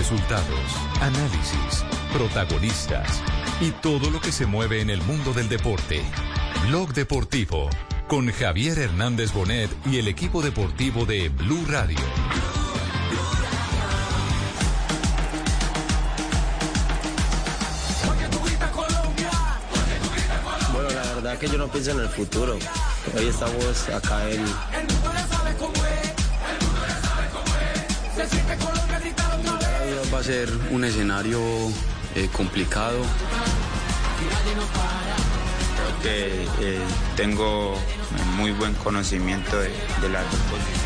[0.00, 3.22] Resultados, análisis, protagonistas
[3.60, 6.00] y todo lo que se mueve en el mundo del deporte.
[6.68, 7.68] Blog Deportivo
[8.08, 11.98] con Javier Hernández Bonet y el equipo deportivo de Blue Radio.
[20.72, 22.58] Bueno, la verdad que yo no pienso en el futuro.
[23.14, 24.46] Hoy estamos acá en,
[30.12, 31.40] Va a ser un escenario
[32.16, 32.98] eh, complicado.
[35.76, 36.80] Creo que eh,
[37.16, 37.76] tengo
[38.36, 40.80] muy buen conocimiento de, de dos posiciones.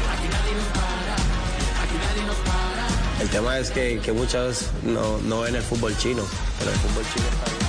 [3.20, 6.22] El tema es que, que muchos no, no ven el fútbol chino,
[6.58, 7.64] pero el fútbol chino está bien.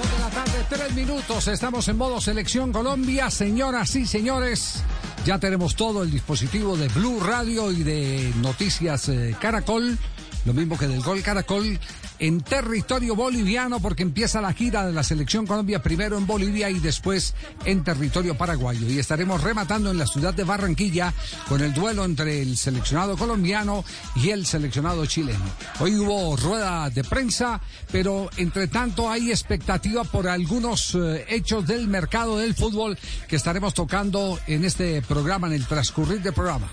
[0.00, 1.48] Dos de la tarde, tres minutos.
[1.48, 3.30] Estamos en modo selección Colombia.
[3.30, 4.82] Señoras y señores,
[5.24, 9.98] ya tenemos todo el dispositivo de Blue Radio y de Noticias eh, Caracol.
[10.44, 11.78] Lo mismo que del Gol Caracol
[12.18, 16.78] en territorio boliviano porque empieza la gira de la selección Colombia primero en Bolivia y
[16.78, 17.34] después
[17.64, 18.88] en territorio paraguayo.
[18.88, 21.12] Y estaremos rematando en la ciudad de Barranquilla
[21.48, 23.84] con el duelo entre el seleccionado colombiano
[24.16, 25.44] y el seleccionado chileno.
[25.80, 31.88] Hoy hubo rueda de prensa, pero entre tanto hay expectativa por algunos eh, hechos del
[31.88, 36.68] mercado del fútbol que estaremos tocando en este programa, en el transcurrir del programa.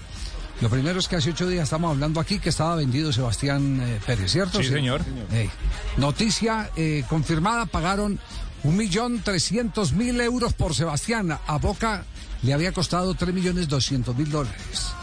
[0.61, 3.99] Lo primero es que hace ocho días estamos hablando aquí que estaba vendido Sebastián eh,
[4.05, 4.59] Pérez, ¿cierto?
[4.61, 5.01] Sí, señor.
[5.31, 5.49] Eh,
[5.97, 8.19] noticia eh, confirmada, pagaron
[8.63, 11.31] un millón trescientos mil euros por Sebastián.
[11.31, 12.05] A Boca
[12.43, 14.93] le había costado tres millones doscientos mil dólares.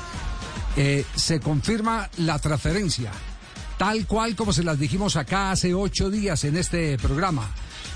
[0.76, 3.10] Eh, se confirma la transferencia,
[3.78, 7.50] tal cual como se las dijimos acá hace ocho días en este programa.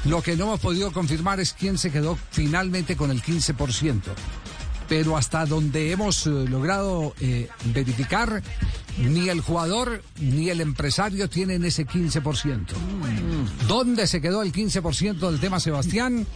[0.06, 4.00] Lo que no hemos podido confirmar es quién se quedó finalmente con el 15%
[4.92, 8.42] pero hasta donde hemos eh, logrado eh, verificar,
[8.98, 12.66] ni el jugador ni el empresario tienen ese 15%.
[13.66, 16.26] ¿Dónde se quedó el 15% del tema Sebastián?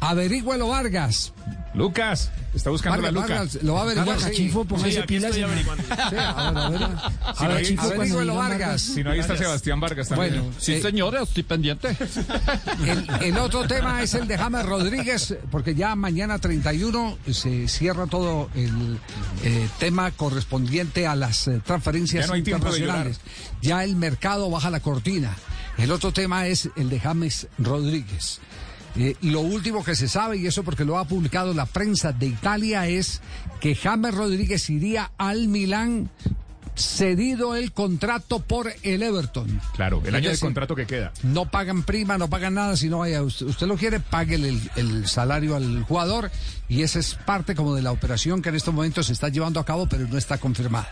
[0.00, 1.32] Averígüelo Vargas.
[1.74, 3.34] Lucas, está buscando Vargas, la Luca.
[3.34, 4.08] Vargas, lo va a averiguar.
[4.08, 4.36] Vargas, sí.
[4.36, 5.30] Chifo, póngase Sí, pilas.
[5.30, 5.82] estoy averiguando.
[5.84, 6.80] Sí, a ver, a ver.
[7.38, 8.82] Si no, Chifo, averígüelo, digan Vargas.
[8.82, 10.34] si no, ahí está Sebastián Vargas también.
[10.34, 11.96] Bueno, Sí, eh, señor, estoy pendiente.
[12.86, 18.06] El, el otro tema es el de James Rodríguez, porque ya mañana 31 se cierra
[18.06, 18.98] todo el
[19.42, 23.18] eh, tema correspondiente a las eh, transferencias Ya no internacionales.
[23.62, 25.34] Ya el mercado baja la cortina.
[25.78, 28.40] El otro tema es el de James Rodríguez.
[28.96, 32.26] Eh, lo último que se sabe, y eso porque lo ha publicado la prensa de
[32.26, 33.20] Italia, es
[33.60, 36.10] que James Rodríguez iría al Milán
[36.74, 39.60] cedido el contrato por el Everton.
[39.74, 41.12] Claro, el Es año de contrato que queda.
[41.22, 45.06] no pagan prima, no pagan nada, sino vaya, usted, usted lo quiere, pague el, el
[45.06, 46.30] salario al jugador
[46.68, 49.60] y esa es parte como de la operación que en estos momentos se está llevando
[49.60, 50.88] a cabo, pero no está confirmada.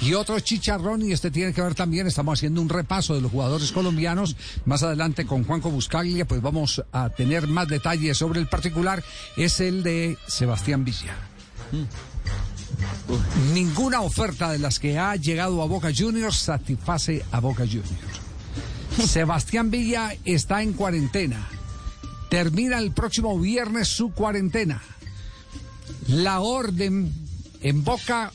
[0.00, 3.30] Y otro chicharrón, y este tiene que ver también, estamos haciendo un repaso de los
[3.30, 4.34] jugadores colombianos,
[4.64, 9.04] más adelante con Juanco Buscaglia, pues vamos a tener más detalles sobre el particular,
[9.36, 11.14] es el de Sebastián Villa.
[13.52, 18.20] Ninguna oferta de las que ha llegado a Boca Juniors satisface a Boca Juniors.
[19.06, 21.48] Sebastián Villa está en cuarentena.
[22.30, 24.82] Termina el próximo viernes su cuarentena.
[26.08, 27.12] La orden
[27.60, 28.32] en Boca,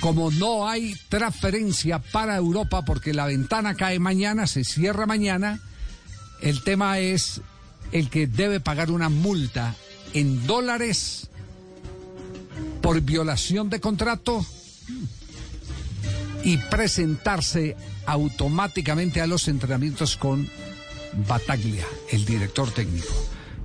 [0.00, 5.60] como no hay transferencia para Europa porque la ventana cae mañana, se cierra mañana,
[6.40, 7.40] el tema es
[7.92, 9.74] el que debe pagar una multa
[10.12, 11.28] en dólares
[12.86, 14.46] por violación de contrato
[16.44, 17.76] y presentarse
[18.06, 20.48] automáticamente a los entrenamientos con
[21.26, 23.12] Bataglia, el director técnico.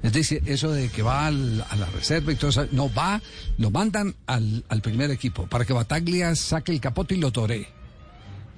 [0.01, 3.21] Es decir, eso de que va a la reserva y todo eso, no va,
[3.59, 7.67] lo mandan al, al primer equipo para que Bataglia saque el capote y lo toree.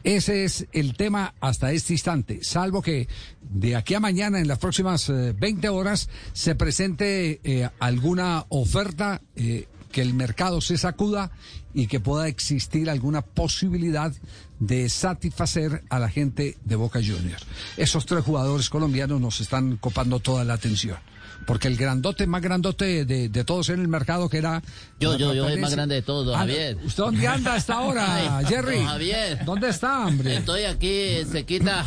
[0.04, 3.08] Ese es el tema hasta este instante, salvo que
[3.42, 9.22] de aquí a mañana, en las próximas eh, 20 horas, se presente eh, alguna oferta
[9.36, 11.32] eh, que el mercado se sacuda
[11.74, 14.12] y que pueda existir alguna posibilidad
[14.60, 17.46] de satisfacer a la gente de Boca Juniors.
[17.78, 20.98] Esos tres jugadores colombianos nos están copando toda la atención.
[21.46, 24.62] Porque el grandote, más grandote de, de todos en el mercado que era...
[25.00, 26.78] Yo, yo, yo, el más grande de todos, don Ah, Javier.
[26.84, 28.78] ¿Usted dónde anda hasta ahora, Jerry?
[28.78, 29.46] don Javier.
[29.46, 30.38] ¿Dónde está, hombre?
[30.38, 31.86] Estoy aquí, se quita.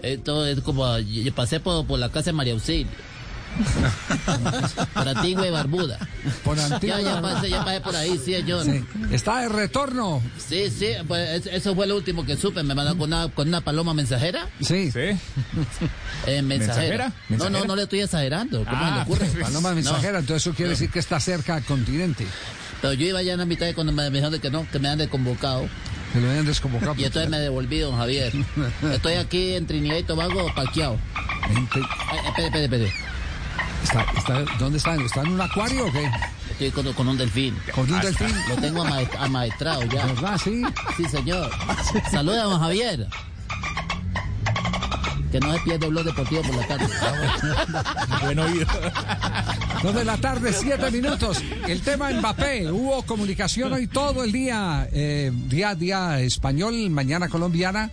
[0.00, 0.86] Esto es como.
[1.34, 2.86] Pasé por, por la casa de María Auxilio.
[4.94, 5.98] Por Antigua y Barbuda.
[6.44, 8.64] Por Antigua Ya, ya pasé, ya pasé por ahí, sí, John.
[8.64, 8.84] Sí.
[9.14, 10.22] Está de retorno.
[10.38, 12.62] Sí, sí, pues es- eso fue lo último que supe.
[12.62, 14.48] Me mandó con una, con una paloma mensajera.
[14.60, 14.90] Sí.
[14.90, 15.00] ¿Sí?
[16.26, 17.12] Eh, mensajera.
[17.28, 17.50] ¿Mensajera?
[17.50, 18.64] No, no, no le estoy exagerando.
[18.64, 19.42] ¿Cómo Ah, se le ocurre?
[19.42, 19.74] Paloma No.
[19.74, 22.26] mensajera, entonces eso quiere decir que está cerca al continente.
[22.80, 24.78] Pero yo iba ya en la mitad de cuando me dijeron de que no, que
[24.78, 25.68] me han desconvocado.
[26.12, 26.94] Que lo habían desconvocado.
[26.96, 28.32] Y entonces me devolví, don Javier.
[28.92, 30.96] Estoy aquí en Trinidad y Tobago, parqueado.
[31.46, 31.80] Gente-
[32.10, 32.92] Ay, espere, espere, espere.
[33.82, 35.00] Está- está- ¿Dónde están?
[35.00, 36.10] ¿Está en un acuario o qué?
[36.52, 37.56] Estoy con, con un delfín.
[37.74, 38.34] ¿Con un delfín?
[38.48, 40.06] Lo tengo amae- amaestrado ya.
[40.06, 40.40] ¿Verdad?
[40.42, 40.62] Sí.
[40.96, 41.50] Sí, señor.
[42.10, 43.08] Saluda, don Javier.
[45.32, 46.86] Que no se pierda blog deportivo por la tarde.
[48.22, 48.66] Buen oído.
[49.82, 51.42] Dos de la tarde, siete minutos.
[51.66, 52.70] El tema Mbappé.
[52.70, 57.90] Hubo comunicación hoy todo el día, eh, día a día español, mañana colombiana.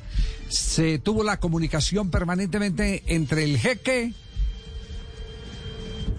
[0.49, 4.13] Se tuvo la comunicación permanentemente entre el jeque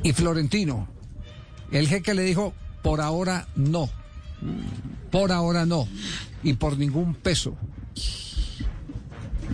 [0.03, 0.89] y Florentino.
[1.71, 2.53] El jeque le dijo,
[2.83, 3.89] por ahora no.
[5.11, 5.89] Por ahora no.
[6.43, 7.57] Y por ningún peso.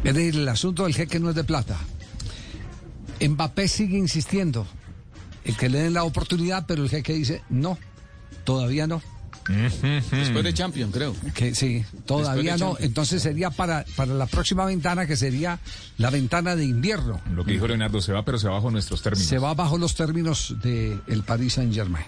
[0.04, 1.76] Es decir, el asunto del jeque no es de plata.
[3.20, 4.66] Mbappé sigue insistiendo
[5.44, 7.78] el que le den la oportunidad, pero el jeque dice no,
[8.44, 9.02] todavía no.
[9.48, 11.14] Después de Champions, creo.
[11.34, 12.66] Que sí, todavía de no.
[12.70, 12.80] Champions.
[12.88, 15.58] Entonces sería para, para la próxima ventana, que sería
[15.96, 17.20] la ventana de invierno.
[17.34, 19.28] Lo que dijo Leonardo se va, pero se va bajo nuestros términos.
[19.28, 22.04] Se va bajo los términos del el Paris Saint Germain.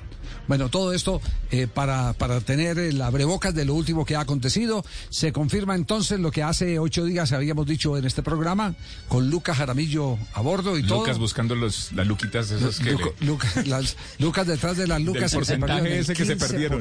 [0.47, 1.21] Bueno, todo esto
[1.53, 4.85] eh, para, para tener el abrebocas de lo último que ha acontecido.
[5.09, 8.75] Se confirma entonces lo que hace ocho días habíamos dicho en este programa,
[9.07, 11.01] con Lucas Jaramillo a bordo y todo.
[11.01, 15.39] Lucas buscando los, las luquitas esas que le- las- Lucas detrás de las Lucas Del
[15.41, 16.81] porcentaje ese que se perdieron.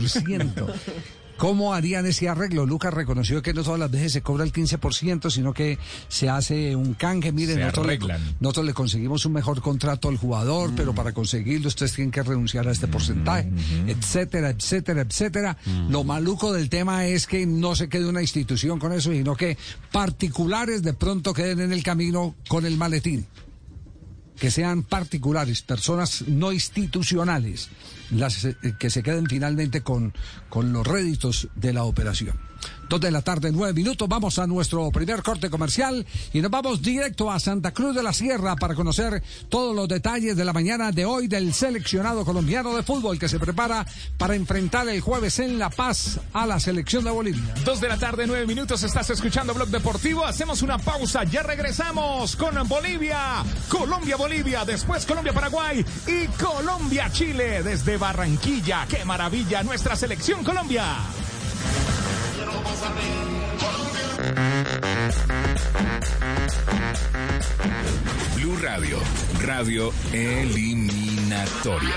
[0.56, 0.74] 15%.
[1.40, 2.66] ¿Cómo harían ese arreglo?
[2.66, 5.80] Lucas reconoció que no todas las veces se cobra el 15%, sino que
[6.10, 7.32] se hace un canje.
[7.32, 8.00] Miren, nosotros le,
[8.42, 12.68] nosotros le conseguimos un mejor contrato al jugador, pero para conseguirlo ustedes tienen que renunciar
[12.68, 13.50] a este porcentaje,
[13.88, 15.58] etcétera, etcétera, etcétera.
[15.90, 19.58] Lo maluco del tema es que no se quede una institución con eso, sino que
[19.94, 23.26] particulares de pronto queden en el camino con el maletín
[24.40, 27.70] que sean particulares, personas no institucionales,
[28.12, 30.14] las eh, que se queden finalmente con,
[30.50, 32.49] con los réditos de la operación.
[32.90, 36.82] Dos de la tarde, nueve minutos, vamos a nuestro primer corte comercial y nos vamos
[36.82, 40.92] directo a Santa Cruz de la Sierra para conocer todos los detalles de la mañana
[40.92, 43.86] de hoy del seleccionado colombiano de fútbol que se prepara
[44.18, 47.54] para enfrentar el jueves en La Paz a la selección de Bolivia.
[47.64, 50.26] Dos de la tarde, nueve minutos, estás escuchando Blog Deportivo.
[50.26, 58.88] Hacemos una pausa, ya regresamos con Bolivia, Colombia-Bolivia, después Colombia-Paraguay y Colombia-Chile desde Barranquilla.
[58.90, 60.98] ¡Qué maravilla nuestra selección Colombia!
[68.36, 68.98] Blue Radio,
[69.42, 71.96] radio eliminatoria.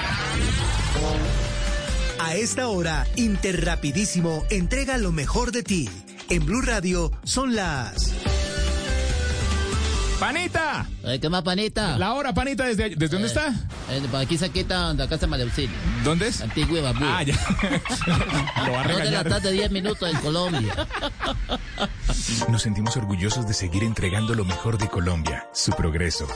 [2.18, 5.88] A esta hora, Interrapidísimo entrega lo mejor de ti.
[6.28, 8.12] En Blue Radio son las
[10.22, 10.86] ¡Panita!
[11.04, 11.98] Ay, ¿Qué más, panita?
[11.98, 13.48] La hora, Panita, ¿desde, desde dónde está?
[13.90, 15.76] Eh, por aquí cerquita de la casa de María Auxilio.
[16.04, 16.40] ¿Dónde es?
[16.40, 17.00] Antigua y Babú.
[17.02, 17.34] Ah, ya.
[18.64, 19.28] Lo va a Dos de la regañar.
[19.28, 20.86] tarde, 10 minutos en Colombia.
[22.48, 26.28] Nos sentimos orgullosos de seguir entregando lo mejor de Colombia, su progreso.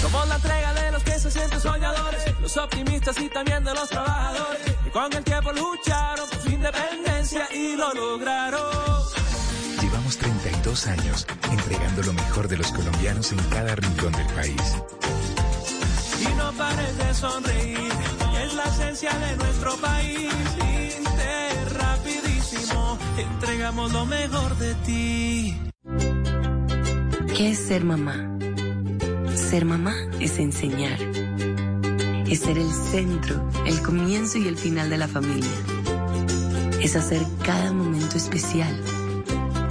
[0.00, 3.88] Somos la entrega de los que se sienten soñadores, los optimistas y también de los
[3.88, 8.85] trabajadores, que con el tiempo lucharon por su independencia y lo lograron.
[10.06, 14.76] Llevamos 32 años entregando lo mejor de los colombianos en cada rincón del país.
[16.20, 17.92] Y no pares de sonreír,
[18.44, 20.32] es la esencia de nuestro país.
[20.96, 25.58] Inter, rapidísimo, entregamos lo mejor de ti.
[27.36, 28.38] ¿Qué es ser mamá?
[29.34, 31.00] Ser mamá es enseñar.
[32.28, 35.50] Es ser el centro, el comienzo y el final de la familia.
[36.80, 38.80] Es hacer cada momento especial.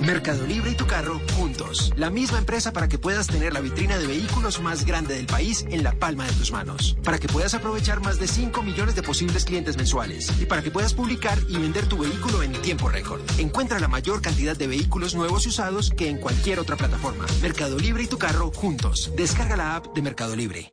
[0.00, 1.92] Mercado Libre y tu carro juntos.
[1.96, 5.66] La misma empresa para que puedas tener la vitrina de vehículos más grande del país
[5.70, 6.96] en la palma de tus manos.
[7.02, 10.32] Para que puedas aprovechar más de 5 millones de posibles clientes mensuales.
[10.40, 13.20] Y para que puedas publicar y vender tu vehículo en tiempo récord.
[13.38, 17.26] Encuentra la mayor cantidad de vehículos nuevos y usados que en cualquier otra plataforma.
[17.42, 19.10] Mercado Libre y tu carro juntos.
[19.16, 20.72] Descarga la app de Mercado Libre.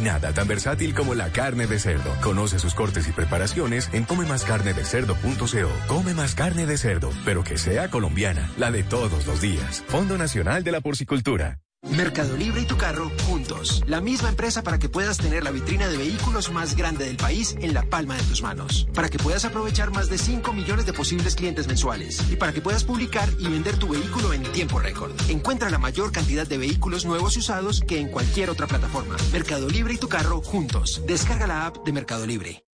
[0.00, 2.14] nada tan versátil como la carne de cerdo.
[2.22, 5.70] Conoce sus cortes y preparaciones en comemascarnedecerdo.co.
[5.86, 9.84] Come más carne de cerdo, pero que sea colombiana, la de todos los días.
[9.88, 11.58] Fondo Nacional de la Porcicultura.
[11.88, 13.82] Mercado Libre y tu carro juntos.
[13.86, 17.56] La misma empresa para que puedas tener la vitrina de vehículos más grande del país
[17.60, 18.86] en la palma de tus manos.
[18.94, 22.22] Para que puedas aprovechar más de 5 millones de posibles clientes mensuales.
[22.30, 25.12] Y para que puedas publicar y vender tu vehículo en tiempo récord.
[25.28, 29.16] Encuentra la mayor cantidad de vehículos nuevos y usados que en cualquier otra plataforma.
[29.32, 31.02] Mercado Libre y tu carro juntos.
[31.06, 32.64] Descarga la app de Mercado Libre.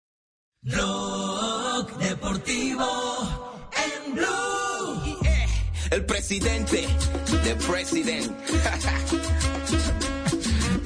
[2.00, 2.86] Deportivo
[3.72, 4.55] en.
[5.90, 6.86] El presidente
[7.44, 8.32] de president.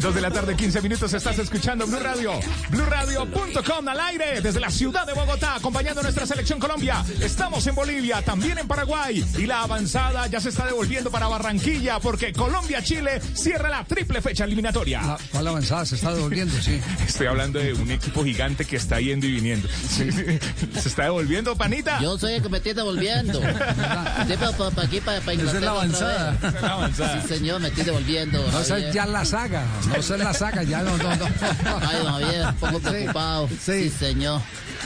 [0.01, 2.33] Dos de la tarde, 15 minutos, estás escuchando Blue Radio.
[2.71, 7.05] BlueRadio.com al aire desde la ciudad de Bogotá, acompañando a nuestra selección Colombia.
[7.21, 9.23] Estamos en Bolivia, también en Paraguay.
[9.37, 14.45] Y la avanzada ya se está devolviendo para Barranquilla porque Colombia-Chile cierra la triple fecha
[14.45, 15.03] eliminatoria.
[15.03, 15.85] La, ¿Cuál avanzada?
[15.85, 16.81] Se está devolviendo, sí.
[17.07, 19.69] Estoy hablando de un equipo gigante que está yendo y viniendo.
[19.69, 22.01] ¿Se está devolviendo, panita?
[22.01, 23.41] Yo soy el que me estoy devolviendo.
[24.31, 26.35] Sí, pero pa- pa- aquí, para Esa es la avanzada.
[26.37, 27.23] Esa es la avanzada.
[27.23, 28.47] Sí, señor, me estoy devolviendo.
[28.53, 28.93] No sé, Javier.
[28.93, 29.65] ya la saga.
[29.97, 31.27] No sé la saga, ya no, no, no.
[31.81, 33.49] Ay, Javier, un poco preocupado.
[33.63, 33.91] Sí.
[33.91, 34.41] señor.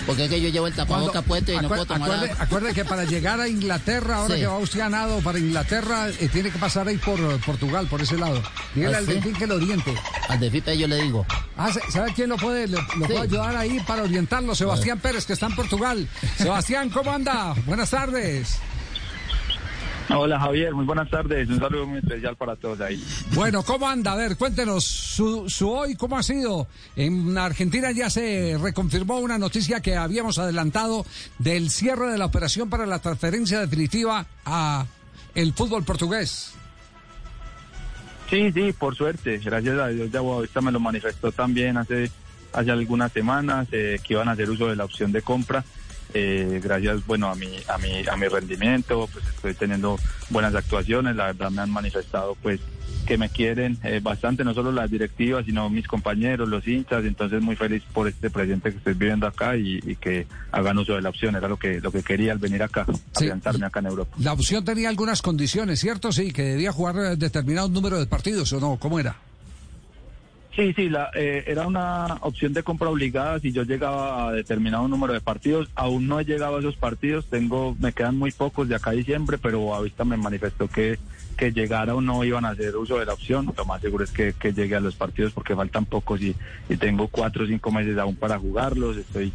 [0.07, 2.85] Porque es que yo llevo el tapaboca puesto y no puedo tomar acuerde, acuerde que
[2.85, 4.41] para llegar a Inglaterra, ahora Sí.
[4.41, 8.03] que va usted ganado para Inglaterra, eh, tiene que pasar ahí por eh, Portugal, por
[8.03, 8.43] ese lado.
[8.75, 9.95] Dígale ¿Ah, al delfín que lo oriente.
[10.29, 11.25] Al delfín yo le digo.
[11.57, 14.55] Ah, ¿se- ¿sabe quién lo puede, le- lo puede ayudar ahí para orientarlo?
[14.55, 16.09] Sebastián Pérez, que está en Portugal.
[16.39, 17.55] Sebastián, ¿cómo anda?
[17.67, 18.57] Buenas tardes.
[20.11, 21.49] Hola Javier, muy buenas tardes.
[21.49, 23.03] Un saludo muy especial para todos ahí.
[23.35, 24.13] Bueno, ¿cómo anda?
[24.13, 26.67] A ver, cuéntenos su, su hoy, ¿cómo ha sido?
[26.95, 31.07] En Argentina ya se reconfirmó una noticia que habíamos adelantado
[31.39, 34.87] del cierre de la operación para la transferencia definitiva a
[35.35, 36.55] el fútbol portugués.
[38.29, 39.39] Sí, sí, por suerte.
[39.39, 42.11] Gracias a Dios, ya Boavista me lo manifestó también hace,
[42.53, 45.65] hace algunas semanas eh, que iban a hacer uso de la opción de compra.
[46.15, 49.99] Eh, gracias, bueno, a mi, a mi, a mi rendimiento, pues estoy teniendo
[50.31, 51.17] buenas actuaciones.
[51.17, 52.61] La verdad me han manifestado, pues,
[53.05, 57.05] que me quieren eh, bastante, no solo las directivas, sino mis compañeros, los hinchas.
[57.05, 60.95] Entonces, muy feliz por este presente que estoy viviendo acá y, y que hagan uso
[60.95, 61.35] de la opción.
[61.37, 63.25] Era lo que, lo que quería al venir acá, Sí.
[63.27, 64.17] afianzarme acá en Europa.
[64.21, 66.13] La opción tenía algunas condiciones, ¿cierto?
[66.13, 69.17] Sí, que debía jugar eh, determinado número de partidos o no, ¿cómo era?
[70.57, 74.87] Sí, sí, la, eh, era una opción de compra obligada si yo llegaba a determinado
[74.87, 75.69] número de partidos.
[75.75, 78.95] Aún no he llegado a esos partidos, tengo, me quedan muy pocos de acá a
[78.95, 80.99] diciembre, pero Avista me manifestó que,
[81.35, 83.53] que llegara o no iban a hacer uso de la opción.
[83.57, 86.35] Lo más seguro es que, llegue a los partidos porque faltan pocos y,
[86.69, 88.97] y tengo cuatro o cinco meses aún para jugarlos.
[88.97, 89.33] Estoy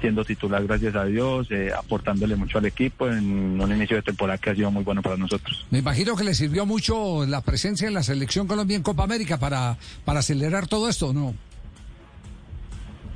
[0.00, 4.36] siendo titular, gracias a Dios, eh, aportándole mucho al equipo en un inicio de temporada
[4.36, 5.64] que ha sido muy bueno para nosotros.
[5.70, 9.38] Me imagino que le sirvió mucho la presencia en la selección Colombia en Copa América
[9.38, 11.34] para, para acelerar todo esto, ¿no?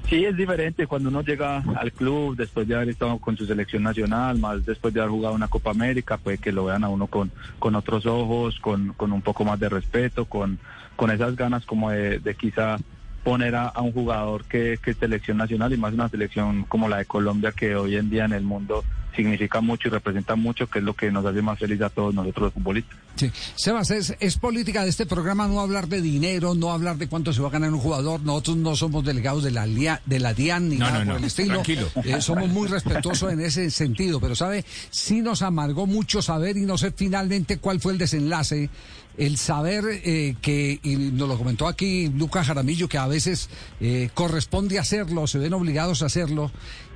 [0.09, 3.83] Sí, es diferente cuando uno llega al club después de haber estado con su selección
[3.83, 7.09] nacional, más después de haber jugado una Copa América, puede que lo vean a uno
[7.09, 10.61] con, con otros ojos, con, con un poco más de respeto, con,
[10.95, 12.77] con esas ganas como de, de quizá
[13.25, 16.89] poner a, a un jugador que, que es selección nacional y más una selección como
[16.89, 18.85] la de Colombia que hoy en día en el mundo
[19.17, 22.15] significa mucho y representa mucho, que es lo que nos hace más feliz a todos
[22.15, 22.97] nosotros los futbolistas.
[23.17, 23.31] Sí.
[23.57, 27.33] Sebas, es, es política de este programa no hablar de dinero, no hablar de cuánto
[27.33, 28.21] se va a ganar un jugador.
[28.21, 31.13] Nosotros no somos delegados de la, lia- de la DIAN ni No, nada no, por
[31.15, 31.17] no.
[31.19, 31.55] el estilo.
[31.55, 31.89] Tranquilo.
[32.05, 36.67] Eh, somos muy respetuosos en ese sentido, pero sabe, sí nos amargó mucho saber y
[36.67, 38.69] no sé finalmente cuál fue el desenlace.
[39.17, 43.49] El saber eh, que, y nos lo comentó aquí Lucas Jaramillo, que a veces
[43.81, 46.51] eh, corresponde hacerlo, se ven obligados a hacerlo,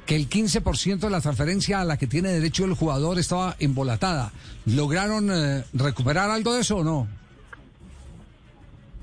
[0.07, 4.33] que el 15% de la transferencia a la que tiene derecho el jugador estaba embolatada.
[4.67, 7.09] ¿Lograron eh, recuperar algo de eso o no?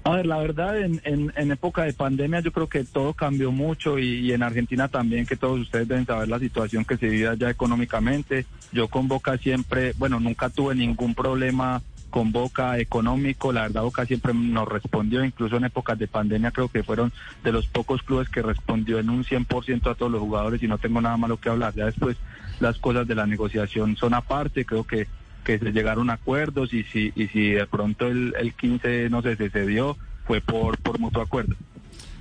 [0.04, 4.00] A ver, la verdad, en, en, época de pandemia yo creo que todo cambió mucho
[4.00, 7.28] y, y en Argentina también, que todos ustedes deben saber la situación que se vive
[7.28, 8.46] allá económicamente.
[8.72, 14.06] Yo con Boca siempre, bueno, nunca tuve ningún problema con Boca económico, la verdad Boca
[14.06, 17.12] siempre nos respondió, incluso en épocas de pandemia creo que fueron
[17.44, 20.78] de los pocos clubes que respondió en un 100% a todos los jugadores y no
[20.78, 21.74] tengo nada malo que hablar.
[21.76, 22.18] Ya después
[22.60, 25.08] las cosas de la negociación son aparte, creo que
[25.44, 29.22] que se llegaron a acuerdos y si y si de pronto el, el 15 no
[29.22, 29.96] se cedió
[30.26, 31.56] fue por por mutuo acuerdo.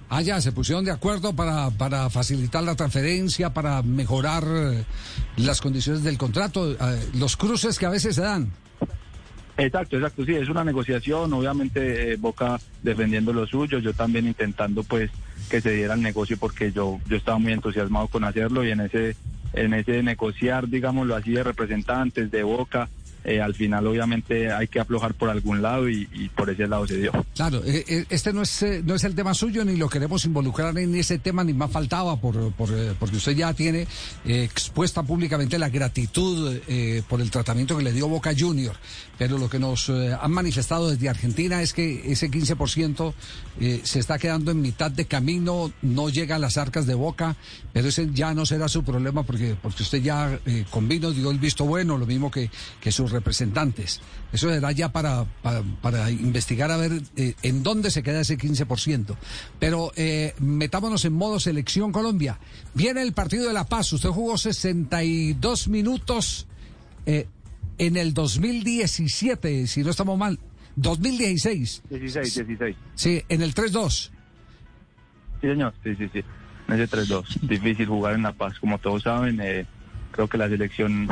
[0.08, 4.84] Ah, ya, se pusieron de acuerdo para, para facilitar la transferencia, para mejorar eh,
[5.36, 6.76] las condiciones del contrato, eh,
[7.14, 8.52] los cruces que a veces se dan.
[9.58, 14.82] Exacto, exacto, sí, es una negociación, obviamente eh, Boca defendiendo lo suyo, yo también intentando
[14.82, 15.10] pues
[15.48, 18.80] que se diera el negocio porque yo yo estaba muy entusiasmado con hacerlo y en
[18.80, 19.16] ese
[19.54, 22.90] en ese negociar, digámoslo así, de representantes de Boca,
[23.28, 26.06] eh, al final obviamente hay que aflojar por algún lado y,
[26.36, 27.10] por ese lado se dio.
[27.34, 30.78] Claro, eh, eh, este no es no es el tema suyo ni lo queremos involucrar
[30.78, 33.88] en ese tema ni más faltaba por, por, porque usted ya tiene
[34.24, 36.60] expuesta públicamente la gratitud
[37.08, 38.76] por el tratamiento que le dio Boca Junior,
[39.18, 43.12] pero lo que nos han manifestado desde Argentina es que ese 15%
[43.60, 47.34] eh, se está quedando en mitad de camino, no llega a las arcas de Boca,
[47.72, 50.38] pero ese ya no será su problema porque porque usted ya
[50.70, 54.00] con vino dio el visto bueno, lo mismo que, que sus representantes.
[54.32, 58.36] Eso será ya para, para, para investigar a ver eh, en dónde se queda ese
[58.38, 59.16] 15%.
[59.58, 62.38] Pero eh, metámonos en modo selección Colombia.
[62.74, 63.92] Viene el partido de La Paz.
[63.92, 66.46] Usted jugó 62 minutos
[67.06, 67.26] eh,
[67.78, 70.38] en el 2017, si no estamos mal.
[70.76, 71.82] 2016.
[71.90, 72.76] 16, 16.
[72.94, 74.10] Sí, en el 3-2.
[75.40, 76.22] Sí, señor, sí, sí, sí.
[76.68, 77.40] En ese 3-2.
[77.40, 79.40] Difícil jugar en La Paz, como todos saben.
[79.40, 79.64] eh,
[80.16, 81.08] creo que la selección,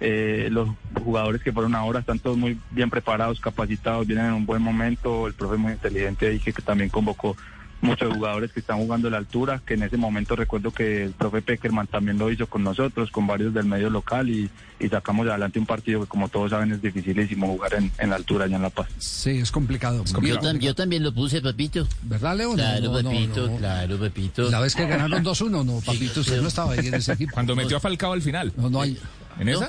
[0.00, 0.68] eh, los
[1.02, 5.26] jugadores que fueron ahora están todos muy bien preparados, capacitados, vienen en un buen momento.
[5.26, 7.36] El profe muy inteligente, dije que también convocó
[7.80, 11.12] muchos jugadores que están jugando a la altura, que en ese momento recuerdo que el
[11.12, 14.50] profe Peckerman también lo hizo con nosotros, con varios del medio local y,
[14.80, 18.16] y sacamos adelante un partido que como todos saben es dificilísimo jugar en, en la
[18.16, 18.88] altura allá en La Paz.
[18.98, 20.02] Sí, es complicado.
[20.04, 21.86] Yo, tam- yo también lo puse, papito.
[22.02, 22.56] ¿Verdad, León?
[22.56, 23.56] Claro, No, no, papito, no.
[23.58, 24.50] claro, papito.
[24.50, 27.30] La vez que ganaron 2-1, no, papito, usted no estaba ahí en ese equipo.
[27.32, 28.52] Cuando metió a Falcao al final.
[28.56, 28.98] No, no hay.
[29.38, 29.68] ¿En esa?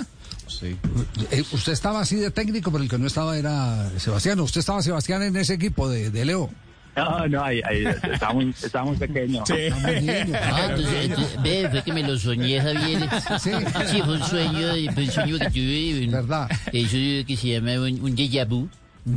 [0.50, 0.76] Sí.
[1.54, 4.40] usted estaba así de técnico, pero el que no estaba era Sebastián.
[4.40, 6.50] Usted estaba, Sebastián, en ese equipo de, de Leo.
[6.96, 9.44] No, no, ahí, ahí estaba, muy, pequeño.
[9.48, 10.76] Ah,
[11.44, 13.08] ve, fue que me lo soñé, Javier.
[13.40, 13.52] Sí.
[13.88, 16.06] Sí, fue un sueño, fue un sueño que tuve.
[16.06, 16.50] un- ¿Verdad?
[16.74, 18.68] Eso que se llama un, un déjà vu.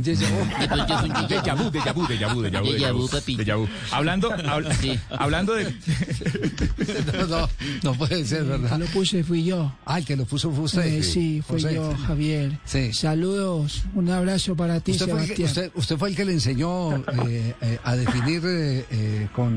[0.01, 0.33] Déjà vu.
[0.57, 3.67] Fue Déjà vu, déjà vu, déjà vu, déjà vu, Déjà déjà vu.
[3.91, 4.99] Hablando, habl- Sí.
[5.11, 5.63] hablando de...
[7.13, 7.49] No, no,
[7.83, 8.77] no puede ser, ¿verdad?
[8.79, 9.71] Lo puse fui yo.
[9.85, 10.85] Ah, el que lo puso fue usted.
[10.85, 11.75] Eh, sí, fui José.
[11.75, 12.57] yo, Javier.
[12.65, 12.91] Sí.
[12.93, 15.65] Saludos, un abrazo para ti, Usted fue, el que, Sebastián.
[15.67, 16.95] usted, usted fue el que le enseñó
[17.27, 19.55] eh, eh, a definir eh, eh, con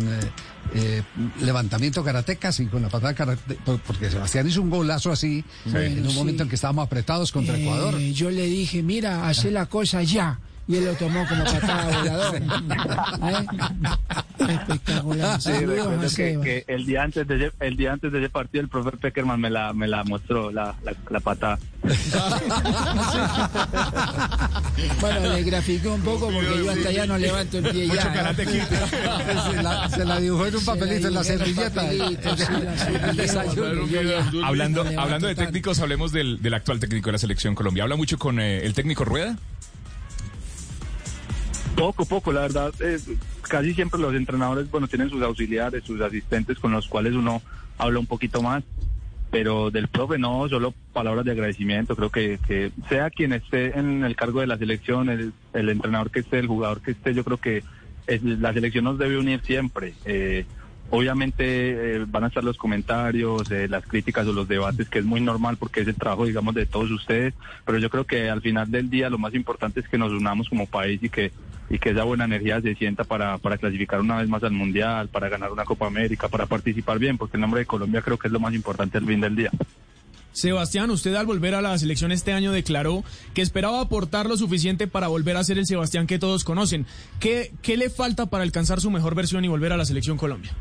[0.74, 1.02] eh,
[1.42, 6.02] levantamiento karatecas y con la patada karate, por- porque Sebastián hizo un golazo así en
[6.04, 6.16] un Sí.
[6.16, 7.98] momento en que estábamos apretados contra Eh, Ecuador.
[7.98, 10.38] Yo le dije, mira, hace la cosa ya.
[10.68, 12.36] Y él lo tomó como patada volador.
[12.36, 13.46] ¿Eh?
[14.48, 15.40] Espectacular.
[15.40, 16.44] Sí, Saludos recuerdo a que, Seba.
[16.44, 19.40] que el día antes de ese, el día antes de ese partido el profe Peckerman
[19.40, 21.58] me la me la mostró la, la, la patada.
[25.00, 28.34] Bueno, le grafiqué un poco porque yo hasta allá no levanto el pie Mucho ya.
[28.34, 31.82] se, la, se la dibujó en un papelito en la servilleta.
[34.44, 37.84] Hablando, hablando de técnicos, hablemos del, del actual técnico de la selección Colombia.
[37.84, 39.36] ¿Habla mucho con eh, el técnico Rueda?
[41.76, 42.72] Poco, poco, la verdad.
[43.42, 47.42] casi siempre los entrenadores, bueno, tienen sus auxiliares, sus asistentes con los cuales uno
[47.78, 48.64] habla un poquito más.
[49.30, 51.96] Pero del profe no, solo palabras de agradecimiento.
[51.96, 56.20] Creo que, sea quien esté en el cargo de la selección, el, el entrenador que
[56.20, 57.62] esté, el jugador que esté, yo creo que
[58.06, 59.94] la selección nos debe unir siempre.
[60.04, 60.44] Eh,
[60.90, 61.44] obviamente
[61.96, 65.20] eh, van a estar los comentarios, eh, las críticas o los debates, que es muy
[65.20, 67.34] normal porque es el trabajo, digamos, de todos ustedes.
[67.64, 70.48] Pero yo creo que al final del día lo más importante es que nos unamos
[70.48, 71.32] como país y que
[71.68, 75.08] y que esa buena energía se sienta para, para clasificar una vez más al Mundial,
[75.08, 78.28] para ganar una Copa América, para participar bien, porque el nombre de Colombia creo que
[78.28, 79.50] es lo más importante al fin del día.
[80.32, 83.02] Sebastián, usted al volver a la selección este año declaró
[83.32, 86.84] que esperaba aportar lo suficiente para volver a ser el Sebastián que todos conocen.
[87.20, 90.52] ¿Qué, qué le falta para alcanzar su mejor versión y volver a la selección Colombia?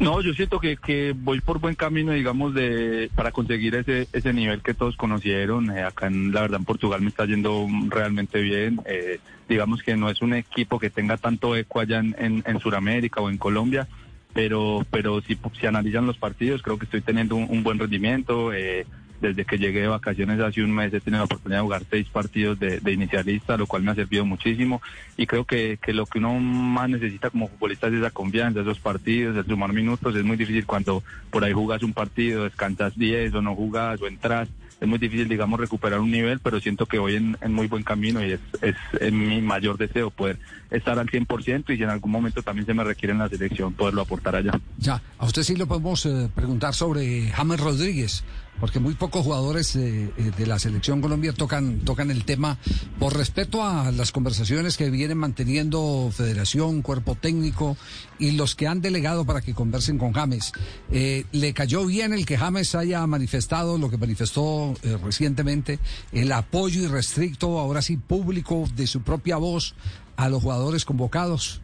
[0.00, 4.32] No, yo siento que, que voy por buen camino, digamos, de para conseguir ese ese
[4.32, 5.76] nivel que todos conocieron.
[5.76, 8.80] Eh, acá, en, la verdad, en Portugal me está yendo realmente bien.
[8.86, 12.60] Eh, digamos que no es un equipo que tenga tanto eco allá en, en, en
[12.60, 13.88] Sudamérica o en Colombia,
[14.34, 18.52] pero pero si, si analizan los partidos, creo que estoy teniendo un, un buen rendimiento.
[18.52, 18.86] Eh,
[19.20, 22.06] desde que llegué de vacaciones hace un mes he tenido la oportunidad de jugar seis
[22.08, 24.80] partidos de, de inicialista, lo cual me ha servido muchísimo.
[25.16, 28.78] Y creo que, que lo que uno más necesita como futbolista es esa confianza, esos
[28.78, 30.14] partidos, el sumar minutos.
[30.14, 34.06] Es muy difícil cuando por ahí jugas un partido, descansas 10 o no jugas o
[34.06, 34.48] entras.
[34.80, 37.82] Es muy difícil, digamos, recuperar un nivel, pero siento que voy en, en muy buen
[37.82, 40.38] camino y es, es, es mi mayor deseo poder
[40.70, 43.72] estar al 100% y si en algún momento también se me requiere en la selección,
[43.72, 44.52] poderlo aportar allá.
[44.76, 48.24] Ya, a usted sí le podemos eh, preguntar sobre James Rodríguez,
[48.60, 52.58] porque muy pocos jugadores eh, eh, de la selección Colombia tocan, tocan el tema
[52.98, 57.76] por respeto a las conversaciones que vienen manteniendo Federación, Cuerpo Técnico
[58.18, 60.52] y los que han delegado para que conversen con James.
[60.90, 65.78] Eh, ¿Le cayó bien el que James haya manifestado lo que manifestó recientemente,
[66.12, 69.74] el apoyo irrestricto, ahora sí público, de su propia voz
[70.16, 71.60] a los jugadores convocados?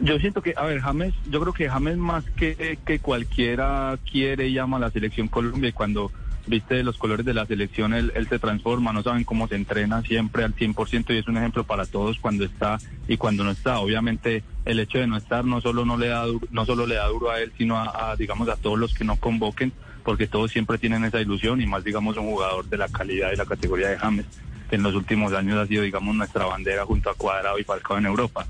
[0.00, 4.48] Yo siento que, a ver, James, yo creo que James más que, que cualquiera quiere
[4.48, 6.10] y llama a la selección Colombia y cuando
[6.46, 10.02] viste los colores de la selección, él, él se transforma, no saben cómo se entrena
[10.02, 12.78] siempre al 100% y es un ejemplo para todos cuando está
[13.08, 13.78] y cuando no está.
[13.78, 17.08] Obviamente el hecho de no estar no solo no le da no solo le da
[17.08, 19.72] duro a él, sino a, a, digamos a todos los que no convoquen,
[20.04, 23.36] porque todos siempre tienen esa ilusión y más digamos un jugador de la calidad y
[23.36, 24.26] la categoría de James,
[24.68, 27.98] que en los últimos años ha sido digamos nuestra bandera junto a Cuadrado y Falcao
[27.98, 28.46] en Europa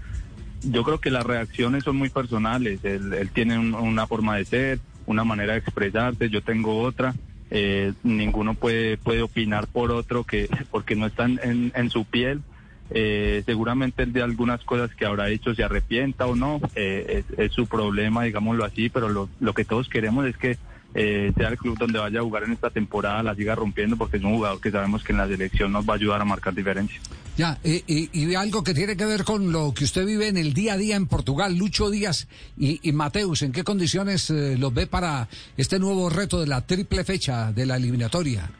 [0.70, 2.84] yo creo que las reacciones son muy personales.
[2.84, 7.14] Él, él tiene un- una forma de ser, una manera de expresarse, yo tengo otra.
[7.50, 12.42] Eh, ninguno puede puede opinar por otro que porque no están en, en su piel.
[12.90, 17.38] Eh, seguramente él de algunas cosas que habrá hecho se arrepienta o no, eh, es,
[17.38, 20.56] es su problema, digámoslo así, pero lo, lo que todos queremos es que
[20.98, 24.16] eh, sea el club donde vaya a jugar en esta temporada, la siga rompiendo, porque
[24.16, 26.54] es un jugador que sabemos que en la selección nos va a ayudar a marcar
[26.54, 26.98] diferencia.
[27.36, 30.38] Ya, eh, y, y algo que tiene que ver con lo que usted vive en
[30.38, 34.56] el día a día en Portugal, Lucho Díaz y, y Mateus, ¿en qué condiciones eh,
[34.58, 35.28] los ve para
[35.58, 38.50] este nuevo reto de la triple fecha de la eliminatoria?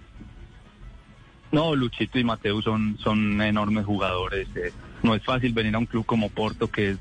[1.53, 4.46] No, Luchito y Mateo son, son enormes jugadores.
[4.57, 4.72] eh,
[5.03, 6.99] no es fácil venir a un club como Porto, que es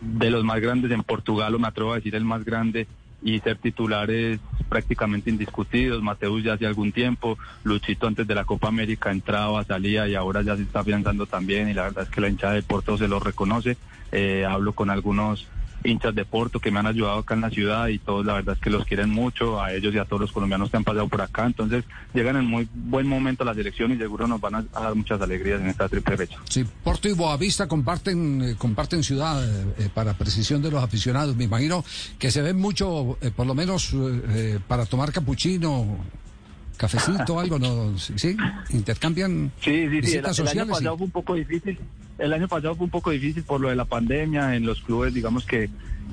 [0.00, 2.86] de los más grandes en Portugal, o me atrevo a decir el más grande,
[3.22, 6.02] y ser titulares prácticamente indiscutidos.
[6.02, 10.42] Mateus ya hace algún tiempo, Luchito antes de la Copa América entraba, salía y ahora
[10.42, 13.08] ya se está afianzando también, y la verdad es que la hinchada de Porto se
[13.08, 13.76] lo reconoce.
[14.10, 15.46] Eh, hablo con algunos
[15.84, 18.54] hinchas de Porto que me han ayudado acá en la ciudad y todos la verdad
[18.54, 21.08] es que los quieren mucho, a ellos y a todos los colombianos que han pasado
[21.08, 24.54] por acá, entonces llegan en muy buen momento a la selección y seguro nos van
[24.56, 26.38] a, dar muchas alegrías en esta triple fecha.
[26.48, 31.36] Sí, Porto y Boavista comparten eh, comparten ciudad eh, eh, para precisión de los aficionados.
[31.36, 31.84] Me imagino
[32.18, 33.94] que se ven mucho, por lo menos
[34.66, 35.98] para tomar capuchino,
[36.76, 37.96] cafecito, algo, ¿no?
[37.98, 38.36] Sí,
[38.70, 40.16] intercambian Sí, sí, sí.
[40.16, 41.78] El, año y- pasado fue un poco difícil.
[42.18, 44.54] El año pasado fue un poco difícil por lo de la pandemia.
[44.54, 45.70] En los clubes, digamos que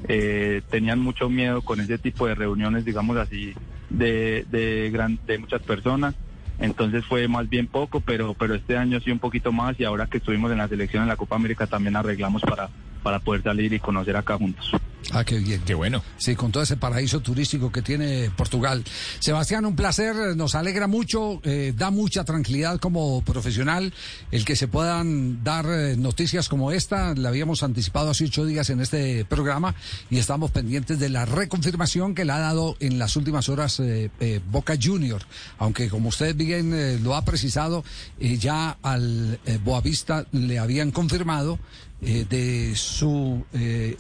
[0.08, 3.54] eh, tenían mucho miedo con ese tipo de reuniones, digamos así,
[3.90, 6.16] de, de, gran, de muchas personas.
[6.60, 10.08] Entonces fue más bien poco, pero, pero este año sí un poquito más y ahora
[10.08, 12.70] que estuvimos en la selección en la Copa América también arreglamos para,
[13.00, 14.72] para poder salir y conocer acá juntos.
[15.12, 15.62] Ah, qué bien.
[15.66, 16.04] Qué bueno.
[16.18, 18.84] Sí, con todo ese paraíso turístico que tiene Portugal.
[19.20, 23.92] Sebastián, un placer, nos alegra mucho, eh, da mucha tranquilidad como profesional
[24.32, 27.16] el que se puedan dar eh, noticias como esta.
[27.16, 29.74] La habíamos anticipado hace ocho días en este programa
[30.12, 34.10] y estamos pendientes de la reconfirmación que le ha dado en las últimas horas eh,
[34.52, 35.24] Boca Junior.
[35.58, 37.84] Aunque como usted bien lo ha precisado,
[38.20, 41.58] ya al Boavista le habían confirmado
[42.02, 43.98] eh, de su eh,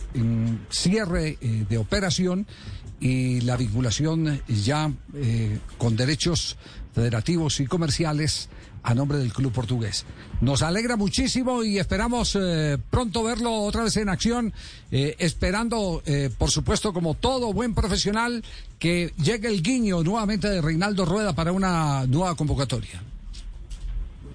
[0.69, 2.47] cierre eh, de operación
[3.01, 4.91] y la vinculación ya
[5.77, 6.57] con derechos
[6.93, 8.49] federativos y comerciales
[8.83, 10.05] a nombre del club portugués.
[10.39, 12.37] Nos alegra muchísimo y esperamos
[12.89, 14.53] pronto verlo otra vez en acción,
[14.91, 16.03] esperando,
[16.37, 18.43] por supuesto, como todo buen profesional,
[18.79, 23.01] que llegue el guiño nuevamente de Reinaldo Rueda para una nueva convocatoria.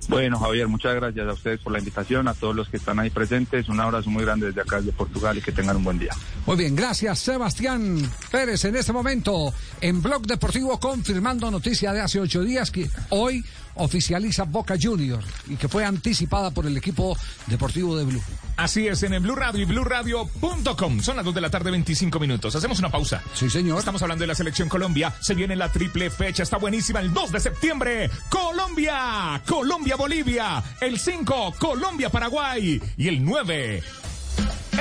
[0.08, 3.10] Bueno, Javier, muchas gracias a ustedes por la invitación, a todos los que están ahí
[3.10, 3.68] presentes.
[3.68, 6.12] Un abrazo muy grande desde acá, desde Portugal, y que tengan un buen día.
[6.46, 7.98] Muy bien, gracias Sebastián
[8.30, 13.44] Pérez en este momento en Blog Deportivo confirmando noticia de hace ocho días que hoy
[13.76, 18.22] oficializa Boca Junior y que fue anticipada por el equipo deportivo de Blue.
[18.56, 21.00] Así es, en el Blue Radio y BlueRadio.com.
[21.00, 22.54] Son las 2 de la tarde, 25 minutos.
[22.54, 23.22] Hacemos una pausa.
[23.34, 23.78] Sí, señor.
[23.78, 25.12] Estamos hablando de la selección Colombia.
[25.20, 26.44] Se viene la triple fecha.
[26.44, 27.00] Está buenísima.
[27.00, 29.42] El 2 de septiembre, Colombia.
[29.46, 30.62] Colombia, Bolivia.
[30.80, 32.80] El 5, Colombia, Paraguay.
[32.96, 33.82] Y el 9,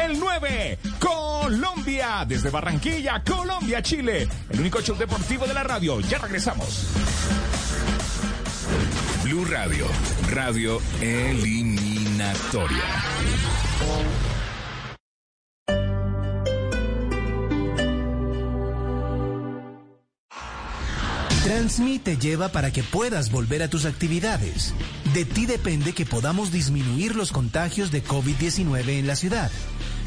[0.03, 2.25] el 9, Colombia.
[2.27, 4.27] Desde Barranquilla, Colombia, Chile.
[4.49, 5.99] El único show deportivo de la radio.
[6.01, 6.85] Ya regresamos.
[9.23, 9.87] Blue Radio,
[10.31, 12.83] radio eliminatoria.
[21.43, 24.73] Transmite lleva para que puedas volver a tus actividades.
[25.13, 29.51] De ti depende que podamos disminuir los contagios de COVID-19 en la ciudad.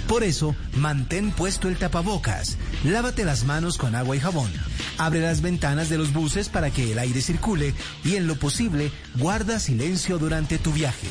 [0.09, 4.51] Por eso, mantén puesto el tapabocas, lávate las manos con agua y jabón,
[4.99, 8.92] abre las ventanas de los buses para que el aire circule y en lo posible
[9.16, 11.09] guarda silencio durante tu viaje.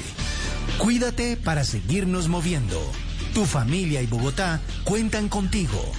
[0.77, 2.79] Cuídate para seguirnos moviendo.
[3.33, 5.91] Tu familia y Bogotá cuentan contigo.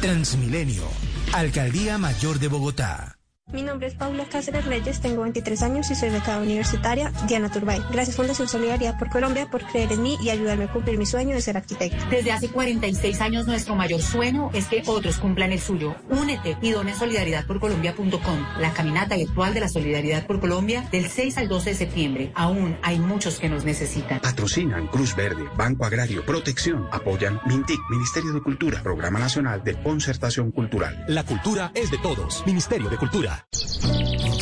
[0.00, 0.84] Transmilenio,
[1.32, 3.13] Alcaldía Mayor de Bogotá.
[3.54, 7.80] Mi nombre es Paula Cáceres Reyes, tengo 23 años y soy becada universitaria Diana Turbay.
[7.92, 11.36] Gracias Fundación Solidaridad por Colombia por creer en mí y ayudarme a cumplir mi sueño
[11.36, 12.04] de ser arquitecta.
[12.10, 15.94] Desde hace 46 años nuestro mayor sueño es que otros cumplan el suyo.
[16.10, 21.46] Únete y dona solidaridadporcolombia.com, la caminata virtual de la Solidaridad por Colombia del 6 al
[21.46, 22.32] 12 de septiembre.
[22.34, 24.18] Aún hay muchos que nos necesitan.
[24.18, 26.88] Patrocinan Cruz Verde, Banco Agrario, Protección.
[26.90, 31.04] Apoyan MINTIC, Ministerio de Cultura, Programa Nacional de Concertación Cultural.
[31.06, 32.44] La cultura es de todos.
[32.46, 33.33] Ministerio de Cultura.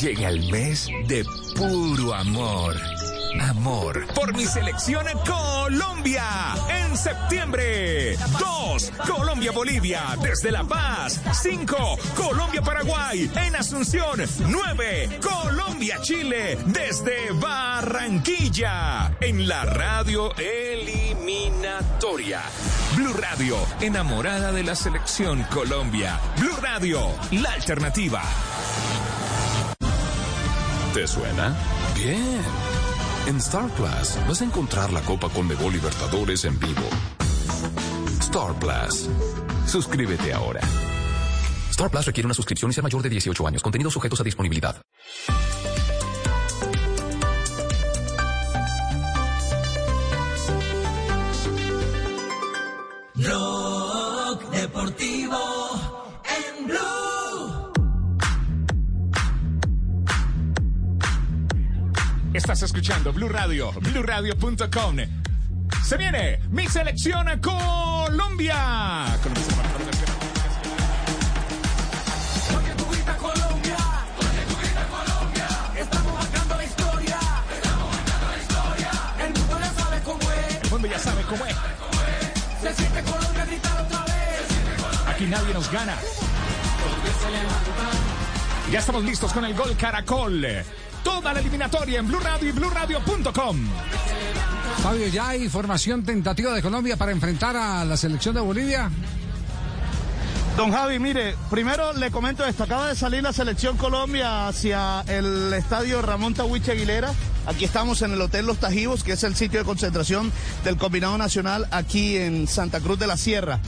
[0.02, 1.24] Llega el mes de
[1.56, 2.74] puro amor.
[3.40, 6.24] Amor por mi selección Colombia
[6.68, 8.16] en septiembre.
[8.38, 8.92] 2.
[9.06, 11.20] Colombia-Bolivia desde La Paz.
[11.40, 11.76] 5.
[12.16, 14.20] Colombia-Paraguay en Asunción.
[14.48, 15.20] 9.
[15.22, 22.40] Colombia-Chile desde Barranquilla en la radio eliminatoria.
[22.96, 26.18] Blue Radio, enamorada de la selección Colombia.
[26.36, 27.00] Blue Radio,
[27.30, 28.22] la alternativa.
[30.94, 31.56] ¿Te suena?
[31.94, 32.42] Bien.
[33.26, 36.82] En Star Plus vas a encontrar la Copa Conmebol Libertadores en vivo.
[38.20, 39.08] Star Plus.
[39.66, 40.60] Suscríbete ahora.
[41.70, 43.62] Star Plus requiere una suscripción y ser mayor de 18 años.
[43.62, 44.82] Contenidos sujetos a disponibilidad.
[62.42, 64.96] Estás escuchando Blue Radio, BlueRadio.com.
[65.84, 69.06] Se viene mi selección gritas Colombia.
[72.52, 73.76] Porque tú gritas Colombia.
[75.78, 77.18] Estamos marcando la historia.
[77.54, 78.90] Estamos marcando la historia.
[79.20, 80.62] El mundo ya sabe cómo es.
[80.64, 81.56] El mundo ya sabe cómo es.
[82.60, 85.06] Se siente Colombia gritar otra vez.
[85.14, 85.96] Aquí nadie nos gana.
[88.72, 90.44] Ya estamos listos con el gol Caracol.
[91.04, 93.56] Toda la eliminatoria en Blue Radio y BlueRadio.com.
[94.82, 98.90] Fabio, ¿ya hay formación tentativa de Colombia para enfrentar a la selección de Bolivia?
[100.56, 105.52] Don Javi, mire, primero le comento esto, acaba de salir la selección Colombia hacia el
[105.54, 107.12] estadio Ramón Tahuiche Aguilera.
[107.46, 110.30] Aquí estamos en el Hotel Los Tajivos, que es el sitio de concentración
[110.62, 113.60] del Combinado Nacional aquí en Santa Cruz de la Sierra.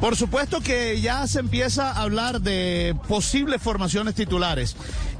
[0.00, 4.74] Por supuesto que ya se empieza a hablar de posibles formaciones titulares.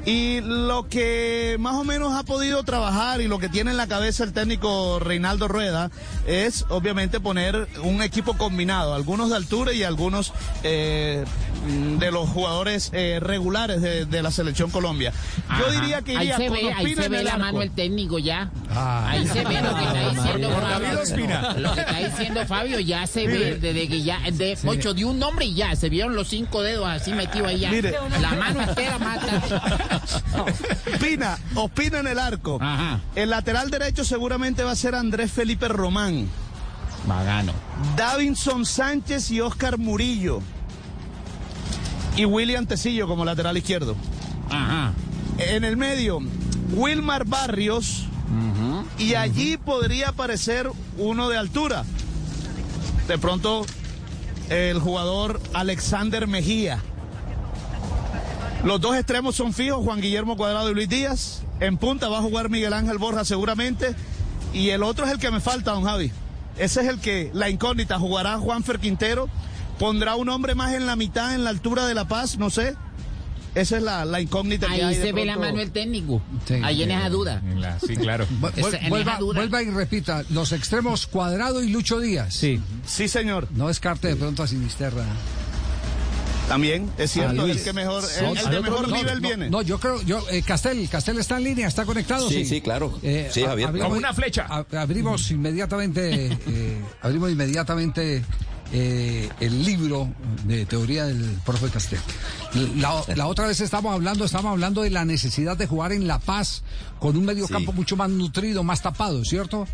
[0.06, 3.86] Y lo que más o menos ha podido trabajar y lo que tiene en la
[3.86, 5.90] cabeza el técnico Reinaldo Rueda
[6.26, 10.32] es obviamente poner un equipo combinado, algunos de altura y algunos
[10.62, 11.24] eh,
[11.98, 15.12] de los jugadores eh, regulares de, de la selección Colombia.
[15.58, 15.80] Yo Ajá.
[15.80, 17.44] diría que iría ahí se con ve, ahí se en ve el la arco.
[17.44, 18.50] mano el técnico ya.
[18.70, 19.10] Ah.
[19.10, 21.00] Ahí se ve lo que está diciendo Fabio.
[21.02, 21.52] Ospina.
[21.58, 23.38] Lo que está diciendo Fabio ya se Mire.
[23.38, 26.62] ve desde que ya de ocho de un nombre y ya se vieron los cinco
[26.62, 27.70] dedos así metidos ahí ya.
[27.70, 27.94] Mire.
[28.20, 29.42] La mano entera mata.
[30.92, 32.58] Ospina, Ospina en el arco.
[33.14, 36.28] El lateral derecho seguramente va a ser Andrés Felipe Román.
[37.06, 37.52] Magano.
[37.96, 40.40] Davinson Sánchez y Oscar Murillo.
[42.16, 43.96] Y William Tecillo como lateral izquierdo.
[44.50, 44.92] Ajá.
[45.38, 46.20] En el medio,
[46.72, 48.06] Wilmar Barrios.
[48.98, 51.84] Y allí podría aparecer uno de altura.
[53.08, 53.66] De pronto,
[54.50, 56.80] el jugador Alexander Mejía.
[58.64, 61.42] Los dos extremos son fijos, Juan Guillermo Cuadrado y Luis Díaz.
[61.60, 63.94] En punta va a jugar Miguel Ángel Borja seguramente.
[64.52, 66.10] Y el otro es el que me falta, don Javi.
[66.58, 69.28] Ese es el que, la incógnita, jugará Juanfer Quintero.
[69.78, 72.74] Pondrá un hombre más en la mitad, en la altura de La Paz, no sé.
[73.54, 74.94] Esa es la, la incógnita que Ahí hay.
[74.96, 76.20] de se ve la mano el técnico.
[76.46, 77.42] Sí, ahí en esa duda.
[77.84, 78.26] Sí, claro.
[78.30, 78.40] En
[78.90, 79.40] vuelva, esa duda.
[79.40, 82.34] vuelva y repita, los extremos Cuadrado y Lucho Díaz.
[82.34, 82.60] Sí.
[82.86, 83.48] Sí, señor.
[83.52, 85.04] No descarte de pronto a Sinisterra.
[86.50, 87.62] También, es cierto, Ah, el Luis.
[87.62, 89.50] que mejor, Sí, el, el de no, nivel no, viene.
[89.50, 92.28] No, yo creo, yo, eh, Castel, Castel está en línea, está conectado.
[92.28, 92.98] Sí, sí, claro.
[93.00, 94.46] Sí, a- Javier, abrimos- Como una flecha.
[94.72, 98.24] abrimos inmediatamente, eh, abrimos inmediatamente
[98.72, 100.08] eh, el libro
[100.44, 102.00] de teoría del profe Castel.
[102.76, 106.18] La, la otra vez estábamos hablando, estábamos hablando de la necesidad de jugar en La
[106.18, 106.62] Paz
[106.98, 107.52] con un medio Sí.
[107.52, 109.68] campo mucho más nutrido, más tapado, ¿cierto?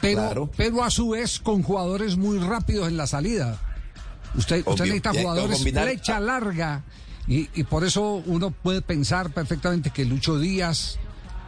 [0.00, 0.50] Pero, Claro.
[0.56, 3.58] pero a su vez con jugadores muy rápidos en la salida.
[4.36, 6.82] Usted, usted necesita jugadores combinar- flecha larga
[7.26, 10.98] y, y por eso uno puede pensar perfectamente que Lucho Díaz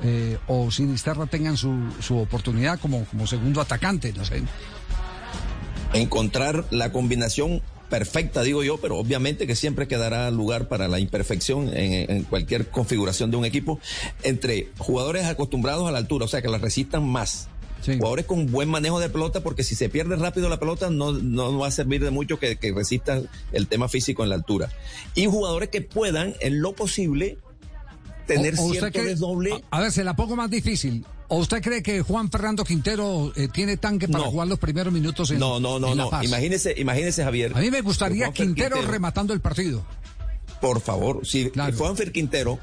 [0.03, 4.43] eh, o Sinisterra tengan su, su oportunidad como, como segundo atacante, no sé.
[5.93, 11.69] encontrar la combinación perfecta, digo yo, pero obviamente que siempre quedará lugar para la imperfección
[11.69, 13.79] en, en cualquier configuración de un equipo
[14.25, 17.49] entre jugadores acostumbrados a la altura, o sea, que la resistan más.
[17.87, 21.59] Jugadores con buen manejo de pelota, porque si se pierde rápido la pelota, no, no
[21.59, 24.71] va a servir de mucho que, que resistan el tema físico en la altura.
[25.15, 27.39] Y jugadores que puedan, en lo posible,
[28.27, 29.53] tener O- o usted cierto desdoble.
[29.71, 31.05] A, a ver, se la pongo más difícil.
[31.29, 34.31] ¿O usted cree que Juan Fernando Quintero eh, tiene tanque para No.
[34.31, 36.11] jugar los primeros minutos en No, no, no, en La no.
[36.11, 36.25] Paz?
[36.25, 37.53] Imagínese, imagínese, Javier.
[37.57, 39.85] A mí me gustaría Quintero, rematando el partido.
[40.61, 42.59] Por favor, si Juanfer Quintero,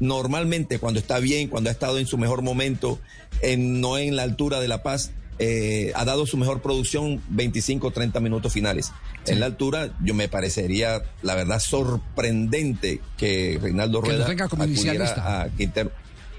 [0.00, 2.98] normalmente cuando está bien, cuando ha estado en su mejor momento,
[3.42, 7.92] en, no en la altura de La Paz, eh, ha dado su mejor producción 25
[7.92, 8.92] 30 minutos finales.
[9.26, 14.64] En la altura, yo me parecería, la verdad, sorprendente que Reinaldo Que Rueda tenga como
[14.64, 15.42] acudiera inicialista.
[15.42, 15.92] a Quintero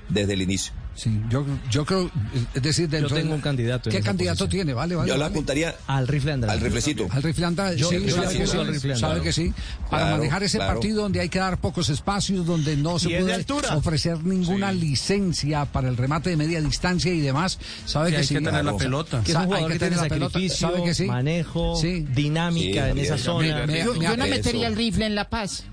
[0.09, 0.73] desde el inicio.
[1.01, 2.11] Sí, yo, yo creo,
[2.53, 4.49] es decir, dentro tengo de- un candidato ¿Qué candidato posición.
[4.51, 4.73] tiene?
[4.75, 5.09] Vale, vale.
[5.09, 6.53] Yo la apuntaría al rifle Andrade.
[6.59, 7.07] Al riflecito.
[7.09, 9.21] Al rifle Andrade, Yo- sí, yo sabe, que sí, rifle sabe Andrade.
[9.21, 9.53] que sí.
[9.89, 10.73] Para Claro, manejar ese claro.
[10.73, 13.43] partido donde hay que dar pocos espacios, donde no se puede
[13.75, 18.27] ofrecer ninguna licencia para el remate de media distancia y demás, sabe Sí, que hay
[18.27, 18.35] sí.
[18.35, 19.21] que tener la pelota.
[19.23, 21.05] Que es un Sa- hay que tener la pelota, sacrificio, sabe que sí.
[21.05, 23.65] manejo, dinámica en esa zona.
[23.65, 25.63] Yo, yo no me- metería el rifle en La Paz.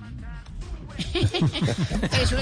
[2.12, 2.32] Es,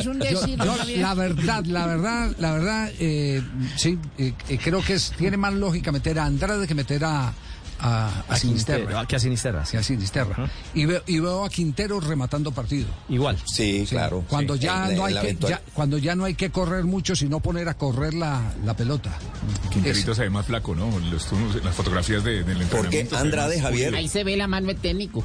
[0.00, 0.58] es un Yo- decir.
[0.58, 0.98] yo, Javier.
[1.00, 3.42] la verdad, la verdad, la verdad, eh,
[3.76, 7.32] sí, eh, eh, creo que es, tiene más lógica meter a Andrade que meter a,
[7.80, 9.64] a, a A que a Sinisterra.
[9.70, 10.50] Que a Sinisterra.
[10.74, 12.86] y, veo, y veo a Quintero rematando partido.
[13.08, 13.38] Igual.
[13.46, 14.24] Sí, claro.
[14.28, 14.60] Cuando sí.
[14.60, 17.68] ya En no hay que, ya- cuando ya no hay que correr mucho, sino poner
[17.68, 19.10] a correr la, la pelota.
[19.70, 20.98] Quinterito se ve más flaco, ¿no?
[21.10, 21.26] Los
[21.64, 23.16] las fotografías de, del entrenamiento.
[23.16, 23.94] ve Andrade, Javier?
[23.94, 25.24] Ahí se ve la mano del técnico.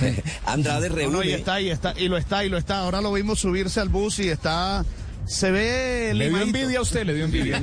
[0.46, 1.34] Andrade No, no, y reúne.
[1.34, 2.78] está, y está, y lo está, y lo está.
[2.80, 4.84] Ahora lo vimos subirse al bus y está.
[5.28, 6.12] Se ve.
[6.14, 7.60] Le dio envidia a usted, le dio envidia.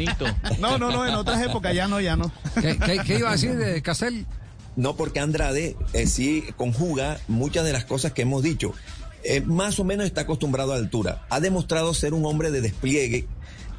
[0.59, 2.31] No, no, no, en otras épocas ya no, ya no.
[2.61, 4.25] ¿Qué, qué- qué iba a decir de Castel?
[4.75, 8.73] No, porque Andrade eh, sí conjuga muchas de las cosas que hemos dicho.
[9.23, 11.25] Eh, más o menos está acostumbrado a altura.
[11.29, 13.27] Ha demostrado ser un hombre de despliegue.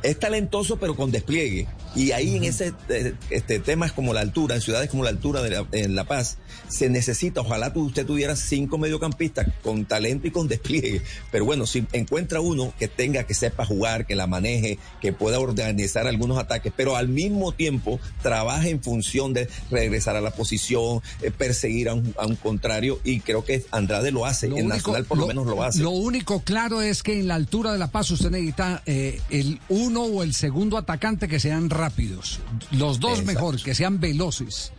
[0.02, 1.66] Es talentoso, pero con despliegue.
[1.94, 5.42] Y ahí en ese eh, este, temas como la altura, en ciudades como la altura
[5.42, 6.36] de la, en La Paz,
[6.68, 11.00] se necesita, ojalá tú- usted tuviera cinco mediocampistas con talento y con despliegue.
[11.32, 15.40] Pero bueno, si encuentra uno que tenga, que sepa jugar, que la maneje, que pueda
[15.40, 21.00] organizar algunos ataques, pero al mismo tiempo trabaje en función de regresar a la posición,
[21.22, 25.04] eh, perseguir a un, a un contrario, y creo que Andrade lo hace, en Nacional
[25.06, 25.80] por lo, menos lo hace.
[25.80, 29.60] Lo único claro es que en la altura de La Paz usted necesita eh, el
[29.86, 32.40] uno o el segundo atacante que sean rápidos.
[32.70, 33.32] Los dos Exacto.
[33.32, 34.72] mejor, que sean veloces.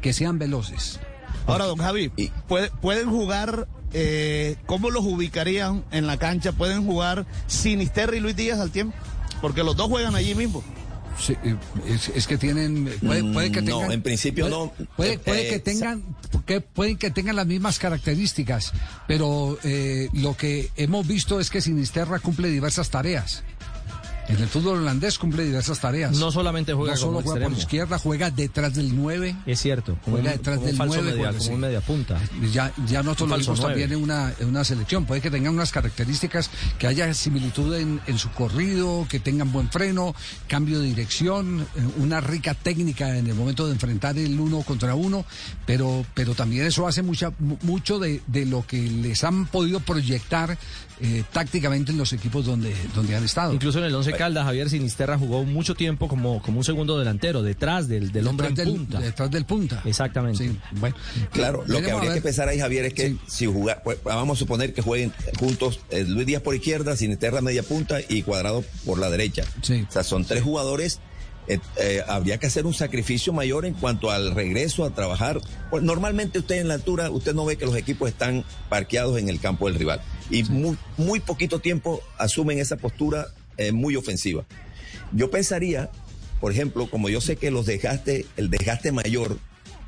[0.00, 0.98] Que sean veloces.
[1.46, 2.10] Ahora, don Javi,
[2.48, 3.66] puede- pueden jugar.
[3.92, 6.52] Eh, ¿Cómo los ubicarían en la cancha?
[6.52, 8.96] ¿Pueden jugar Sinisterra y Luis Díaz al tiempo?
[9.40, 10.62] Porque los dos juegan allí mismo.
[11.18, 11.56] Sí, eh,
[11.88, 14.86] es, es que tienen puede, puede que Mm, no, tengan en principio puede- no.
[14.96, 16.02] puede, Eh, que eh, tengan
[16.46, 18.72] que pueden que tengan las mismas características
[19.06, 23.42] pero eh, lo que hemos visto es que Sinisterra cumple diversas tareas
[24.30, 27.58] en el fútbol holandés cumple diversas tareas No solamente juega no solo como juega por
[27.58, 29.96] izquierda juega detrás del 9 Es cierto.
[30.04, 31.52] Juega un, detrás como del falso 9 media, juega, como sí.
[31.54, 32.20] un media punta.
[32.52, 35.04] ya, ya nosotros lo vimos también en una, en una selección.
[35.04, 39.70] Puede que tengan unas características, que haya similitud en, en su corrido, que tengan buen
[39.70, 40.14] freno,
[40.48, 44.94] cambio de dirección, eh, una rica técnica en el momento de enfrentar el uno contra
[44.94, 45.24] uno,
[45.66, 49.80] pero, pero también eso hace mucha, mu- mucho de, de lo que les han podido
[49.80, 50.56] proyectar
[51.02, 53.52] eh, tácticamente en los equipos donde, donde han estado.
[53.54, 57.42] Incluso en el Once Caldas, Javier Sinisterra jugó mucho tiempo como, como un segundo delantero,
[57.42, 59.00] detrás del, del hombre en del- punta.
[59.00, 59.82] Detrás del punta.
[59.84, 60.52] Exactamente.
[60.72, 60.94] bueno.
[61.32, 64.40] Claro, lo que habría que pensar ahí, Javier, es que si jugar, pues, vamos a
[64.40, 68.98] suponer que jueguen juntos eh, Luis Díaz por izquierda, Sinisterra media punta y Cuadrado por
[68.98, 69.44] la derecha.
[69.62, 71.00] O sea, son tres jugadores.
[71.48, 75.40] eh, eh, habría que hacer un sacrificio mayor en cuanto al regreso a trabajar.
[75.70, 79.28] Pues, normalmente usted en la altura, usted no ve que los equipos están parqueados en
[79.28, 80.00] el campo del rival.
[80.30, 84.44] Y muy, muy poquito tiempo asumen esa postura eh, muy ofensiva.
[85.12, 85.90] Yo pensaría,
[86.40, 89.38] por ejemplo, como yo sé que los desgaste, el desgaste mayor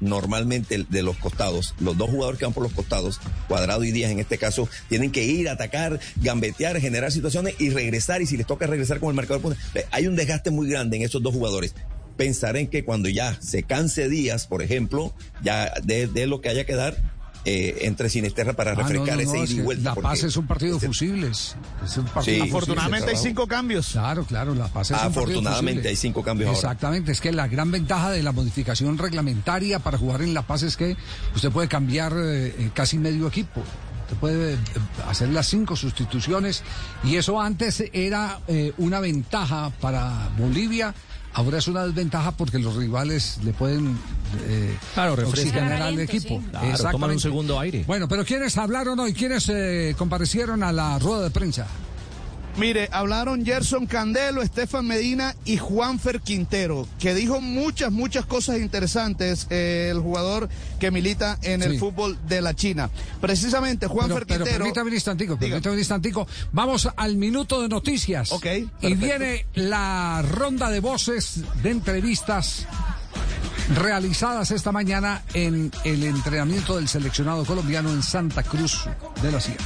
[0.02, 4.10] normalmente de los costados, los dos jugadores que van por los costados, Cuadrado y Díaz
[4.10, 8.46] en este caso, tienen que ir, atacar, gambetear, generar situaciones y regresar, y si les
[8.46, 9.56] toca regresar con el marcador,
[9.92, 11.74] hay un desgaste muy grande en esos dos jugadores.
[12.16, 16.48] Pensar en que cuando ya se canse Díaz, por ejemplo, ya de, de lo que
[16.48, 17.11] haya que dar,
[17.44, 19.94] eh, entre Sinisterra para Ah, no, refrescar no, ese no, ida y vuelta.
[19.94, 21.56] La Paz es un partido de fusibles.
[21.84, 23.88] Es un partido Sí, Afortunadamente hay cinco cambios.
[23.88, 26.58] Claro, claro, La Paz es un partido de Afortunadamente hay cinco cambios ahora.
[26.58, 30.62] Exactamente, es que la gran ventaja de la modificación reglamentaria para jugar en La Paz
[30.62, 30.96] es que
[31.34, 33.62] usted puede cambiar eh, casi medio equipo.
[34.02, 34.58] Usted puede eh,
[35.08, 36.62] hacer las cinco sustituciones
[37.04, 40.94] y eso antes era eh, una ventaja para Bolivia.
[41.34, 43.98] Ahora es una desventaja porque los rivales le pueden
[44.46, 46.40] eh, Claro, oxigenar al equipo.
[46.40, 46.46] sí.
[46.50, 47.84] Claro, toman un segundo aire.
[47.86, 49.14] Bueno, pero ¿quiénes hablaron hoy?
[49.14, 51.66] ¿Quiénes eh, comparecieron a la rueda de prensa?
[52.56, 59.46] Mire, hablaron Gerson Candelo, Estefan Medina y Juanfer Quintero, que dijo muchas, muchas cosas interesantes
[59.48, 62.90] eh, el jugador que milita en el fútbol de la China.
[63.20, 64.58] Precisamente Juanfer pero Quintero.
[64.58, 66.26] permítame un instantico, permítame un instantico.
[66.52, 68.32] Vamos al minuto de noticias.
[68.32, 68.46] Ok,
[68.82, 72.66] Y viene la ronda de voces de entrevistas
[73.76, 78.84] realizadas esta mañana en el entrenamiento del seleccionado colombiano en Santa Cruz
[79.22, 79.64] de la Sierra.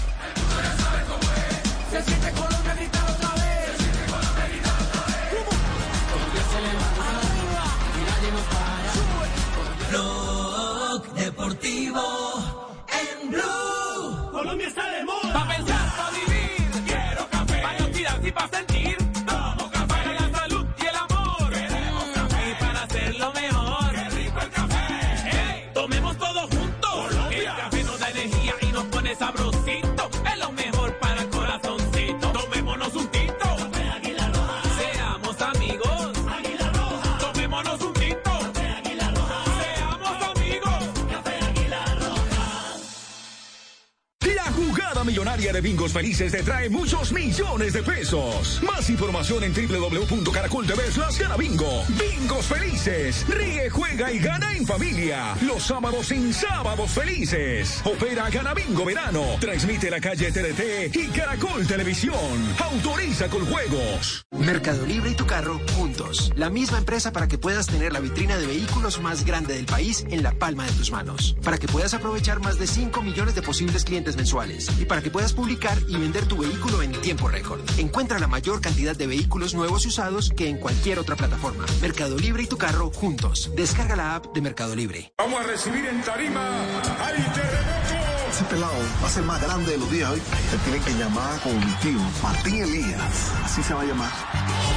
[45.37, 48.61] Millonaria de Bingos Felices te trae muchos millones de pesos.
[48.63, 51.85] Más información en www.caracol.tv slash bingo.
[51.89, 53.27] Bingos Felices.
[53.29, 55.35] Ríe, juega y gana en familia.
[55.43, 57.83] Los sábados sin sábados felices.
[57.85, 59.25] Opera Gana Bingo Verano.
[59.41, 62.15] Transmite la calle TDT y Caracol Televisión.
[62.59, 64.25] Autoriza con juegos.
[64.39, 66.33] Mercado Libre y tu carro juntos.
[66.37, 70.05] La misma empresa para que puedas tener la vitrina de vehículos más grande del país
[70.11, 71.37] en la palma de tus manos.
[71.43, 74.71] Para que puedas aprovechar más de 5 millones de posibles clientes mensuales.
[74.81, 77.61] Y para que puedas publicar y vender tu vehículo en tiempo récord.
[77.79, 81.65] Encuentra la mayor cantidad de vehículos nuevos y usados que en cualquier otra plataforma.
[81.81, 83.51] Mercado Libre y tu carro juntos.
[83.57, 85.13] Descarga la app de Mercado Libre.
[85.19, 86.63] Vamos a recibir en tarima
[87.07, 88.07] al terremoto.
[88.31, 90.21] Ese pelado va a ser más grande de los días hoy.
[90.51, 93.33] Te tienen que llamar como mi tío, Martín Elías.
[93.43, 94.11] Así se va a llamar.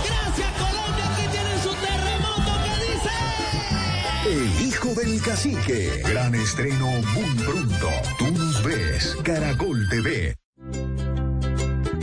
[0.06, 3.10] Gracias Colombia, aquí tienen su terremoto que dice.
[4.28, 6.02] El del cacique.
[6.08, 7.90] Gran estreno muy pronto.
[8.18, 9.18] Tú nos ves.
[9.24, 10.36] Caracol TV.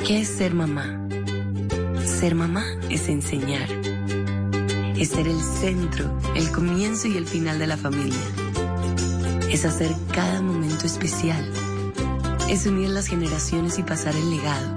[0.07, 1.09] ¿Qué es ser mamá?
[2.05, 3.68] Ser mamá es enseñar.
[4.97, 8.18] Es ser el centro, el comienzo y el final de la familia.
[9.51, 11.45] Es hacer cada momento especial.
[12.49, 14.74] Es unir las generaciones y pasar el legado.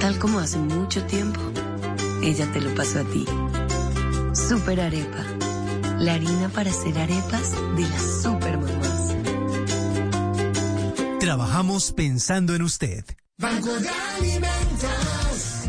[0.00, 1.40] Tal como hace mucho tiempo,
[2.22, 3.24] ella te lo pasó a ti.
[4.32, 5.49] Super Arepa.
[6.00, 9.14] La harina para hacer arepas de las super mamás.
[11.20, 13.04] Trabajamos pensando en usted.
[13.36, 15.68] Banco de Alimentos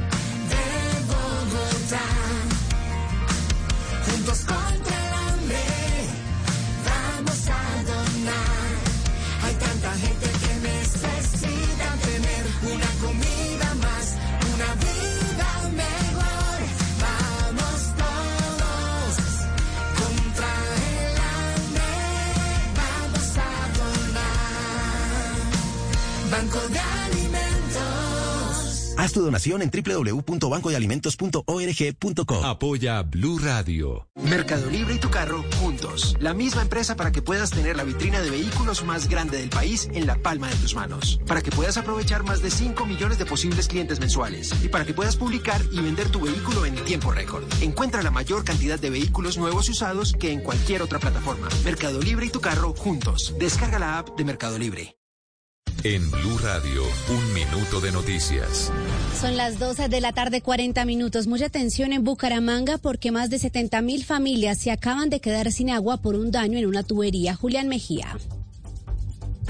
[0.49, 0.63] de
[1.07, 2.07] Bogotá.
[4.05, 4.60] Juntos contra
[29.11, 32.45] Haz tu donación en www.bancodealimentos.org.co.
[32.45, 34.07] Apoya Blue Radio.
[34.23, 36.15] Mercado Libre y tu carro juntos.
[36.21, 39.89] La misma empresa para que puedas tener la vitrina de vehículos más grande del país
[39.93, 41.19] en la palma de tus manos.
[41.27, 44.55] Para que puedas aprovechar más de 5 millones de posibles clientes mensuales.
[44.63, 47.43] Y para que puedas publicar y vender tu vehículo en tiempo récord.
[47.59, 51.49] Encuentra la mayor cantidad de vehículos nuevos y usados que en cualquier otra plataforma.
[51.65, 53.35] Mercado Libre y tu carro juntos.
[53.37, 55.00] Descarga la app de Mercado Libre.
[55.83, 58.71] En Blue Radio, un minuto de noticias.
[59.19, 61.27] Son las 12 de la tarde, 40 minutos.
[61.27, 65.69] Mucha atención en Bucaramanga porque más de 70 mil familias se acaban de quedar sin
[65.69, 67.35] agua por un daño en una tubería.
[67.35, 68.15] Julián Mejía.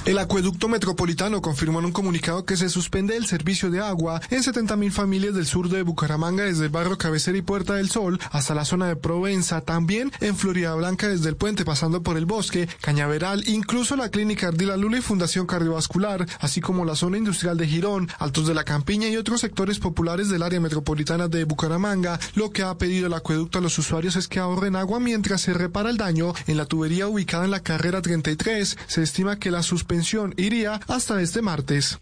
[0.03, 4.41] El acueducto metropolitano confirmó en un comunicado que se suspende el servicio de agua en
[4.41, 8.55] 70.000 familias del sur de Bucaramanga desde el barrio Cabecera y Puerta del Sol hasta
[8.55, 12.67] la zona de Provenza, también en Florida Blanca desde el puente pasando por el bosque,
[12.81, 17.67] Cañaveral, incluso la clínica Ardila Lula y Fundación Cardiovascular, así como la zona industrial de
[17.67, 22.19] Girón, Altos de la Campiña y otros sectores populares del área metropolitana de Bucaramanga.
[22.33, 25.53] Lo que ha pedido el acueducto a los usuarios es que ahorren agua mientras se
[25.53, 28.77] repara el daño en la tubería ubicada en la carrera 33.
[28.87, 29.90] Se estima que la suspensión
[30.37, 31.99] iría hasta este martes.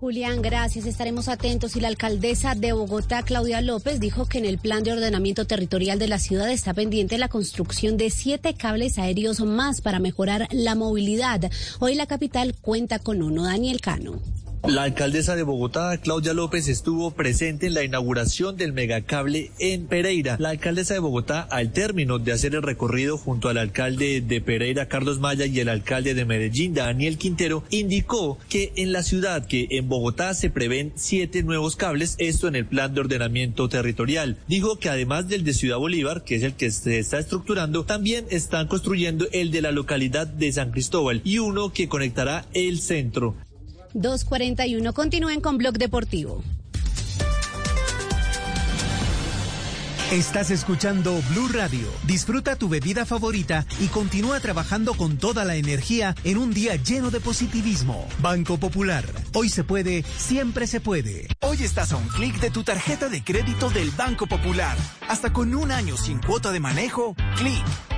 [0.00, 0.86] Julián, gracias.
[0.86, 1.74] Estaremos atentos.
[1.74, 5.98] Y la alcaldesa de Bogotá, Claudia López, dijo que en el plan de ordenamiento territorial
[5.98, 10.76] de la ciudad está pendiente la construcción de siete cables aéreos más para mejorar la
[10.76, 11.50] movilidad.
[11.80, 13.44] Hoy la capital cuenta con uno.
[13.44, 14.20] Daniel Cano.
[14.68, 20.36] La alcaldesa de Bogotá, Claudia López, estuvo presente en la inauguración del megacable en Pereira.
[20.38, 24.86] La alcaldesa de Bogotá, al término de hacer el recorrido junto al alcalde de Pereira,
[24.86, 29.68] Carlos Maya, y el alcalde de Medellín, Daniel Quintero, indicó que en la ciudad, que
[29.70, 34.36] en Bogotá se prevén siete nuevos cables, esto en el plan de ordenamiento territorial.
[34.48, 38.26] Dijo que además del de Ciudad Bolívar, que es el que se está estructurando, también
[38.28, 43.34] están construyendo el de la localidad de San Cristóbal y uno que conectará el centro.
[43.94, 44.92] 241.
[44.92, 46.42] Continúen con Blog Deportivo.
[50.10, 51.86] Estás escuchando Blue Radio.
[52.06, 57.10] Disfruta tu bebida favorita y continúa trabajando con toda la energía en un día lleno
[57.10, 58.08] de positivismo.
[58.22, 59.04] Banco Popular.
[59.34, 61.28] Hoy se puede, siempre se puede.
[61.40, 64.78] Hoy estás a un clic de tu tarjeta de crédito del Banco Popular.
[65.08, 67.97] Hasta con un año sin cuota de manejo, clic.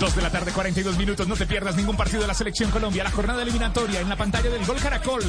[0.00, 1.26] Dos de la tarde, 42 minutos.
[1.26, 3.02] No te pierdas ningún partido de la Selección Colombia.
[3.02, 5.22] La jornada eliminatoria en la pantalla del Gol Caracol,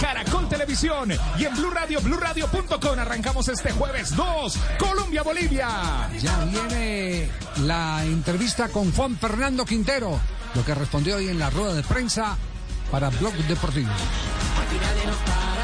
[0.00, 2.98] Caracol Televisión y en Blue Radio, BlueRadio.com.
[2.98, 6.08] Arrancamos este jueves 2, Colombia-Bolivia.
[6.20, 7.28] Ya viene
[7.64, 10.18] la entrevista con Juan Fernando Quintero,
[10.54, 12.36] lo que respondió hoy en la rueda de prensa
[12.90, 13.90] para Blog Deportivo.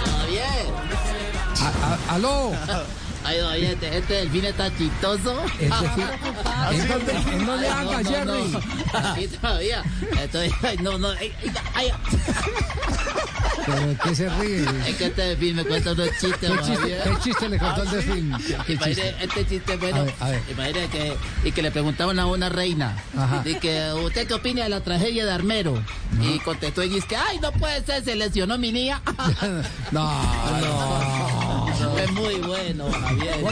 [0.05, 0.45] Todo bien.
[1.63, 2.53] A- a- ¿Aló?
[3.25, 5.43] Ay, oye, este, este delfín está chistoso.
[5.59, 6.03] Este sí.
[6.73, 8.59] ¿En dónde- en dónde Ay, anda, Jerry?
[8.95, 9.83] Aquí todavía.
[10.21, 10.53] Estoy,
[10.83, 11.09] no, no.
[11.11, 11.33] ay,
[11.75, 11.93] ay.
[13.65, 14.65] ¿Pero qué se ríe?
[14.89, 16.51] Es que este delfín me cuenta unos chistes.
[16.51, 18.35] ¿Qué chiste, qué chiste le contó el delfín?
[18.67, 19.17] ¿Qué Imagine, chiste?
[19.21, 20.05] este chiste bueno.
[20.51, 22.97] Imagine que, y que le preguntaban a una reina.
[23.45, 25.81] Y que, ¿usted qué opina de la tragedia de Armero?
[26.21, 29.01] Y contestó y dice que, ay, no puede ser, se lesionó mi niña.
[29.93, 30.11] No,
[30.61, 31.99] no.
[31.99, 32.87] Es muy bueno,
[33.19, 33.45] Javier.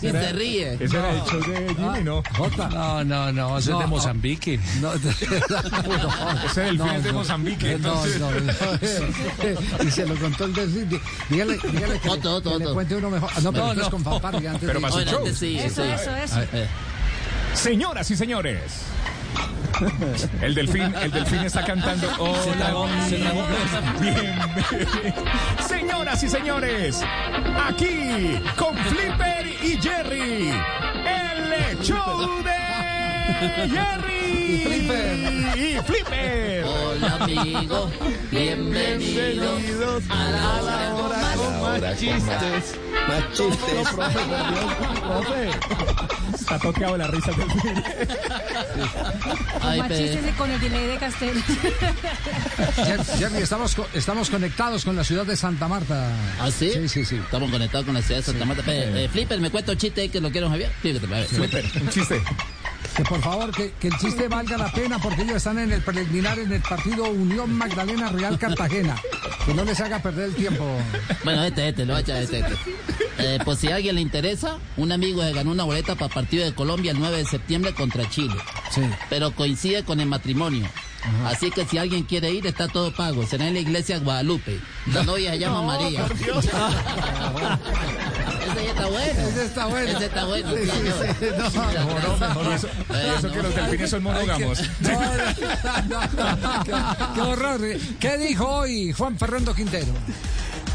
[0.00, 0.74] Sí se ríe.
[0.80, 2.22] Ese era el show de Jimmy, ¿no?
[2.36, 2.68] Jota.
[2.68, 4.60] No, no, no, eso es de Mozambique.
[4.80, 4.92] No,
[6.46, 8.20] Ese delfín es de Mozambique, No, entonces.
[8.20, 9.84] no, no.
[9.88, 10.88] Y se lo contó el delfín.
[10.90, 11.00] Dí-
[11.30, 13.30] Dígale, dígale que, Otto, Otto, que le cuente uno mejor.
[13.42, 15.26] No, pero No, con fanfarria antes Pero su Bueno, show.
[15.26, 15.58] Eso, sí.
[15.58, 16.36] eso, eso.
[17.54, 18.60] Señoras y señores.
[20.40, 22.08] El delfín, el delfín está cantando.
[22.18, 22.74] Hola,
[24.00, 24.38] Bien.
[25.68, 27.02] Señoras y señores,
[27.66, 30.52] aquí con Flipper y Jerry,
[31.04, 35.58] el show de Jerry Y Flipper.
[35.58, 36.64] y Flipper.
[36.64, 37.90] Hola, amigo.
[38.30, 42.76] Bienvenidos a la hora con más más,
[43.08, 43.64] más chistes.
[46.44, 47.46] Está tocado la risa del.
[49.62, 49.80] Ay,
[50.36, 51.42] con el delay de Castel.
[52.76, 56.10] Jer- Jerry, estamos, co- estamos conectados con la ciudad de Santa Marta.
[56.38, 56.70] ¿Ah, sí?
[56.70, 57.16] Sí, sí, sí.
[57.16, 58.62] Estamos conectados con la ciudad de Santa Marta.
[58.62, 60.70] Pe- eh, Flipper, me cuenta un chiste ahí que lo quiero, Javier.
[60.82, 61.26] Fíjate, a ver.
[61.26, 62.22] Flipper, un chiste.
[62.94, 65.80] Que por favor, que, que el chiste valga la pena porque ellos están en el
[65.80, 68.96] preliminar en el partido Unión Magdalena Real Cartagena.
[69.46, 70.78] Que no les haga perder el tiempo.
[71.24, 72.54] Bueno, este, este, lo voy a echar, este, este.
[73.18, 76.44] Eh, pues si a alguien le interesa, un amigo se ganó una boleta para partido
[76.44, 78.34] de Colombia el 9 de septiembre contra Chile.
[78.70, 78.82] Sí.
[79.08, 80.66] Pero coincide con el matrimonio.
[81.26, 83.26] Así que si alguien quiere ir, está todo pago.
[83.26, 84.58] Será en la iglesia Guadalupe.
[84.92, 86.06] La novia se llama María.
[88.46, 89.20] Ese ya está bueno.
[89.28, 89.90] Ese está bueno.
[89.90, 90.50] Ese está bueno.
[90.50, 90.70] Sí, sí,
[91.36, 91.50] no.
[91.50, 93.42] Mejor no, mejor eso, Eh, eso que no.
[93.42, 94.62] los delfines son monógamos.
[94.80, 94.90] No,
[95.88, 96.00] no,
[96.36, 96.72] no, qué,
[97.14, 97.60] qué horror.
[98.00, 99.92] ¿Qué dijo hoy Juan Fernando Quintero?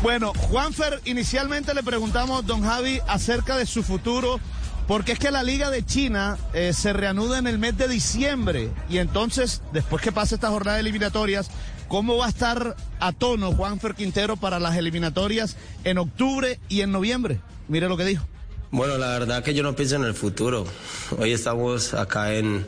[0.01, 4.39] Bueno, Juanfer, inicialmente le preguntamos, don Javi, acerca de su futuro,
[4.87, 8.69] porque es que la Liga de China eh, se reanuda en el mes de diciembre
[8.89, 11.51] y entonces, después que pase esta jornada de eliminatorias,
[11.89, 16.93] ¿cómo va a estar a tono Juanfer Quintero para las eliminatorias en octubre y en
[16.93, 17.41] noviembre?
[17.67, 18.25] Mire lo que dijo.
[18.71, 20.65] Bueno, la verdad que yo no pienso en el futuro.
[21.17, 22.65] Hoy estamos acá en,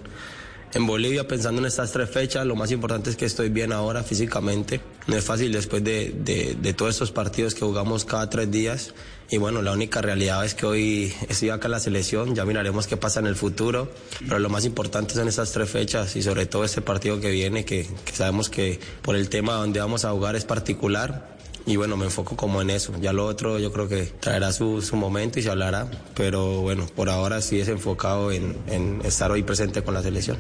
[0.74, 2.46] en Bolivia pensando en estas tres fechas.
[2.46, 4.82] Lo más importante es que estoy bien ahora físicamente.
[5.08, 8.94] No es fácil después de, de, de todos estos partidos que jugamos cada tres días.
[9.30, 12.36] Y bueno, la única realidad es que hoy estoy acá en la selección.
[12.36, 13.92] Ya miraremos qué pasa en el futuro.
[14.20, 17.64] Pero lo más importante son estas tres fechas y sobre todo este partido que viene,
[17.64, 21.41] que, que sabemos que por el tema donde vamos a jugar es particular.
[21.66, 22.94] Y bueno, me enfoco como en eso.
[23.00, 25.88] Ya lo otro yo creo que traerá su, su momento y se hablará.
[26.16, 30.38] Pero bueno, por ahora sí es enfocado en, en estar hoy presente con la selección.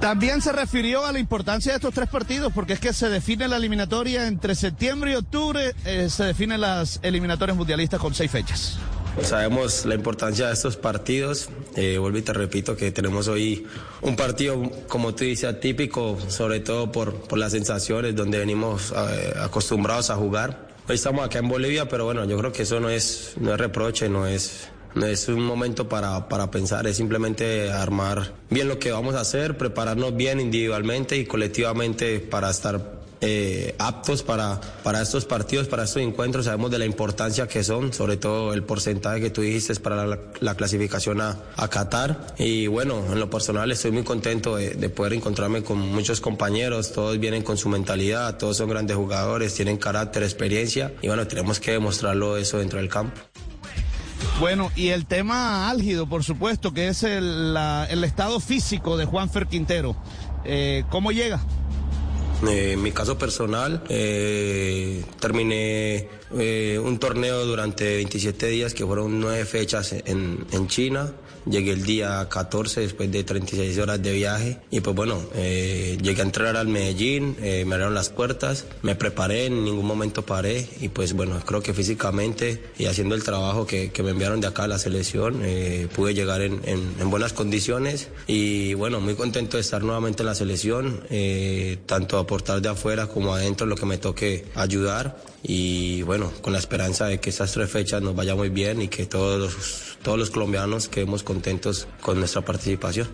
[0.00, 3.48] También se refirió a la importancia de estos tres partidos, porque es que se define
[3.48, 8.78] la eliminatoria entre septiembre y octubre, eh, se definen las eliminatorias mundialistas con seis fechas.
[9.22, 11.48] Sabemos la importancia de estos partidos.
[11.76, 13.66] Eh, vuelvo y te repito que tenemos hoy
[14.00, 19.34] un partido, como tú dices, atípico, sobre todo por, por las sensaciones donde venimos eh,
[19.40, 20.68] acostumbrados a jugar.
[20.88, 23.58] Hoy estamos acá en Bolivia, pero bueno, yo creo que eso no es, no es
[23.58, 28.78] reproche, no es, no es un momento para, para pensar, es simplemente armar bien lo
[28.78, 35.02] que vamos a hacer, prepararnos bien individualmente y colectivamente para estar eh, aptos para, para
[35.02, 36.44] estos partidos, para estos encuentros.
[36.46, 40.18] Sabemos de la importancia que son, sobre todo el porcentaje que tú dijiste para la,
[40.40, 42.34] la clasificación a, a, Qatar.
[42.38, 46.92] Y bueno, en lo personal estoy muy contento de, de, poder encontrarme con muchos compañeros.
[46.92, 51.60] Todos vienen con su mentalidad, todos son grandes jugadores, tienen carácter, experiencia y bueno, tenemos
[51.60, 53.20] que demostrarlo eso dentro del campo.
[54.40, 59.04] Bueno, y el tema álgido, por supuesto, que es el, la- el estado físico de
[59.04, 59.96] Juanfer Quintero.
[60.44, 61.40] Eh, ¿Cómo llega?
[62.46, 66.08] Eh, en mi caso personal, eh, terminé
[66.38, 71.12] eh, un torneo durante 27 días, que fueron nueve fechas en, en China.
[71.50, 76.20] Llegué el día 14 después de 36 horas de viaje y pues bueno, eh, llegué
[76.20, 80.68] a entrenar al Medellín, eh, me abrieron las puertas, me preparé, en ningún momento paré
[80.80, 84.64] y pues bueno, creo que físicamente y haciendo el trabajo que, me enviaron de acá
[84.64, 89.56] a la selección, eh, pude llegar en, en- en buenas condiciones y bueno, muy contento
[89.56, 91.00] de estar nuevamente en la selección,
[91.86, 96.58] tanto aportar de afuera como adentro lo que me toque ayudar y bueno, con la
[96.58, 100.18] esperanza de que estas tres fechas nos vaya muy bien y que todos los, todos
[100.18, 103.08] los colombianos quedemos contentos con nuestra participación.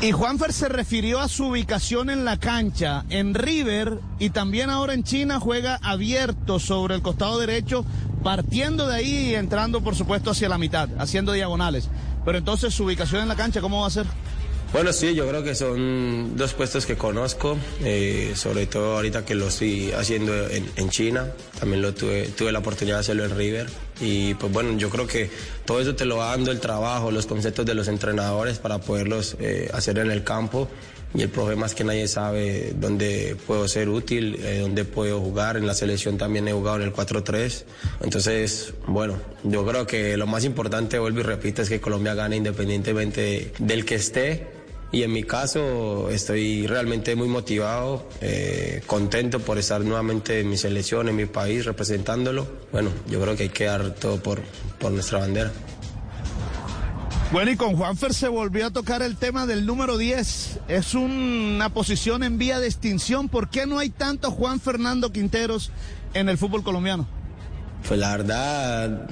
[0.00, 4.94] Y Juanfer se refirió a su ubicación en la cancha, en River, y también ahora
[4.94, 7.84] en China juega abierto sobre el costado derecho,
[8.22, 11.88] partiendo de ahí y entrando, por supuesto, hacia la mitad, haciendo diagonales.
[12.24, 14.06] Pero entonces su ubicación en la cancha, ¿cómo va a ser?
[14.70, 19.34] Bueno, sí, yo creo que son dos puestos que conozco, eh, sobre todo ahorita que
[19.34, 21.26] lo estoy haciendo en, en China,
[21.58, 23.66] también lo tuve, tuve la oportunidad de hacerlo en River.
[24.00, 25.30] Y pues bueno, yo creo que
[25.64, 29.36] todo eso te lo va dando el trabajo, los conceptos de los entrenadores para poderlos
[29.40, 30.68] eh, hacer en el campo.
[31.14, 35.56] Y el problema es que nadie sabe dónde puedo ser útil, eh, dónde puedo jugar,
[35.56, 37.64] en la selección también he jugado en el 4-3,
[38.02, 42.36] entonces bueno, yo creo que lo más importante, vuelvo y repito, es que Colombia gane
[42.36, 44.57] independientemente del que esté.
[44.90, 50.56] Y en mi caso estoy realmente muy motivado, eh, contento por estar nuevamente en mi
[50.56, 52.46] selección, en mi país, representándolo.
[52.72, 54.40] Bueno, yo creo que hay que dar todo por,
[54.78, 55.52] por nuestra bandera.
[57.30, 60.60] Bueno, y con Juanfer se volvió a tocar el tema del número 10.
[60.68, 63.28] Es una posición en vía de extinción.
[63.28, 65.70] ¿Por qué no hay tanto Juan Fernando Quinteros
[66.14, 67.06] en el fútbol colombiano?
[67.86, 69.10] Pues la verdad,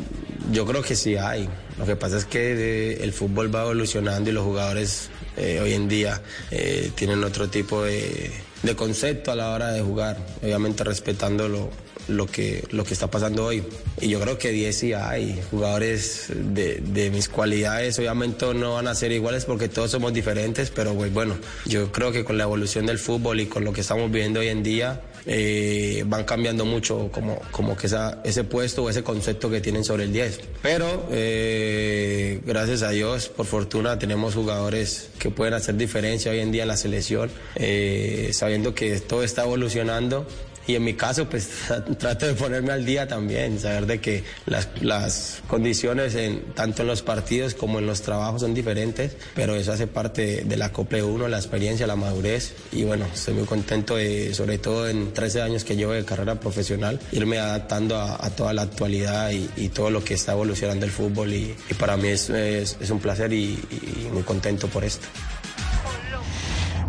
[0.51, 1.47] yo creo que sí hay.
[1.79, 5.75] Lo que pasa es que eh, el fútbol va evolucionando y los jugadores eh, hoy
[5.75, 8.31] en día eh, tienen otro tipo de,
[8.77, 13.63] concepto a la hora de jugar, obviamente respetando lo, que, está pasando hoy.
[14.01, 15.41] Y yo creo que 10 sí hay.
[15.51, 20.71] Jugadores de, de mis cualidades obviamente no van a ser iguales porque todos somos diferentes,
[20.71, 23.83] pero pues, bueno, yo creo que con la evolución del fútbol y con lo que
[23.83, 28.85] estamos viviendo hoy en día, eh, van cambiando mucho como, como que esa, ese puesto
[28.85, 30.41] o ese concepto que tienen sobre el 10.
[30.63, 36.53] Pero eh, gracias a Dios, por fortuna, tenemos jugadores que pueden hacer diferencia hoy en
[36.53, 40.27] día en la selección, eh, sabiendo que todo está evolucionando.
[40.67, 41.49] Y en mi caso, pues
[41.99, 46.89] trato de ponerme al día también, saber de que las, las condiciones en, tanto en
[46.89, 51.05] los partidos como en los trabajos son diferentes, pero eso hace parte del acople de
[51.05, 52.55] uno, la experiencia, la madurez.
[52.73, 56.39] Y bueno, estoy muy contento de, sobre todo en 13 años que llevo de carrera
[56.41, 60.85] profesional, irme adaptando a, a toda la actualidad y, y todo lo que está evolucionando
[60.85, 61.33] el fútbol.
[61.33, 65.07] Y, y para mí es, es, es un placer y, y muy contento por esto.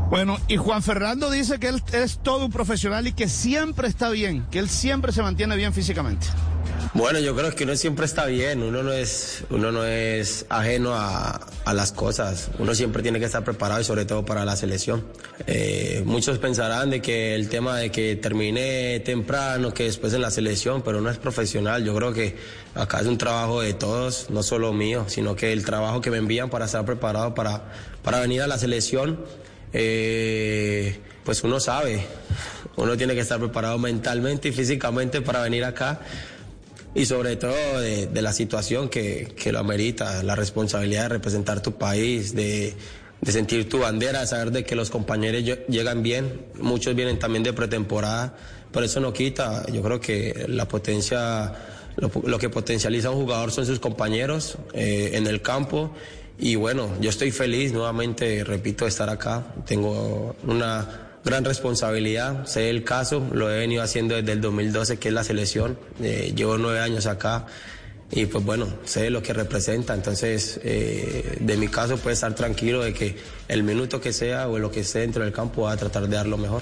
[0.10, 4.10] Bueno, y Juan Fernando dice que él es todo un profesional y que siempre está
[4.10, 6.28] bien, que él siempre se mantiene bien físicamente.
[6.94, 10.94] Bueno, yo creo que uno siempre está bien, uno no es, uno no es ajeno
[10.96, 15.06] a, las cosas, uno siempre tiene que estar preparado y sobre todo para la selección.
[15.46, 20.32] Eh, muchos pensarán de que el tema de que terminé temprano, que después en la
[20.32, 22.38] selección, pero uno es profesional, yo creo que
[22.74, 26.18] acá es un trabajo de todos, no solo mío, sino que el trabajo que me
[26.18, 27.66] envían para estar preparado para,
[28.02, 29.20] para venir a la selección,
[29.74, 32.02] eh, pues uno sabe,
[32.78, 36.00] uno tiene que estar preparado mentalmente y físicamente para venir acá
[36.96, 41.74] y sobre todo de, la situación que, que lo amerita, la responsabilidad de representar tu
[41.74, 42.76] país, de,
[43.28, 47.44] sentir tu bandera, de saber de que los compañeros lle- llegan bien, muchos vienen también
[47.44, 48.36] de pretemporada,
[48.72, 51.54] pero eso no quita, yo creo que la potencia,
[51.98, 55.94] lo, lo que potencializa a un jugador son sus compañeros eh, en el campo.
[56.40, 59.44] Y bueno, yo estoy feliz nuevamente, repito, de estar acá.
[59.66, 60.88] Tengo una
[61.26, 65.24] gran responsabilidad, sé el caso, lo he venido haciendo desde el 2012, que es la
[65.24, 65.78] selección.
[66.02, 67.48] Eh, llevo nueve años acá
[68.10, 69.94] y pues bueno, sé lo que representa.
[69.94, 73.18] Entonces, eh, de mi caso, puede estar tranquilo de que
[73.48, 76.16] el minuto que sea o lo que esté dentro del campo va a tratar de
[76.16, 76.62] dar lo mejor.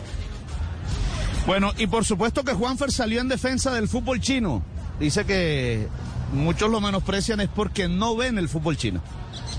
[1.46, 4.64] Bueno, y por supuesto que Juanfer salió en defensa del fútbol chino.
[5.00, 5.88] Dice que
[6.34, 9.04] muchos lo menosprecian es porque no ven el fútbol chino.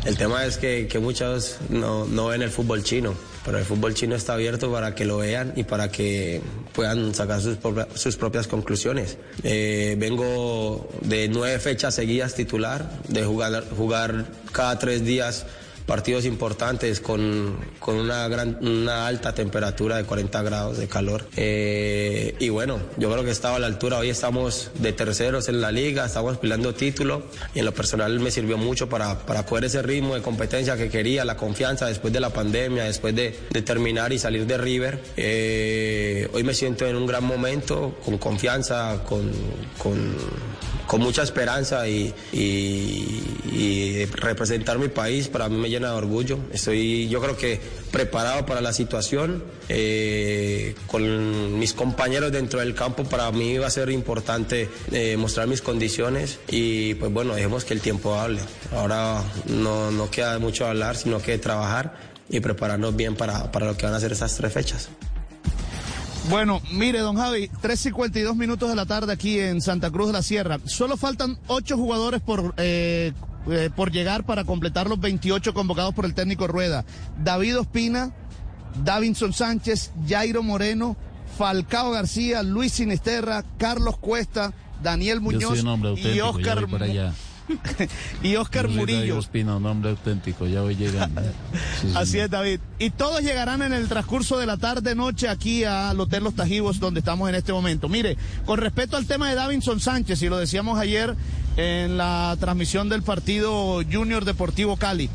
[0.07, 3.13] El tema es que, que muchos no, no ven el fútbol chino,
[3.45, 6.41] pero el fútbol chino está abierto para que lo vean y para que
[6.73, 7.59] puedan sacar sus,
[7.95, 9.19] sus propias conclusiones.
[9.43, 15.45] Eh, vengo de nueve fechas seguidas titular, de jugar, jugar cada tres días
[15.87, 21.27] partidos importantes con, con una, gran, una alta temperatura de 40 grados de calor.
[21.37, 23.99] Eh, y bueno, yo creo que estaba a la altura.
[23.99, 27.23] Hoy estamos de terceros en la liga, estamos peleando título
[27.55, 30.89] y en lo personal me sirvió mucho para, para coger ese ritmo de competencia que
[30.89, 35.01] quería, la confianza después de la pandemia, después de, de terminar y salir de River.
[35.17, 39.31] Eh, hoy me siento en un gran momento, con confianza, con,
[39.79, 40.15] con,
[40.87, 43.23] con mucha esperanza y, y-
[43.53, 46.39] y representar mi país para mí me llena de orgullo.
[46.53, 47.61] Estoy, yo creo que
[47.91, 49.43] preparado para la situación.
[49.69, 55.47] eh, con mis compañeros dentro del campo para mí va a ser importante eh, mostrar
[55.49, 58.41] mis condiciones y pues bueno, dejemos que el tiempo hable.
[58.73, 61.97] Ahora no, no queda mucho hablar, sino que trabajar
[62.29, 64.89] y prepararnos bien para, para lo que van a ser esas tres fechas.
[66.29, 70.23] Bueno, mire, don Javi, 3.52 minutos de la tarde aquí en Santa Cruz de la
[70.23, 70.59] Sierra.
[70.65, 73.13] Solo faltan ocho jugadores por, eh,
[73.49, 76.85] eh, por llegar para completar los 28 convocados por el técnico Rueda.
[77.23, 78.13] David Ospina,
[78.85, 80.97] Davinson Sánchez, Jairo Moreno,
[81.37, 85.63] Falcao García, Luis Sinisterra, Carlos Cuesta, Daniel Muñoz
[85.97, 86.67] y Oscar,
[88.23, 89.19] y Oscar Murillo.
[89.19, 91.23] Ospina, un hombre auténtico, ya voy llegando.
[91.81, 92.25] Sí, Así señor.
[92.25, 92.61] es, David.
[92.79, 97.01] Y todos llegarán en el transcurso de la tarde-noche aquí al Hotel Los Tajivos, donde
[97.01, 97.89] estamos en este momento.
[97.89, 98.17] Mire,
[98.47, 101.15] con respecto al tema de Davinson Sánchez, y lo decíamos ayer
[101.57, 105.09] en la transmisión del partido Junior Deportivo Cali.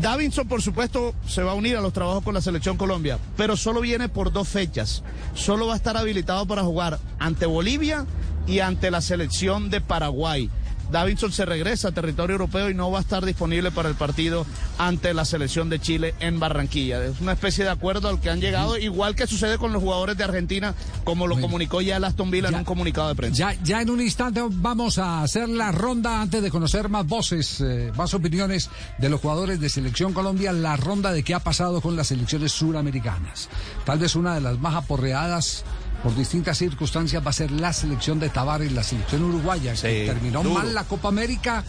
[0.00, 3.56] Davinson, por supuesto, se va a unir a los trabajos con la Selección Colombia, pero
[3.56, 5.02] solo viene por dos fechas.
[5.34, 8.06] Solo va a estar habilitado para jugar ante Bolivia
[8.46, 10.48] y ante la Selección de Paraguay.
[10.90, 14.46] Davinson se regresa a territorio europeo y no va a estar disponible para el partido
[14.78, 17.04] ante la selección de Chile en Barranquilla.
[17.04, 20.16] Es una especie de acuerdo al que han llegado, igual que sucede con los jugadores
[20.16, 20.74] de Argentina,
[21.04, 23.52] como lo comunicó ya el Aston Villa en un comunicado de prensa.
[23.52, 27.60] Ya, ya en un instante vamos a hacer la ronda antes de conocer más voces,
[27.60, 31.80] eh, más opiniones de los jugadores de Selección Colombia, la ronda de qué ha pasado
[31.80, 33.48] con las selecciones suramericanas.
[33.84, 35.64] Tal vez una de las más aporreadas
[36.02, 40.42] por distintas circunstancias va a ser la selección de Tavares, la selección uruguaya, que terminó
[40.42, 40.54] duro.
[40.54, 41.64] mal la Copa América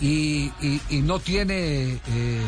[0.00, 2.40] y, y- y no tiene eh,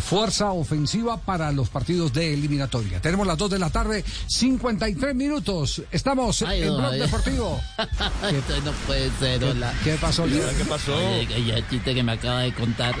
[0.00, 3.00] fuerza ofensiva para los partidos de eliminatoria.
[3.00, 5.82] Tenemos las 2 de la tarde, 53 minutos.
[5.90, 6.98] Estamos Ay, en no, Blog ay.
[7.00, 7.60] Deportivo.
[7.78, 9.72] Esto no puede ser, hola.
[9.82, 10.46] ¿Qué pasó, Leo?
[10.56, 10.94] ¿Qué pasó?
[10.96, 12.94] Oye, el chiste que me acaba de contar.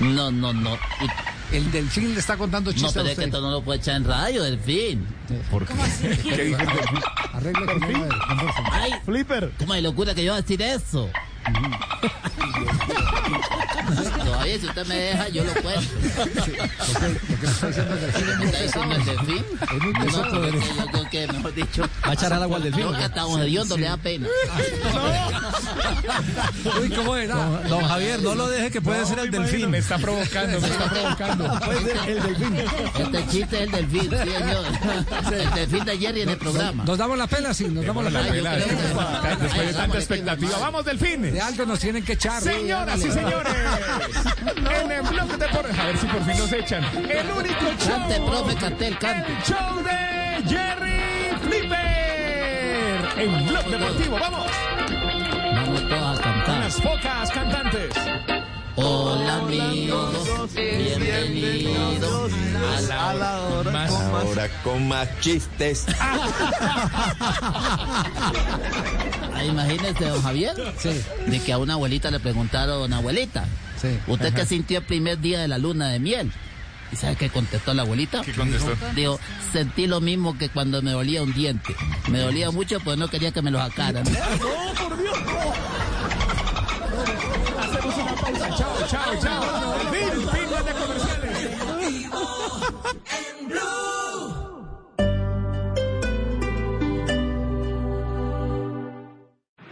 [0.00, 0.76] No, no, no.
[1.52, 3.80] El delfín le está contando No, chistes pero a es que esto no lo puede
[3.80, 5.06] echar en radio, delfín.
[5.50, 5.74] ¿Por qué?
[6.22, 7.00] ¿Qué dijo el delfín?
[7.32, 8.08] Arregle con él.
[8.72, 9.52] Ay, Flipper.
[9.58, 11.10] ¿Cómo de locura que yo voy a decir eso?
[14.24, 15.80] Todavía si usted me deja, yo lo cuento.
[17.28, 19.44] Lo que está diciendo el delfín es ¿Me muy está diciendo el delfín?
[19.62, 20.30] Es muy No, pesado.
[20.30, 21.82] porque yo creo que, mejor dicho...
[22.06, 22.82] Va a echar al agua al delfín.
[22.84, 24.28] Creo que hasta un hediondo le da pena.
[26.80, 27.34] Uy, ¿cómo era?
[27.34, 29.70] Don, don Javier, no lo deje que puede ser el delfín.
[29.70, 31.39] Me está provocando, me está provocando.
[31.40, 32.56] El delfín.
[32.56, 34.64] Este chiste es el delfín, sí, señor.
[35.32, 36.84] El delfín de Jerry en el programa.
[36.84, 38.56] Nos damos la pela, sí, nos damos la la pela.
[38.56, 40.58] Después de tanta expectativa.
[40.58, 41.22] ¡Vamos, delfín!
[41.22, 42.42] De algo nos tienen que echar.
[42.42, 43.52] Señoras y señores,
[44.82, 45.66] en el blog de por...
[45.66, 46.84] A ver si por fin nos echan.
[46.84, 47.88] El único show.
[47.88, 49.32] Cante, profe Cartel, cante.
[49.32, 53.08] El show de Jerry Flipper.
[53.18, 54.46] En blog deportivo, vamos.
[55.54, 56.56] Vamos todos a cantar.
[56.58, 57.94] Unas pocas cantantes.
[58.82, 62.32] Hola amigos, bienvenidos
[62.96, 63.90] a la hora Más.
[63.90, 65.86] Ahora con más chistes.
[69.32, 70.54] Ah, imagínese, don Javier,
[71.26, 73.46] de que a una abuelita le preguntaron, abuelita,
[74.06, 76.30] ¿usted qué sintió el primer día de la luna de miel?
[76.92, 78.20] ¿Y sabe qué contestó la abuelita?
[78.20, 78.76] ¿Qué contestó?
[78.94, 79.18] Dijo,
[79.52, 81.74] sentí lo mismo que cuando me dolía un diente.
[82.08, 84.04] Me dolía mucho, pues no quería que me lo sacaran.
[84.12, 85.16] ¡No, por Dios!
[87.60, 88.56] Hacemos una.
[88.56, 89.42] Chao, chao, chao.
[89.90, 91.40] Fin, fin de comerciales.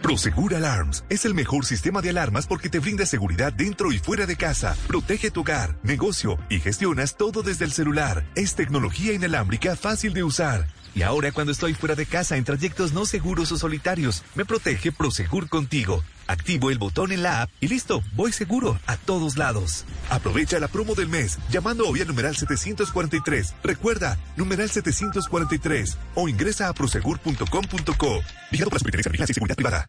[0.09, 4.25] Prosegur Alarms es el mejor sistema de alarmas porque te brinda seguridad dentro y fuera
[4.25, 8.25] de casa, protege tu hogar, negocio y gestionas todo desde el celular.
[8.33, 10.65] Es tecnología inalámbrica fácil de usar.
[10.95, 14.91] Y ahora cuando estoy fuera de casa en trayectos no seguros o solitarios, me protege
[14.91, 16.03] Prosegur contigo.
[16.27, 19.85] Activo el botón en la app y listo, voy seguro a todos lados.
[20.09, 23.55] Aprovecha la promo del mes llamando hoy al numeral 743.
[23.63, 28.21] Recuerda, numeral 743 o ingresa a prosegur.com.co.
[28.51, 29.87] Vigado por la Superintendencia y Seguridad Privada.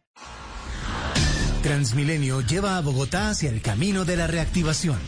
[1.63, 4.99] Transmilenio lleva a Bogotá hacia el camino de la reactivación.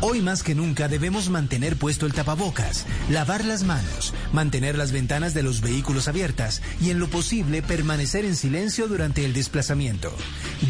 [0.00, 5.34] Hoy más que nunca debemos mantener puesto el tapabocas, lavar las manos, mantener las ventanas
[5.34, 10.14] de los vehículos abiertas y en lo posible permanecer en silencio durante el desplazamiento.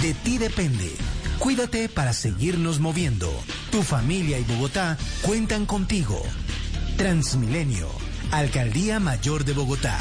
[0.01, 0.91] De ti depende.
[1.39, 3.31] Cuídate para seguirnos moviendo.
[3.71, 6.23] Tu familia y Bogotá cuentan contigo.
[6.97, 7.87] Transmilenio,
[8.31, 9.99] Alcaldía Mayor de Bogotá.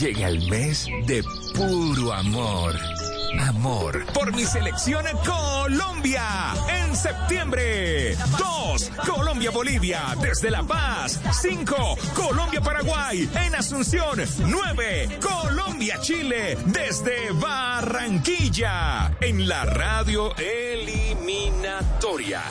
[0.00, 1.24] Llega el mes de
[1.56, 2.99] puro amor.
[3.38, 6.22] Amor por mi selección Colombia.
[6.68, 8.16] En septiembre.
[8.38, 8.90] 2.
[9.06, 11.20] Colombia-Bolivia desde La Paz.
[11.40, 11.96] 5.
[12.14, 14.20] Colombia-Paraguay en Asunción.
[14.38, 15.18] 9.
[15.20, 19.16] Colombia-Chile desde Barranquilla.
[19.20, 22.42] En la radio eliminatoria.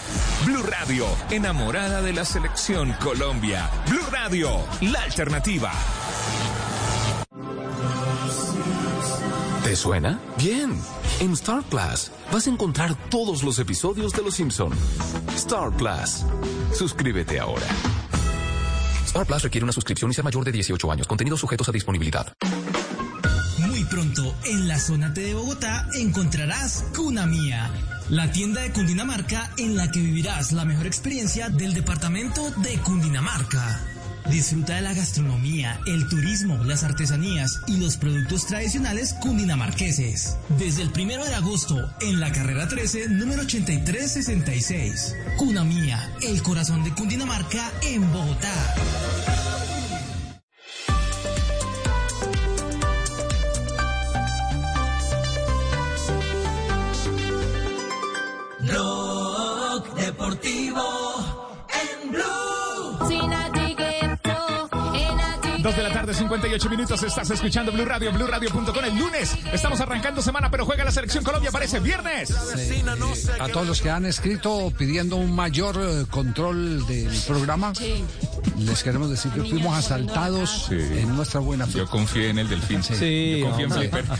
[0.45, 3.69] Blue Radio, enamorada de la selección Colombia.
[3.87, 5.71] Blue Radio, la alternativa.
[9.69, 10.19] ¿Te suena?
[10.35, 10.71] Bien.
[11.19, 14.73] En Star Plus vas a encontrar todos los episodios de Los Simpson.
[15.35, 16.25] Star Plus.
[16.75, 17.67] Suscríbete ahora.
[19.05, 21.05] Star Plus requiere una suscripción y ser mayor de 18 años.
[21.05, 22.33] Contenidos sujetos a disponibilidad.
[23.59, 27.69] Muy pronto, en la zona T de Bogotá, encontrarás Cuna Mía,
[28.09, 33.98] la tienda de Cundinamarca en la que vivirás la mejor experiencia del departamento de Cundinamarca.
[34.31, 40.37] Disfruta de la gastronomía, el turismo, las artesanías y los productos tradicionales cundinamarqueses.
[40.59, 45.15] Desde el primero de agosto, en la carrera 13, número 8366.
[45.37, 49.38] Cuna Mía, el corazón de Cundinamarca en Bogotá.
[65.61, 67.03] 2 de la tarde, 58 minutos.
[67.03, 68.85] Estás escuchando Blue Radio, BlueRadio.com.
[68.85, 71.51] El lunes estamos arrancando semana, pero juega la selección Colombia.
[71.51, 72.29] Parece viernes.
[72.55, 72.83] Sí,
[73.39, 78.05] a todos los que han escrito pidiendo un mayor eh, control del programa, sí
[78.59, 81.77] les queremos decir que fuimos asaltados en nuestra buena fe.
[81.79, 82.83] Yo confié en el delfín.
[82.83, 83.71] Sí, Yo confié en.
[83.71, 84.05] Flipper.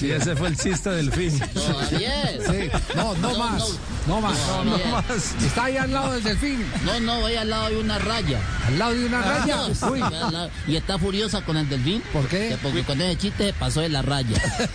[0.00, 1.30] Sí, ese fue el chiste del fin.
[1.30, 3.64] Sí, no, no, No, más,
[4.06, 5.04] no, más, No, no, más.
[5.44, 6.64] Está ahí al lado del delfín.
[6.84, 8.40] No, no, voy al lado de una raya.
[8.66, 9.58] ¿Al lado de una raya?
[9.82, 10.00] Ah, Uy.
[10.00, 12.02] al lado- Y está furiosa con el delfín.
[12.14, 12.56] ¿Por qué?
[12.62, 14.40] Porque con ese chiste se pasó de la raya.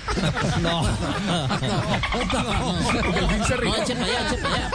[0.61, 0.87] No.
[0.87, 0.95] El
[3.13, 3.69] delfín se rió.
[3.69, 4.69] No, eche para allá, eche para allá.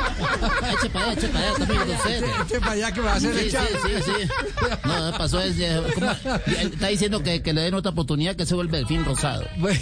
[0.72, 1.98] Eche para allá, eche para allá.
[2.42, 3.66] Eche para allá que me va a hacer Sí, echar.
[3.68, 4.09] sí, sí, sí.
[4.84, 5.80] No, pasó ese.
[5.94, 6.11] ¿cómo?
[6.61, 9.44] Está diciendo que, le den otra oportunidad que se vuelve delfín rosado.
[9.58, 9.80] Bueno,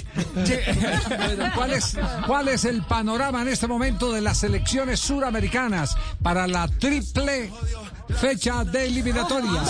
[1.54, 6.68] ¿cuál, es, ¿Cuál es el panorama en este momento de las selecciones suramericanas para la
[6.68, 7.50] triple
[8.08, 9.64] fecha de eliminatoria?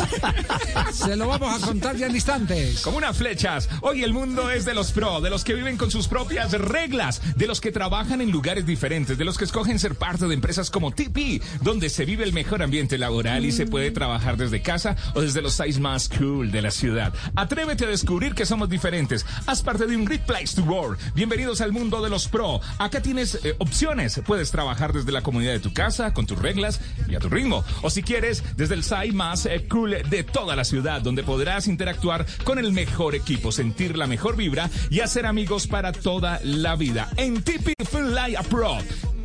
[0.93, 2.81] Se lo vamos a contar ya en instantes.
[2.81, 3.69] Como unas flechas.
[3.83, 7.21] Hoy el mundo es de los pro, de los que viven con sus propias reglas,
[7.37, 10.71] de los que trabajan en lugares diferentes, de los que escogen ser parte de empresas
[10.71, 14.97] como TP, donde se vive el mejor ambiente laboral y se puede trabajar desde casa
[15.15, 17.13] o desde los sites más cool de la ciudad.
[17.35, 19.27] Atrévete a descubrir que somos diferentes.
[19.47, 20.99] Haz parte de un great place to work.
[21.15, 22.61] Bienvenidos al mundo de los pro.
[22.79, 24.21] Acá tienes eh, opciones.
[24.27, 27.65] Puedes trabajar desde la comodidad de tu casa, con tus reglas y a tu ritmo.
[27.83, 31.67] O si quieres, desde el site más eh, cool de toda la ciudad, donde podrás
[31.67, 36.77] interactuar con el mejor equipo, sentir la mejor vibra y hacer amigos para toda la
[36.77, 37.11] vida.
[37.17, 38.79] En TP Fly Pro.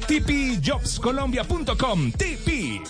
[0.07, 2.11] TPJobsColombia.com.
[2.11, 2.81] TP.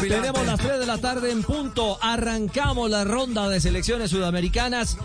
[0.00, 1.98] Tenemos las 3 de la tarde en punto.
[2.02, 4.96] Arrancamos la ronda de selecciones sudamericanas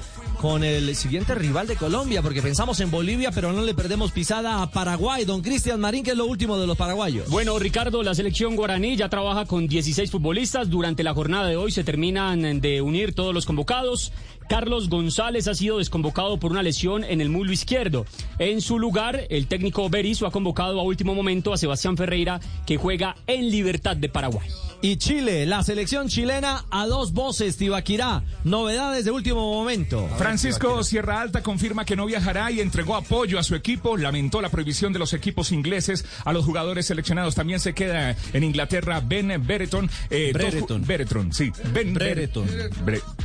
[0.45, 4.61] con el siguiente rival de Colombia, porque pensamos en Bolivia, pero no le perdemos pisada
[4.61, 5.25] a Paraguay.
[5.25, 7.27] Don Cristian Marín, que es lo último de los paraguayos.
[7.31, 10.69] Bueno, Ricardo, la selección guaraní ya trabaja con 16 futbolistas.
[10.69, 14.11] Durante la jornada de hoy se terminan de unir todos los convocados.
[14.47, 18.05] Carlos González ha sido desconvocado por una lesión en el muslo izquierdo.
[18.37, 22.77] En su lugar, el técnico Berizzo ha convocado a último momento a Sebastián Ferreira, que
[22.77, 24.47] juega en Libertad de Paraguay.
[24.85, 28.21] Y Chile, la selección chilena a dos voces, Tibaquirá.
[28.43, 30.07] Novedades de último momento.
[30.15, 33.97] Francisco Sierra Alta confirma que no viajará y entregó apoyo a su equipo.
[33.97, 37.33] Lamentó la prohibición de los equipos ingleses a los jugadores seleccionados.
[37.33, 39.89] También se queda en Inglaterra Ben Bereton.
[40.11, 40.85] eh, Brereton.
[40.85, 41.51] Bereton, sí.
[41.73, 42.47] Ben Brereton.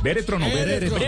[0.01, 0.45] Bereton o.
[0.47, 0.99] Bereton.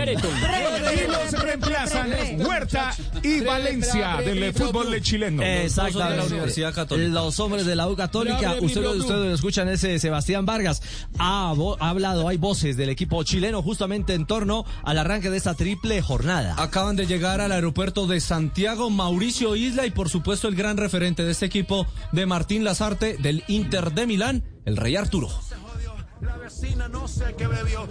[0.94, 2.94] Y los reemplazan Huerta
[3.24, 5.42] y Valencia del fútbol chileno.
[5.42, 6.16] Exactamente.
[6.16, 7.08] la Universidad Católica.
[7.10, 10.82] Los hombres de la U Católica, ustedes usted lo escuchan, ese Sebastián Vargas
[11.18, 15.54] ha, ha hablado, hay voces del equipo chileno justamente en torno al arranque de esta
[15.54, 16.54] triple jornada.
[16.58, 21.24] Acaban de llegar al aeropuerto de Santiago Mauricio Isla y por supuesto el gran referente
[21.24, 25.28] de este equipo de Martín Lazarte del Inter de Milán, el Rey Arturo.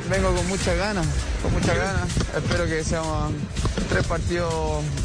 [0.09, 1.05] Vengo con muchas ganas,
[1.41, 2.07] con muchas ganas.
[2.35, 3.03] Espero que sean
[3.89, 4.53] tres partidos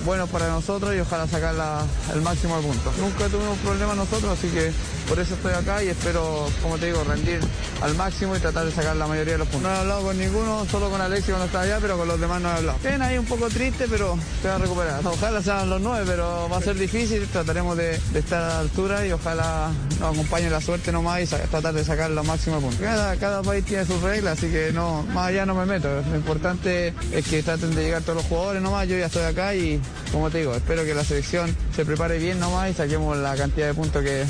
[0.05, 2.97] buenos para nosotros y ojalá sacar la- el máximo de puntos.
[2.99, 4.73] Nunca tuvimos problemas nosotros, así que
[5.09, 7.41] por eso estoy acá y espero, como te digo, rendir
[7.83, 9.71] al máximo y tratar de sacar la mayoría de los puntos.
[9.71, 12.41] No he hablado con ninguno, solo con Alexis cuando estaba allá, pero con los demás
[12.41, 12.79] no he hablado.
[12.83, 15.01] Bien, ahí un poco triste, pero se va a recuperar.
[15.07, 18.59] Ojalá sean los nueve, pero va a ser difícil, trataremos de, de estar a la
[18.61, 19.71] altura y ojalá
[20.01, 22.81] nos acompañe la suerte nomás y tratar de sacar lo máximo de puntos.
[22.81, 25.89] Cada, cada país tiene sus reglas, así que no, más allá no me meto.
[26.11, 29.55] Lo importante es que traten de llegar todos los jugadores nomás, yo ya estoy acá
[29.55, 29.81] y
[30.13, 33.67] como te digo, espero que la selección se prepare bien nomás y saquemos la cantidad
[33.67, 34.25] de puntos que,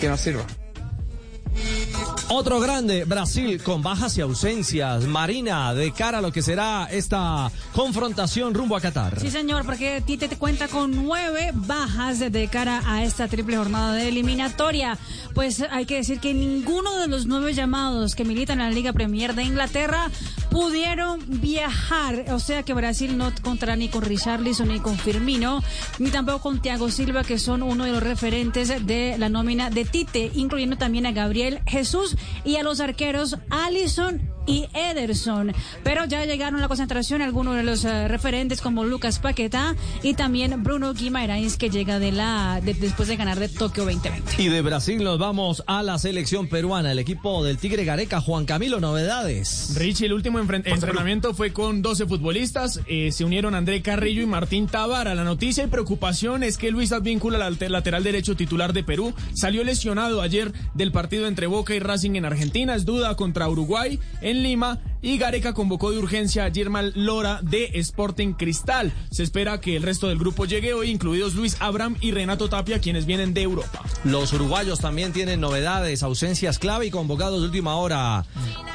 [0.00, 0.44] que nos sirva.
[2.28, 5.04] Otro grande, Brasil, con bajas y ausencias.
[5.04, 9.20] Marina, de cara a lo que será esta confrontación rumbo a Qatar.
[9.20, 13.92] Sí, señor, porque Tite te cuenta con nueve bajas de cara a esta triple jornada
[13.92, 14.98] de eliminatoria.
[15.34, 18.94] Pues hay que decir que ninguno de los nueve llamados que militan en la Liga
[18.94, 20.10] Premier de Inglaterra
[20.50, 22.24] pudieron viajar.
[22.30, 25.62] O sea que Brasil no contará ni con Richarlison ni con Firmino,
[25.98, 29.84] ni tampoco con Thiago Silva, que son uno de los referentes de la nómina de
[29.84, 35.52] Tite, incluyendo también a Gabriel Jesús y a los arqueros Allison y Ederson.
[35.84, 40.14] Pero ya llegaron a la concentración algunos de los eh, referentes como Lucas Paqueta y
[40.14, 44.42] también Bruno Guimaraes que llega de la de- después de ganar de Tokio 2020.
[44.42, 48.44] Y de Brasil nos vamos a la selección peruana, el equipo del Tigre Gareca, Juan
[48.44, 49.74] Camilo, novedades.
[49.76, 52.80] Richie, el último enfren- entrenamiento fue con 12 futbolistas.
[52.86, 55.14] eh, se unieron André Carrillo y Martín Tavara.
[55.14, 59.14] La noticia y preocupación es que Luis Advíncula, el alter- lateral derecho titular de Perú,
[59.34, 62.74] salió lesionado ayer del partido entre Boca y Racing en Argentina.
[62.74, 64.78] Es duda contra Uruguay en Lima.
[65.04, 68.92] Y Gareca convocó de urgencia a Germán Lora de Sporting Cristal.
[69.10, 72.80] Se espera que el resto del grupo llegue hoy, incluidos Luis Abram y Renato Tapia,
[72.80, 73.82] quienes vienen de Europa.
[74.04, 78.24] Los uruguayos también tienen novedades, ausencias clave y convocados de última hora.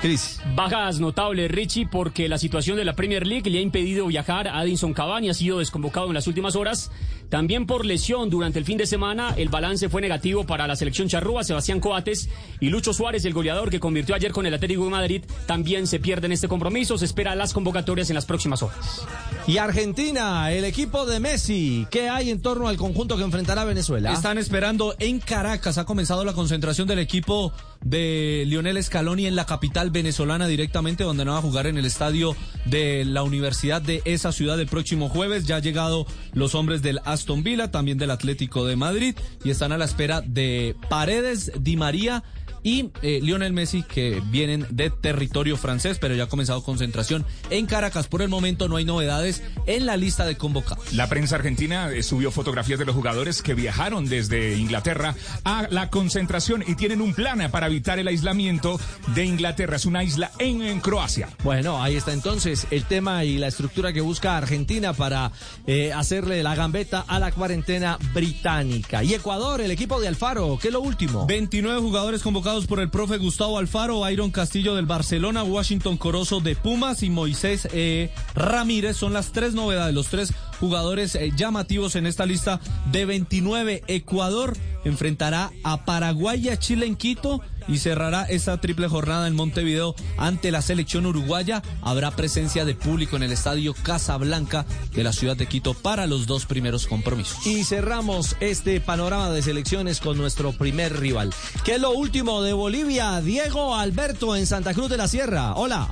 [0.02, 0.42] Cris.
[0.54, 4.64] Bajas notables, Richie, porque la situación de la Premier League le ha impedido viajar a
[4.66, 6.92] Edinson Cavani, ha sido desconvocado en las últimas horas.
[7.30, 11.10] También por lesión durante el fin de semana, el balance fue negativo para la selección
[11.10, 14.92] charrúa, Sebastián Coates y Lucho Suárez, el goleador que convirtió ayer con el Atlético de
[14.92, 16.98] Madrid, también se pierden este compromiso.
[16.98, 19.06] Se espera las convocatorias en las próximas horas.
[19.46, 23.66] Y Argentina, el equipo de Messi, ¿qué hay en torno al conjunto que enfrentará a
[23.66, 24.14] Venezuela?
[24.14, 25.78] Están esperando en Caracas.
[25.78, 27.52] Ha comenzado la concentración del equipo
[27.90, 31.86] de Lionel Scaloni en la capital venezolana directamente, donde no va a jugar en el
[31.86, 32.36] estadio
[32.66, 35.46] de la universidad de esa ciudad el próximo jueves.
[35.46, 39.72] Ya han llegado los hombres del Aston Villa, también del Atlético de Madrid, y están
[39.72, 42.24] a la espera de Paredes, Di María
[42.64, 47.66] y eh, Lionel Messi que vienen de territorio francés, pero ya ha comenzado concentración en
[47.66, 48.08] Caracas.
[48.08, 50.94] Por el momento no hay novedades en la lista de convocados.
[50.94, 55.90] La prensa argentina eh, subió fotografías de los jugadores que viajaron desde Inglaterra a la
[55.90, 58.80] concentración y tienen un plan para evitar el aislamiento
[59.14, 59.76] de Inglaterra.
[59.76, 61.30] Es una isla en, en Croacia.
[61.44, 65.32] Bueno, ahí está entonces el tema y la estructura que busca Argentina para
[65.66, 69.04] eh, hacerle la gambeta a la cuarentena británica.
[69.04, 71.26] Y Ecuador, el equipo de Alfaro, ¿qué es lo último?
[71.28, 76.56] 29 jugadores convocados por el profe Gustavo Alfaro, Iron Castillo del Barcelona, Washington Corozo de
[76.56, 82.06] Pumas y Moisés eh, Ramírez son las tres novedades, los tres jugadores eh, llamativos en
[82.06, 83.84] esta lista de 29.
[83.88, 89.36] Ecuador enfrentará a Paraguay y a Chile en Quito y cerrará esta triple jornada en
[89.36, 91.62] Montevideo ante la selección uruguaya.
[91.82, 96.28] Habrá presencia de público en el estadio Casablanca de la ciudad de Quito para los
[96.28, 97.46] dos primeros compromisos.
[97.46, 101.34] Y cerramos este panorama de selecciones con nuestro primer rival.
[101.64, 103.22] ¿Qué es lo último de Bolivia?
[103.22, 105.56] Diego Alberto en Santa Cruz de la Sierra.
[105.56, 105.90] Hola.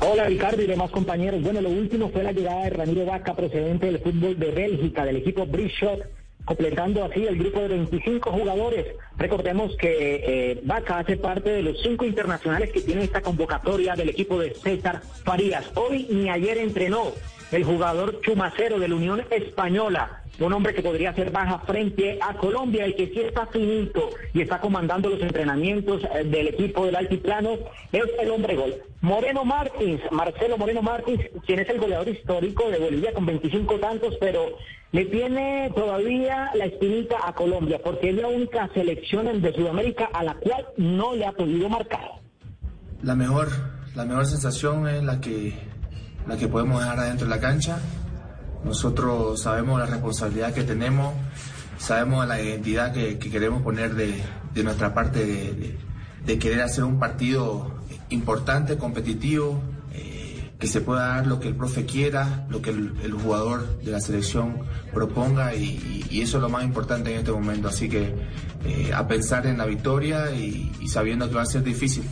[0.00, 1.42] Hola Ricardo y demás compañeros.
[1.42, 5.16] Bueno, lo último fue la llegada de Ramiro Vaca procedente del fútbol de Bélgica, del
[5.16, 6.00] equipo Bridgeshot,
[6.46, 8.86] completando así el grupo de 25 jugadores.
[9.18, 14.08] Recordemos que eh, Vaca hace parte de los cinco internacionales que tiene esta convocatoria del
[14.08, 15.70] equipo de César Farías.
[15.74, 17.12] Hoy ni ayer entrenó
[17.52, 22.34] el jugador Chumacero de la Unión Española, un hombre que podría ser baja frente a
[22.34, 26.96] Colombia y que sí está finito y está comandando los entrenamientos eh, del equipo del
[26.96, 27.52] altiplano,
[27.92, 28.74] es el hombre gol.
[29.00, 34.14] Moreno Martins, Marcelo Moreno Martins, quien es el goleador histórico de Bolivia con 25 tantos,
[34.20, 34.56] pero
[34.92, 40.24] le tiene todavía la espinita a Colombia, porque es la única selección de Sudamérica a
[40.24, 42.10] la cual no le ha podido marcar.
[43.02, 43.48] La mejor,
[43.94, 45.52] la mejor sensación es la que,
[46.26, 47.78] la que podemos dejar adentro de la cancha.
[48.64, 51.14] Nosotros sabemos la responsabilidad que tenemos,
[51.78, 54.22] sabemos la identidad que, que queremos poner de,
[54.56, 55.24] de nuestra parte
[56.24, 57.76] de, querer hacer un partido
[58.08, 59.60] importante, competitivo,
[59.92, 63.92] eh, que se pueda dar lo que el profe quiera, lo que el, jugador de
[63.92, 64.62] la selección
[64.92, 67.68] proponga y, eso es lo más importante en este momento.
[67.68, 68.14] Así que
[68.64, 72.04] eh, a pensar en la victoria y sabiendo que va a ser difícil.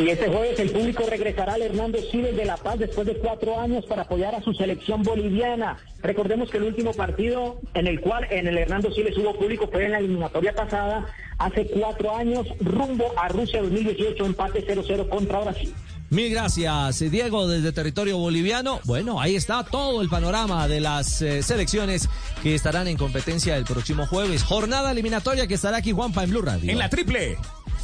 [0.00, 3.60] Y este jueves el público regresará al Hernando Siles de La Paz después de cuatro
[3.60, 5.76] años para apoyar a su selección boliviana.
[6.02, 9.84] Recordemos que el último partido en el cual en el Hernando Siles hubo público fue
[9.84, 15.74] en la eliminatoria pasada, hace cuatro años, rumbo a Rusia 2018, empate 0-0 contra Brasil.
[16.08, 18.80] Mil gracias, Diego, desde territorio boliviano.
[18.84, 22.08] Bueno, ahí está todo el panorama de las eh, selecciones
[22.42, 24.42] que estarán en competencia el próximo jueves.
[24.44, 26.72] Jornada eliminatoria que estará aquí Juanpa en Blue Radio.
[26.72, 27.36] En la triple.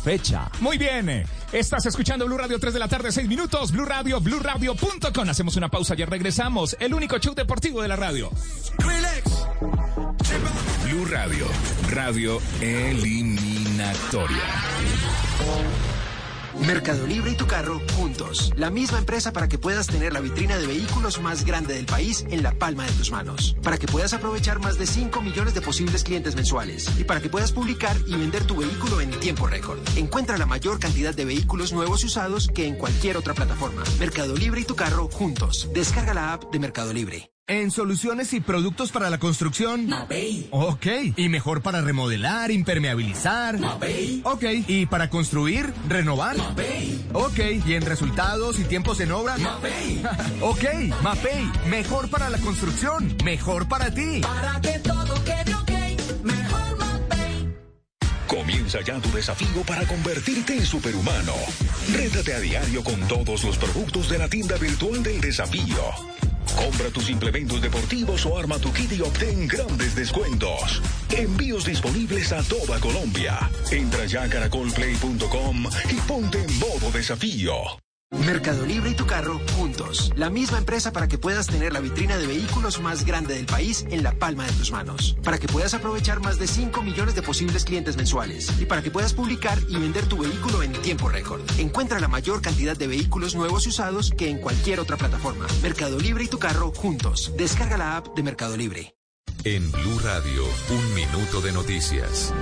[0.06, 0.48] Fecha.
[0.60, 1.24] Muy bien.
[1.50, 3.72] Estás escuchando Blue Radio 3 de la tarde, 6 minutos.
[3.72, 5.28] Blue Radio, BlueRadio.com.
[5.28, 6.76] Hacemos una pausa y regresamos.
[6.78, 8.30] El único show deportivo de la radio.
[10.84, 11.46] Blue Radio,
[11.90, 14.44] radio eliminatoria.
[16.60, 18.52] Mercado Libre y tu carro juntos.
[18.56, 22.24] La misma empresa para que puedas tener la vitrina de vehículos más grande del país
[22.30, 23.56] en la palma de tus manos.
[23.62, 26.90] Para que puedas aprovechar más de 5 millones de posibles clientes mensuales.
[26.98, 29.78] Y para que puedas publicar y vender tu vehículo en tiempo récord.
[29.96, 33.84] Encuentra la mayor cantidad de vehículos nuevos y usados que en cualquier otra plataforma.
[33.98, 35.68] Mercado Libre y tu carro juntos.
[35.74, 37.35] Descarga la app de Mercado Libre.
[37.48, 39.86] En soluciones y productos para la construcción.
[39.86, 40.48] Mapei.
[40.50, 40.86] Ok.
[41.14, 43.60] ¿Y mejor para remodelar, impermeabilizar?
[43.60, 44.20] Mapei.
[44.24, 44.42] Ok.
[44.66, 46.36] ¿Y para construir, renovar?
[46.36, 47.06] Mapei.
[47.12, 47.38] Ok.
[47.64, 49.38] ¿Y en resultados y tiempos en obra?
[49.38, 50.02] Mapei.
[50.40, 50.64] ok.
[51.04, 51.48] Mapei.
[51.68, 53.16] Mejor para la construcción.
[53.24, 54.22] Mejor para ti.
[54.22, 56.24] Para que todo quede ok.
[56.24, 57.54] Mejor Mapei.
[58.26, 61.34] Comienza ya tu desafío para convertirte en superhumano.
[61.92, 65.76] Rétate a diario con todos los productos de la tienda virtual del desafío.
[66.54, 70.82] Compra tus implementos deportivos o arma tu kit y obtén grandes descuentos.
[71.10, 73.50] Envíos disponibles a toda Colombia.
[73.70, 77.85] Entra ya a caracolplay.com y ponte en modo desafío.
[78.12, 80.12] Mercado Libre y tu carro juntos.
[80.16, 83.84] La misma empresa para que puedas tener la vitrina de vehículos más grande del país
[83.90, 85.16] en la palma de tus manos.
[85.24, 88.52] Para que puedas aprovechar más de 5 millones de posibles clientes mensuales.
[88.60, 91.40] Y para que puedas publicar y vender tu vehículo en tiempo récord.
[91.58, 95.46] Encuentra la mayor cantidad de vehículos nuevos y usados que en cualquier otra plataforma.
[95.62, 97.32] Mercado Libre y tu carro juntos.
[97.36, 98.95] Descarga la app de Mercado Libre.
[99.46, 102.32] En Blue Radio, un minuto de noticias.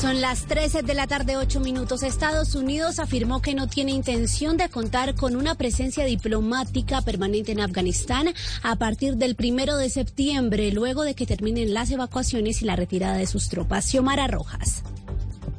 [0.00, 2.02] Son las 13 de la tarde, 8 minutos.
[2.02, 7.60] Estados Unidos afirmó que no tiene intención de contar con una presencia diplomática permanente en
[7.60, 8.28] Afganistán
[8.62, 13.18] a partir del primero de septiembre, luego de que terminen las evacuaciones y la retirada
[13.18, 13.84] de sus tropas.
[13.84, 14.82] Xiomara Rojas.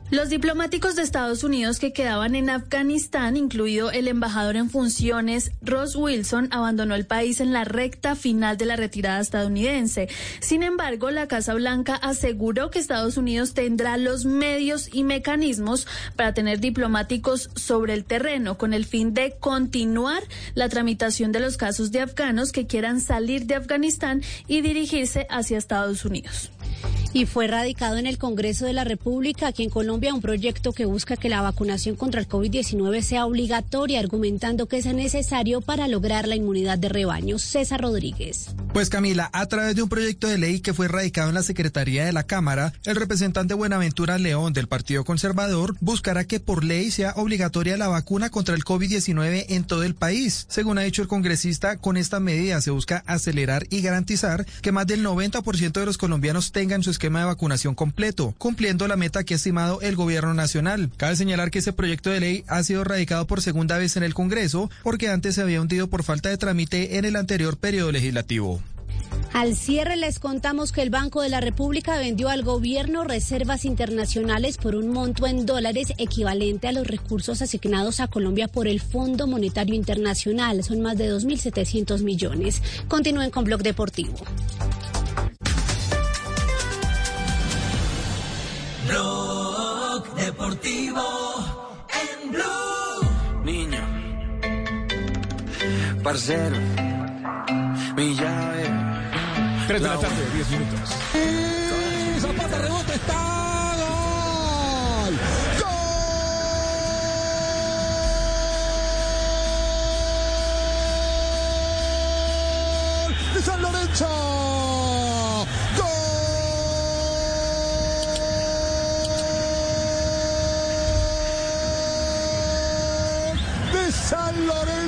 [0.10, 5.98] Los diplomáticos de Estados Unidos que quedaban en Afganistán, incluido el embajador en funciones Ross
[5.98, 10.08] Wilson, abandonó el país en la recta final de la retirada estadounidense.
[10.40, 16.34] Sin embargo, la Casa Blanca aseguró que Estados Unidos tendrá los medios y mecanismos para
[16.34, 20.24] tener diplomáticos sobre el terreno con el fin de continuar
[20.56, 25.58] la tramitación de los casos de afganos que quieran salir de Afganistán y dirigirse hacia
[25.58, 26.50] Estados Unidos
[27.14, 30.86] y fue radicado en el Congreso de la República aquí en Colombia un proyecto que
[30.86, 36.28] busca que la vacunación contra el COVID-19 sea obligatoria, argumentando que es necesario para lograr
[36.28, 37.40] la inmunidad de rebaño.
[37.40, 38.50] César Rodríguez.
[38.74, 42.06] Pues Camila, a través de un proyecto de ley que fue radicado en la Secretaría
[42.06, 47.14] de la Cámara, el representante Buenaventura León del Partido Conservador buscará que por ley sea
[47.16, 50.46] obligatoria la vacuna contra el COVID-19 en todo el país.
[50.50, 54.86] Según ha dicho el congresista, con esta medida se busca acelerar y garantizar que más
[54.86, 59.34] del 90% de los colombianos tengan su esquema de vacunación completo, cumpliendo la meta que
[59.34, 60.92] ha estimado el gobierno nacional.
[60.98, 64.14] Cabe señalar que ese proyecto de ley ha sido radicado por segunda vez en el
[64.14, 68.62] Congreso, porque antes se había hundido por falta de trámite en el anterior periodo legislativo.
[69.34, 74.58] Al cierre les contamos que el Banco de la República vendió al gobierno reservas internacionales
[74.58, 79.28] por un monto en dólares equivalente a los recursos asignados a Colombia por el Fondo
[79.28, 80.64] Monetario Internacional.
[80.64, 82.64] Son más de 2.700 millones.
[82.88, 84.16] Continúen con Blog Deportivo.
[90.38, 91.02] Deportivo
[91.90, 93.02] en Blue.
[93.44, 93.80] Niño,
[96.04, 96.58] parcero,
[97.96, 98.70] mi llave.
[99.68, 100.96] 3 de la tarde, 10 minutos.
[101.16, 103.16] Y Zapata rebote está.
[105.08, 105.18] ¡Gol!
[113.08, 113.34] ¡Gol!
[113.34, 114.37] ¡De San Lorenzo!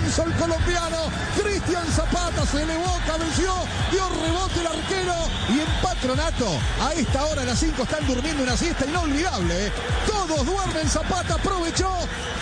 [0.09, 0.97] Lorenzo, el colombiano.
[1.41, 3.53] Cristian Zapata se elevó, cabeció,
[3.91, 5.13] dio rebote el arquero
[5.49, 6.47] y en Patronato.
[6.81, 9.67] A esta hora, a las 5, están durmiendo una siesta inolvidable.
[9.67, 9.71] ¿eh?
[10.07, 11.91] Todos duermen, Zapata aprovechó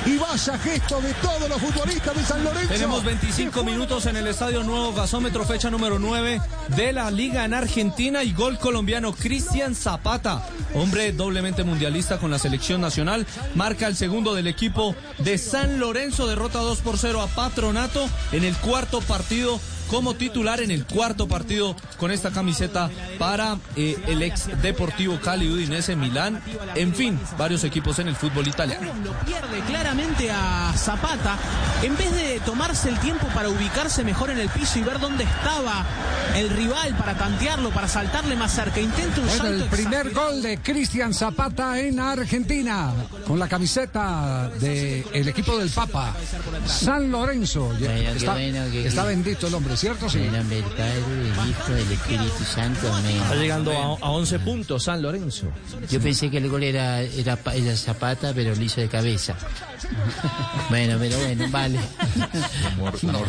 [0.05, 2.73] y vaya gesto de todos los futbolistas de San Lorenzo.
[2.73, 7.53] Tenemos 25 minutos en el Estadio Nuevo Gasómetro, fecha número 9 de la Liga en
[7.53, 13.95] Argentina y gol colombiano Cristian Zapata, hombre doblemente mundialista con la selección nacional, marca el
[13.95, 17.27] segundo del equipo de San Lorenzo, derrota 2 por 0 a
[18.33, 19.59] En el cuarto partido
[19.89, 25.49] como titular en el cuarto partido con esta camiseta para eh, el ex Deportivo Cali,
[25.49, 26.41] Udinese, Milán,
[26.75, 28.87] en fin, varios equipos en el fútbol italiano.
[29.03, 31.37] Lo pierde claramente a Zapata
[31.83, 35.23] en vez de tomarse el tiempo para ubicarse mejor en el piso y ver dónde
[35.23, 35.85] estaba
[36.35, 38.79] el rival para tantearlo, para saltarle más cerca.
[38.79, 40.31] Intenta un Bueno, salto el primer exagerado.
[40.33, 42.91] gol de Cristian Zapata en Argentina,
[43.25, 46.13] con la camiseta del equipo del Papa,
[46.65, 47.71] San Lorenzo.
[47.79, 50.09] Ya- Bueno, qué está, bueno que- está bendito el hombre, ¿cierto?
[50.09, 50.17] Sí.
[50.19, 52.93] En el nombre del Padre, del Hijo, del Espíritu Santo.
[52.93, 53.15] Amén.
[53.17, 55.47] Está llegando a, a 11 puntos San Lorenzo.
[55.89, 59.35] Yo pensé que el gol era, era, era Zapata, pero lo hizo de cabeza.
[60.69, 61.79] Bueno, pero bueno, vale.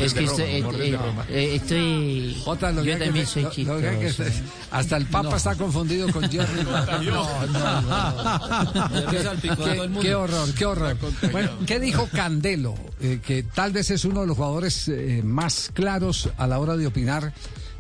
[0.00, 0.98] es que estoy, eh, eh,
[1.28, 4.30] eh, estoy Jota, yo que- también que- soy lo- lo que- que- chistoso.
[4.70, 5.36] hasta el Papa No.
[5.36, 6.64] está confundido con Jerry.
[6.64, 9.10] No, no, no.
[9.10, 10.00] Qué, mundo.
[10.00, 10.96] qué horror, qué horror.
[11.30, 12.74] Bueno, ¿qué dijo Candelo?
[13.00, 16.76] Eh, que tal vez es uno de los jugadores eh, más claros a la hora
[16.76, 17.32] de opinar.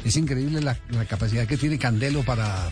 [0.04, 2.70] Es increíble la, la capacidad que tiene Candelo para,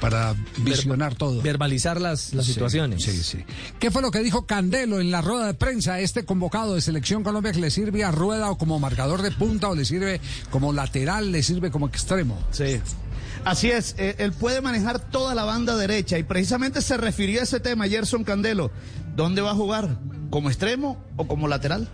[0.00, 1.42] para visionar todo.
[1.42, 3.02] Verbalizar las, las Sí, situaciones.
[3.02, 3.44] Sí, sí.
[3.78, 5.98] ¿Qué fue lo que dijo Candelo en la rueda de prensa?
[6.00, 9.68] Este convocado de Selección Colombia que le sirve a Rueda o como marcador de punta
[9.68, 10.20] o le sirve
[10.50, 12.38] como lateral, le sirve como extremo.
[12.52, 12.80] Sí.
[13.44, 17.44] Así es, eh, él puede manejar toda la banda derecha y precisamente se refirió a
[17.44, 18.70] ese tema Gerson Candelo.
[19.16, 19.98] ¿Dónde va a jugar?
[20.30, 21.88] ¿Como extremo o como lateral?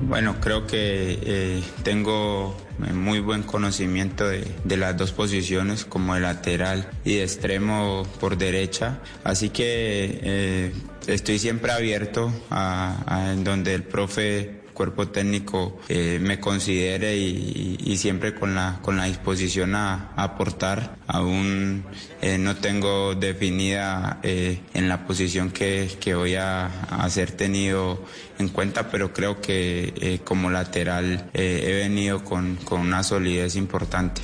[0.00, 2.56] Bueno, creo que eh, tengo
[2.86, 8.38] eh, muy buen conocimiento de, las dos posiciones, como de lateral y de extremo por
[8.38, 9.00] derecha.
[9.24, 10.72] Así que eh,
[11.08, 17.76] estoy siempre abierto a, a en donde el profe cuerpo técnico eh, me considere y,
[17.84, 20.94] y- siempre con la, con la disposición a aportar.
[21.08, 21.84] Aún
[22.22, 28.04] eh, no tengo definida eh, en la posición que, que voy a, a ser tenido
[28.38, 33.56] en cuenta, pero creo que eh, como lateral eh, he venido con, con una solidez
[33.56, 34.20] importante.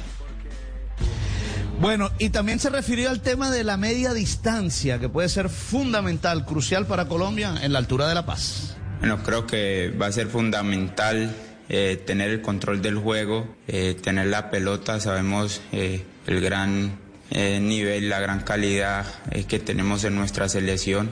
[1.81, 6.45] Bueno, y también se refirió al tema de la media distancia, que puede ser fundamental,
[6.47, 8.74] crucial para Colombia en la altura de La Paz.
[9.05, 11.37] Bueno, creo que va a ser fundamental
[11.69, 14.99] eh, tener el control del juego, eh, tener la pelota.
[14.99, 16.97] Sabemos eh, el gran
[17.31, 19.05] nivel, la gran calidad
[19.47, 21.11] que tenemos en nuestra selección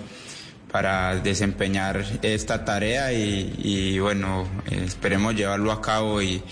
[0.71, 6.43] para desempeñar esta tarea y, bueno, esperemos llevarlo a cabo y,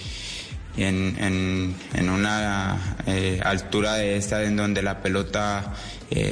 [0.76, 2.96] en, en- en una
[3.44, 5.72] altura de esta en donde la pelota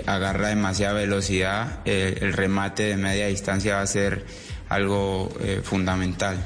[0.04, 4.26] agarra demasiada velocidad, el remate de media distancia va a ser
[4.68, 6.36] algo eh, fundamental.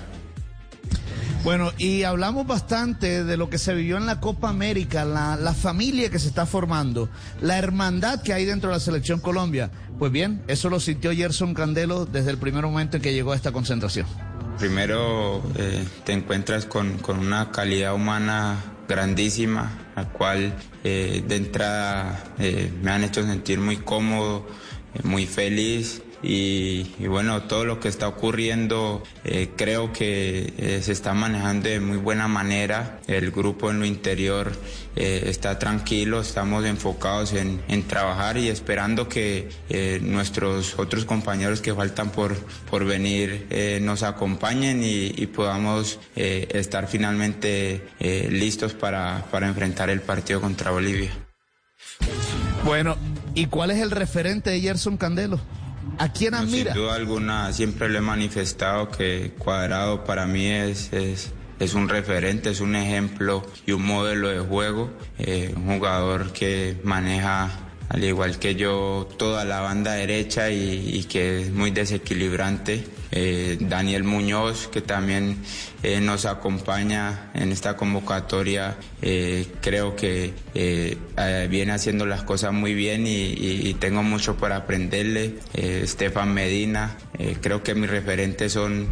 [1.44, 5.54] Bueno, y hablamos bastante de lo que se vivió en la Copa América, la, la
[5.54, 7.08] familia que se está formando,
[7.40, 9.72] la hermandad que hay dentro de la selección Colombia.
[9.98, 13.36] Pues bien, eso lo sintió Gerson Candelo desde el primer momento en que llegó a
[13.36, 14.06] esta concentración.
[14.58, 18.56] Primero eh, te encuentras con, con una calidad humana
[18.88, 20.54] grandísima, la cual
[20.84, 24.46] eh, de entrada eh, me han hecho sentir muy cómodo,
[25.02, 26.02] muy feliz.
[26.22, 31.80] Y, bueno, todo lo que está ocurriendo eh, creo que eh, se está manejando de
[31.80, 33.00] muy buena manera.
[33.08, 34.52] El grupo en lo interior
[34.94, 39.48] eh, está tranquilo, estamos enfocados en, en trabajar y esperando que
[40.02, 42.36] nuestros otros compañeros que faltan por,
[42.70, 43.46] por venir
[43.82, 47.82] nos acompañen y, podamos estar finalmente
[48.28, 51.10] listos para, para enfrentar el partido contra Bolivia.
[52.64, 52.96] Bueno,
[53.34, 55.40] ¿y cuál es el referente de Gerson Candelo?
[55.98, 56.72] ¿A quién admira?
[56.72, 61.88] Sin duda alguna, siempre le he manifestado que Cuadrado para mí es, es, es un
[61.88, 64.90] referente, es un ejemplo y un modelo de juego.
[65.18, 67.50] Eh, un jugador que maneja,
[67.92, 72.82] al igual que yo, toda la banda derecha y, que es muy desequilibrante.
[73.14, 75.36] Eh, Daniel Muñoz, que también
[75.82, 80.32] eh, nos acompaña en esta convocatoria, eh, creo que
[81.50, 85.34] viene haciendo las cosas muy bien y, y- tengo mucho por aprenderle.
[85.52, 86.96] Estefan Medina,
[87.42, 88.88] creo que mis referentes son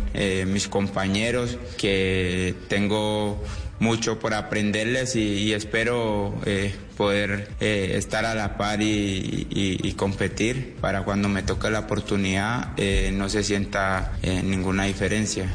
[0.47, 3.43] mis compañeros, que tengo
[3.81, 11.02] mucho por aprenderles y, espero eh, poder eh, estar a la par y, competir para
[11.02, 15.51] cuando me toque la oportunidad eh, no se sienta ninguna diferencia.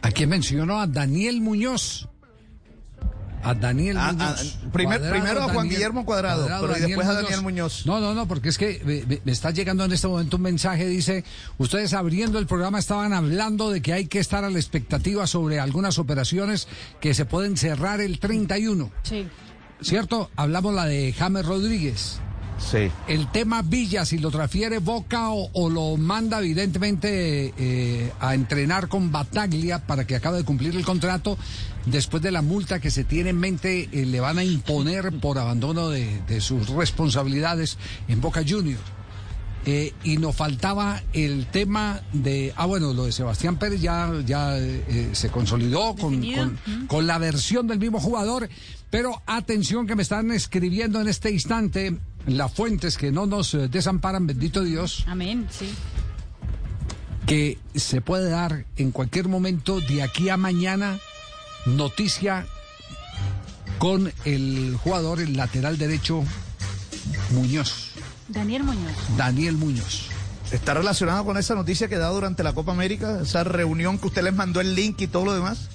[0.00, 2.08] Aquí mencionó a Daniel Muñoz.
[3.42, 4.56] A Daniel Ah, Muñoz.
[4.64, 7.86] ah, primer- primero a Juan Guillermo Cuadrado, pero y después a Daniel Muñoz.
[7.86, 10.42] No, no, no, porque es que me, me- me está llegando en este momento un
[10.42, 11.24] mensaje, dice,
[11.56, 15.60] ustedes abriendo el programa estaban hablando de que hay que estar a la expectativa sobre
[15.60, 16.66] algunas operaciones
[17.00, 18.90] que se pueden cerrar el 31.
[19.02, 19.26] Sí.
[19.80, 20.30] ¿Cierto?
[20.34, 22.18] Hablamos la de James Rodríguez.
[22.58, 22.90] Sí.
[23.06, 28.88] El tema Villa, si lo transfiere Boca o, o lo manda evidentemente eh, a entrenar
[28.88, 31.38] con Bataglia para que acabe de cumplir el contrato,
[31.90, 35.38] después de la multa que se tiene en mente eh, le van a imponer por
[35.38, 37.78] abandono de, de sus responsabilidades
[38.08, 38.80] en Boca Juniors.
[39.66, 44.56] Eh, y nos faltaba el tema de, ah bueno, lo de Sebastián Pérez ya, ya
[44.56, 48.48] eh, se consolidó con, con- con la versión del mismo jugador,
[48.88, 54.26] pero atención que me están escribiendo en este instante las fuentes que no nos desamparan,
[54.26, 55.68] bendito Dios, Amén, sí.
[57.26, 60.98] que se puede dar en cualquier momento de aquí a mañana
[61.66, 62.46] noticia
[63.78, 66.24] con el jugador, el lateral derecho
[67.32, 67.90] Muñoz,
[68.28, 68.92] Daniel Muñoz.
[69.16, 70.08] Daniel Muñoz.
[70.50, 73.20] ¿Está relacionado con esa noticia que da durante la Copa América?
[73.22, 75.68] Esa reunión que usted les mandó el link y todo lo demás.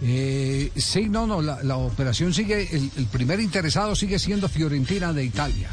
[0.00, 5.12] Eh, sí, no, no, la, la operación sigue, el, el primer interesado sigue siendo Fiorentina
[5.12, 5.68] de Italia.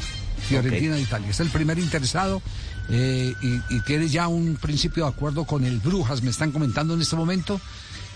[0.48, 2.42] Fiorentina de Italia, es el primer interesado
[2.90, 6.94] eh, y, y tiene ya un principio de acuerdo con el Brujas, me están comentando
[6.94, 7.60] en este momento.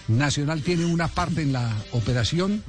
[0.09, 2.62] Nacional tiene una parte en la operación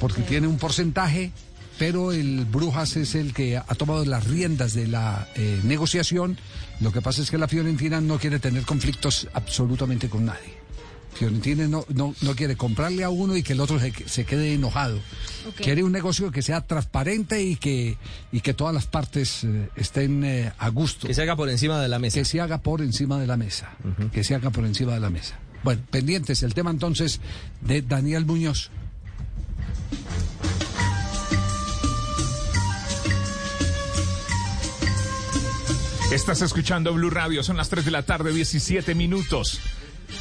[0.00, 1.32] porque tiene un porcentaje,
[1.78, 6.38] pero el Brujas es el que ha tomado las riendas de la eh, negociación.
[6.80, 10.58] Lo que pasa es que la Fiorentina no quiere tener conflictos absolutamente con nadie.
[11.14, 14.54] Fiorentina no, no, no quiere comprarle a uno y que el otro se, se quede
[14.54, 15.00] enojado.
[15.56, 17.96] Quiere un negocio que sea transparente y que,
[18.30, 21.08] y que todas las partes eh, estén eh, a gusto.
[21.08, 22.14] Que se haga por encima de la mesa.
[22.18, 23.72] Que se haga por encima de la mesa.
[24.12, 25.38] Que se haga por encima de la mesa.
[25.68, 27.20] Bueno, pendientes el tema entonces
[27.60, 28.70] de Daniel Muñoz.
[36.10, 39.60] Estás escuchando Blue Radio, son las 3 de la tarde, 17 minutos.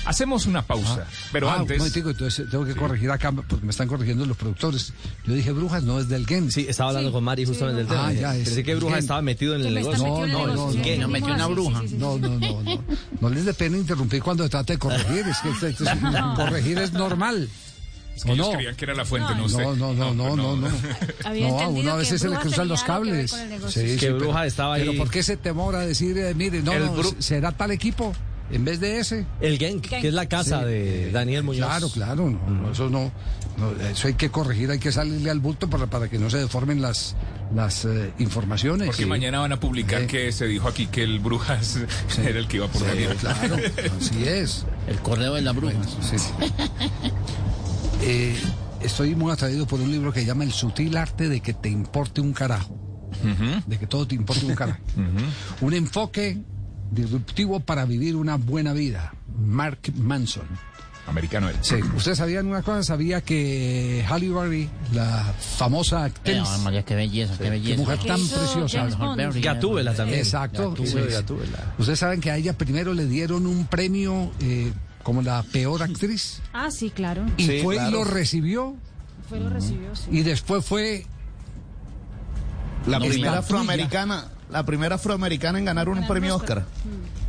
[0.05, 1.77] Hacemos una pausa, pero Ah, un antes...
[1.77, 4.93] momentico, entonces tengo que corregir acá porque me están corrigiendo los productores.
[5.25, 6.51] Yo dije Brujas, no es del Gen.
[6.51, 8.07] Sí, estaba hablando con Mari justamente del tema.
[8.07, 8.99] Ah, ya, es Pensé que el Bruja Gen.
[9.03, 10.05] estaba metido en el negocio.
[10.07, 10.81] No, no, no, no.
[10.81, 10.97] ¿Qué?
[10.97, 11.81] No metió una bruja.
[11.97, 12.83] No, no, no, no.
[13.21, 15.25] No les dé pena interrumpir cuando se trata de corregir.
[15.27, 16.35] Es que esto- esto es- No.
[16.35, 17.49] corregir es normal.
[18.15, 18.53] Es que ¿O ellos no?
[18.53, 19.63] creían que era la fuente, no, No, usted.
[19.63, 20.67] no, no, no, no, no.
[21.23, 23.31] Había No, a uno a veces se le Brujas cruzan los que cables.
[23.73, 24.97] Que pero- Bruja estaba Pero ahí.
[24.97, 28.13] ¿por qué ese temor a decir, eh, mire, no, no, Bru- será tal equipo
[28.51, 29.25] en vez de ese?
[29.41, 30.65] El Genk, que es la casa Sí.
[30.65, 31.67] de Daniel Muñoz.
[31.67, 33.11] Claro, claro, no, no, eso no,
[33.57, 36.37] no, eso hay que corregir, hay que salirle al bulto para, para que no se
[36.37, 37.15] deformen las,
[37.53, 38.87] las eh, informaciones.
[38.87, 39.09] Porque Sí.
[39.09, 40.07] mañana van a publicar Sí.
[40.07, 41.77] que se dijo aquí que el Brujas
[42.23, 43.15] era el que iba por Sí, Daniel.
[43.17, 43.55] claro,
[43.99, 44.65] así es.
[44.87, 45.73] El correo de la bruja.
[46.01, 46.15] Sí.
[48.01, 48.35] Eh,
[48.81, 51.69] estoy muy atraído por un libro que se llama El sutil arte de que te
[51.69, 52.75] importe un carajo.
[53.65, 54.79] De que todo te importe un carajo.
[55.61, 56.37] Un enfoque
[56.91, 59.13] disruptivo para vivir una buena vida.
[59.39, 60.45] Mark Manson.
[61.07, 61.55] Americano él.
[61.61, 61.75] Sí.
[61.95, 62.83] ¿Ustedes sabían una cosa?
[62.83, 67.77] Sabía que Halle Berry, la famosa actriz, Eh, Ay, María, qué belleza, qué qué belleza.
[67.81, 68.89] mujer tan preciosa.
[69.41, 70.19] Gatúbela también.
[70.19, 70.71] Exacto.
[70.71, 71.13] Gatúbela, sí.
[71.13, 71.73] Gatúbela.
[71.77, 76.41] Ustedes saben que a ella primero le dieron un premio eh, como la peor actriz.
[76.53, 77.25] Ah, sí, claro.
[77.37, 78.75] Y Sí, fue y lo recibió.
[79.29, 80.09] Fue lo recibió, sí.
[80.11, 81.05] Y después fue
[82.85, 86.65] La primera afroamericana, la primera afroamericana en ganar un premio Oscar.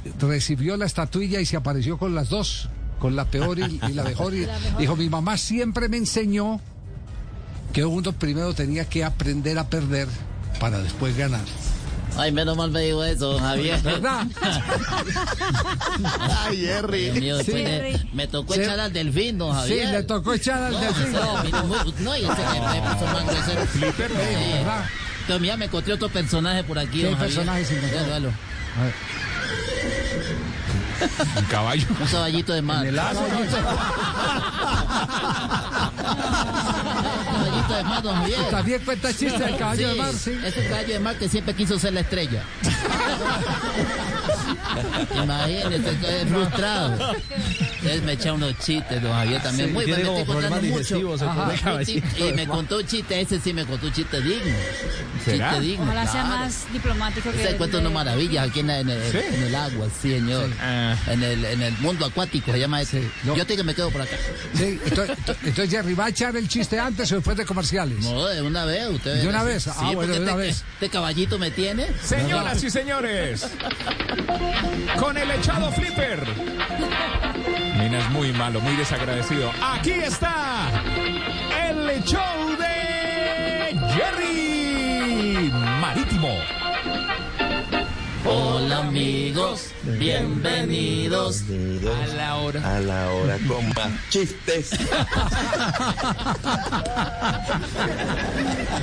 [0.04, 0.28] Oscar.
[0.28, 2.68] recibió la estatuilla y se apareció con las dos,
[2.98, 4.34] con la peor y, y la mejor.
[4.34, 4.78] Y La mejor.
[4.78, 6.60] dijo, mi mamá siempre me enseñó
[7.72, 10.08] que uno primero tenía que aprender a perder
[10.60, 11.44] para después ganar.
[12.16, 13.80] Ay, menos mal me dijo eso, Javier.
[13.82, 14.26] ¿Verdad?
[16.46, 17.10] Ay, Jerry.
[17.10, 17.64] Dios mío, después Sí.
[17.64, 18.60] de- me tocó Sí.
[18.60, 19.88] echar al delfín, don Sí, Javier.
[19.90, 21.12] le tocó echar al No, delfín.
[21.12, 23.66] No, no, y ese que me puso más grosero.
[23.66, 24.84] Flipper, ¿verdad?
[25.38, 28.00] Mira, me encontré otro personaje por aquí, ¿Qué personaje se encontró?
[28.00, 28.28] Ya, véalo.
[28.78, 28.94] A ver.
[31.36, 31.86] Un caballo.
[32.00, 32.84] Un caballito de mar.
[32.86, 32.98] En el.
[32.98, 33.04] Un
[37.24, 38.40] caballito de mar, don Javier.
[38.50, 40.36] También cuenta chiste del caballo de mar, sí.
[40.44, 42.42] Es un caballo de mar que siempre quiso ser la estrella.
[45.22, 47.14] Imagínese, estoy frustrado.
[47.84, 49.68] Él me echa unos chistes, don Javier, también.
[49.68, 51.28] Sí, Muy bueno, me estoy contando mucho.
[51.28, 51.80] Ajá.
[52.18, 54.56] Y me contó un chiste, ese sí me contó un chiste digno.
[55.24, 55.50] ¿Será?
[55.50, 55.84] Chiste digno.
[55.84, 56.28] Ojalá sea claro.
[56.28, 57.42] más diplomático que.
[57.42, 59.18] Ese cuento unas maravillas aquí en, el, ¿Sí?
[59.18, 60.50] en el agua, sí, señor.
[60.60, 60.96] Ah.
[61.06, 63.00] En, el, en el mundo acuático se llama ese.
[63.02, 63.36] Sí, no.
[63.36, 64.16] Yo tengo que me quedo por acá.
[64.54, 67.98] Sí, entonces, entonces, Jerry, ¿va a echar el chiste antes o después de comerciales?
[68.00, 69.22] No, de una vez, usted.
[69.22, 69.64] ¿De una vez?
[69.64, 70.64] Sí, Ah, bueno, de una este, vez.
[70.74, 71.86] Este caballito me tiene.
[72.02, 73.46] Señoras y señores,
[74.98, 76.24] con el echado Flipper.
[77.98, 79.50] Es muy malo, muy desagradecido.
[79.60, 80.70] Aquí está
[81.68, 85.50] el show de Jerry
[85.80, 86.28] Marítimo.
[88.24, 92.76] Hola amigos, bienvenidos a la hora.
[92.76, 94.70] A la hora con más chistes.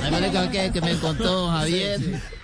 [0.09, 2.01] Imagínate que, que me contó Javier.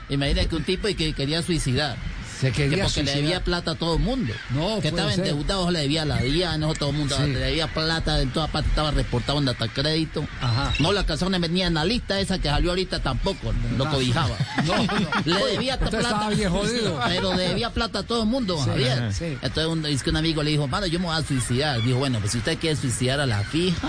[0.07, 1.97] Imagínate que un tipo y que quería suicidar.
[2.41, 3.15] Se quería que porque suicidar.
[3.15, 4.33] le debía plata a todo el mundo.
[4.49, 5.19] No, que estaba ser.
[5.27, 7.27] endeudado, le debía la DIA, no todo el mundo Sí.
[7.31, 10.27] le debía plata en todas partes, estaba reportado en data crédito.
[10.41, 10.73] Ajá.
[10.79, 13.91] No, la casona venía en la lista esa que salió ahorita tampoco, lo No.
[13.91, 14.35] cobijaba.
[14.65, 15.09] No, no.
[15.25, 16.29] Le debía Usted plata.
[16.29, 16.99] bien jodido.
[17.07, 18.91] Pero debía plata a todo el mundo, Sí, Javier.
[18.93, 19.25] ajá, sí.
[19.41, 21.81] Entonces un, es que un amigo le dijo, mano, yo me voy a suicidar.
[21.83, 23.87] Dijo, bueno, pues si usted quiere suicidar a la fija,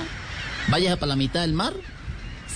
[0.69, 1.73] váyase para la mitad del mar.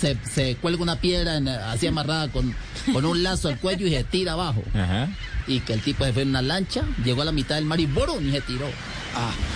[0.00, 2.54] Se, se cuelga una piedra en- así amarrada con,
[2.92, 4.62] con un lazo al cuello y se tira abajo.
[5.46, 7.78] Y que el tipo se fue en una lancha, llegó a la mitad del mar
[7.80, 8.26] y ¡borum!
[8.28, 8.66] y se tiró.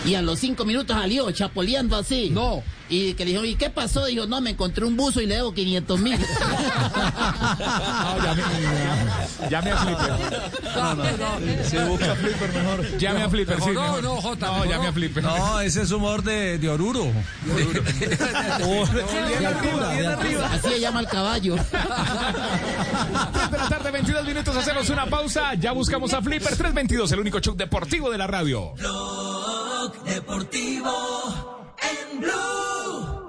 [0.07, 2.31] Y a los cinco minutos salió chapoleando así.
[2.31, 2.62] No.
[2.91, 4.05] Y que le dijo, ¿y qué pasó?
[4.07, 6.19] Dijo, no, me encontré un buzo y le debo 500 mil.
[9.49, 10.12] Llame a Flipper.
[10.75, 11.05] No, no.
[11.65, 12.99] Si busca Flipper mejor.
[12.99, 13.71] Llame a Flipper, sí.
[13.73, 14.89] No, no, Jota, No, llame no.
[14.91, 15.23] a Flipper.
[15.23, 17.05] No, ese es humor de, de Oruro.
[17.45, 17.62] de
[19.47, 20.51] altura, de altura.
[20.53, 21.55] Así se llama el caballo.
[21.71, 25.55] 3 de la tarde, 22 minutos, hacemos una pausa.
[25.55, 28.73] Ya buscamos a Flipper 322, el único show deportivo de la radio.
[28.75, 33.19] Blog Deportivo en Blue.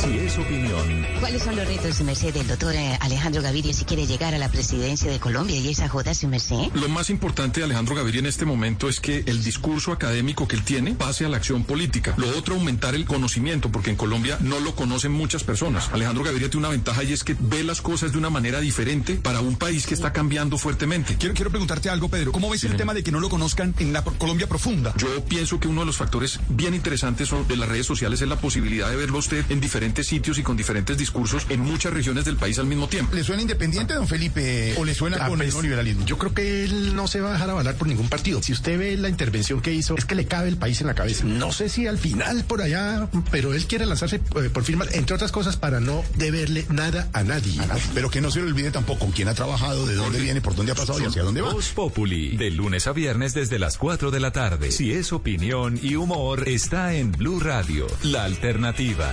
[0.00, 3.84] Si es opinión, ¿Cuáles son los retos, su merced, del doctor eh, Alejandro Gaviria si
[3.84, 6.56] quiere llegar a la presidencia de Colombia y esa joda, su merced?
[6.74, 10.56] Lo más importante de Alejandro Gaviria en este momento es que el discurso académico que
[10.56, 12.14] él tiene pase a la acción política.
[12.16, 15.88] Lo otro, aumentar el conocimiento, porque en Colombia no lo conocen muchas personas.
[15.92, 19.14] Alejandro Gaviria tiene una ventaja y es que ve las cosas de una manera diferente
[19.14, 21.16] para un país que está cambiando fuertemente.
[21.16, 22.32] Quiero, quiero preguntarte algo, Pedro.
[22.32, 24.94] ¿Cómo ves el tema de que no lo conozcan en la pro- Colombia profunda?
[24.96, 28.36] Yo pienso que uno de los factores bien interesantes de las redes sociales es la
[28.40, 32.36] posibilidad de verlo usted en diferentes sitios y con diferentes discursos en muchas regiones del
[32.36, 33.14] país al mismo tiempo.
[33.14, 36.06] ¿Le suena independiente, don Felipe, o le suena Ah, con pues, el neoliberalismo?
[36.06, 38.42] Yo creo que él no se va a dejar avalar por ningún partido.
[38.42, 40.94] Si usted ve la intervención que hizo, es que le cabe el país en la
[40.94, 41.24] cabeza.
[41.24, 45.14] No sé si al final por allá, pero él quiere lanzarse eh, por firma, entre
[45.14, 47.60] otras cosas, para no deberle nada a nadie.
[47.94, 50.72] Pero que no se le olvide tampoco quién ha trabajado, de dónde viene, por dónde
[50.72, 51.52] ha pasado y hacia dónde va.
[51.52, 54.70] Voz Populi, de lunes a viernes desde las 4 de la tarde.
[54.72, 59.12] Si es opinión y humor, está en Blue Radio, la alternativa.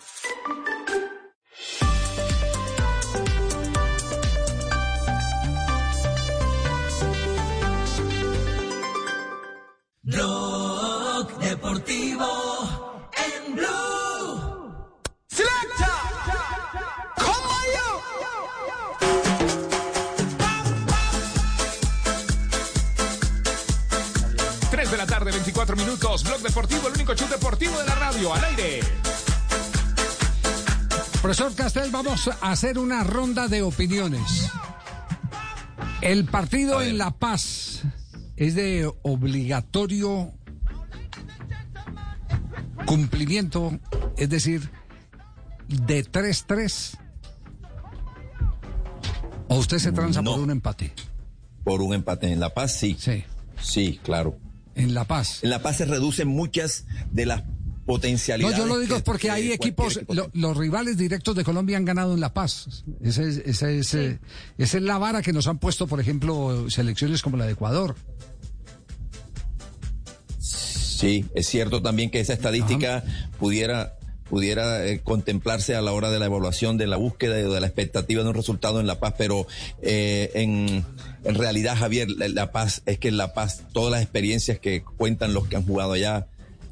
[25.91, 26.23] Minutos.
[26.23, 28.33] Blog Deportivo, el único show deportivo de la radio.
[28.33, 28.79] Al aire.
[31.21, 34.49] Profesor Castel, vamos a hacer una ronda de opiniones.
[36.01, 37.83] El partido en La Paz
[38.35, 40.33] es de obligatorio
[42.85, 43.77] cumplimiento,
[44.17, 44.71] es decir,
[45.67, 46.97] de 3-3.
[49.47, 50.93] ¿O usted se tranza por un empate?
[51.63, 52.95] Por un empate en La Paz, sí.
[52.97, 53.23] Sí.
[53.61, 54.37] Sí, claro.
[54.75, 55.39] En La Paz.
[55.43, 58.57] En La Paz se reducen muchas de las No, potencialidades.
[58.57, 61.75] yo lo digo que- porque que hay equipos, equipo lo- los rivales directos de Colombia
[61.77, 62.83] han ganado en La Paz.
[63.01, 64.19] Esa es, esa es, eh,
[64.57, 67.95] esa es la vara que nos han puesto, por ejemplo, selecciones como la de Ecuador.
[70.39, 73.03] Sí, es cierto también que esa estadística
[73.39, 73.97] pudiera
[74.31, 77.67] pudiera eh, contemplarse a la hora de la evaluación de la búsqueda y de la
[77.67, 79.45] expectativa de un resultado en La Paz, pero
[79.81, 80.85] eh, en,
[81.25, 84.83] en realidad, Javier, la, La Paz, es que en La Paz, todas las experiencias que
[84.83, 86.27] cuentan los que han jugado allá,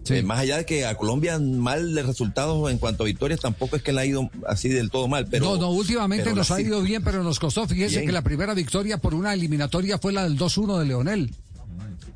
[0.09, 3.75] eh, más allá de que a Colombia mal de resultados en cuanto a victorias, tampoco
[3.75, 5.43] es que le ha ido así del todo mal, pero...
[5.43, 7.67] no, no, últimamente nos ha ido bien, pero nos costó.
[7.67, 8.05] Fíjese Bien.
[8.05, 11.31] que la primera victoria por una eliminatoria fue la del 2-1 de Leonel.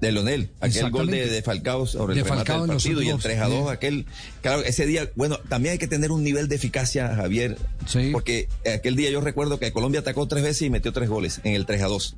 [0.02, 3.14] De Leonel, aquel gol de, Falcao sobre De el remate Falcao del partido y el
[3.16, 3.68] últimos- 3 a 2, bien.
[3.70, 4.06] aquel,
[4.42, 7.58] claro, ese día, bueno, también hay que tener un nivel de eficacia, Javier,
[8.12, 11.54] porque aquel día yo recuerdo que Colombia atacó tres veces y metió tres goles en
[11.56, 12.16] el 3 a 2.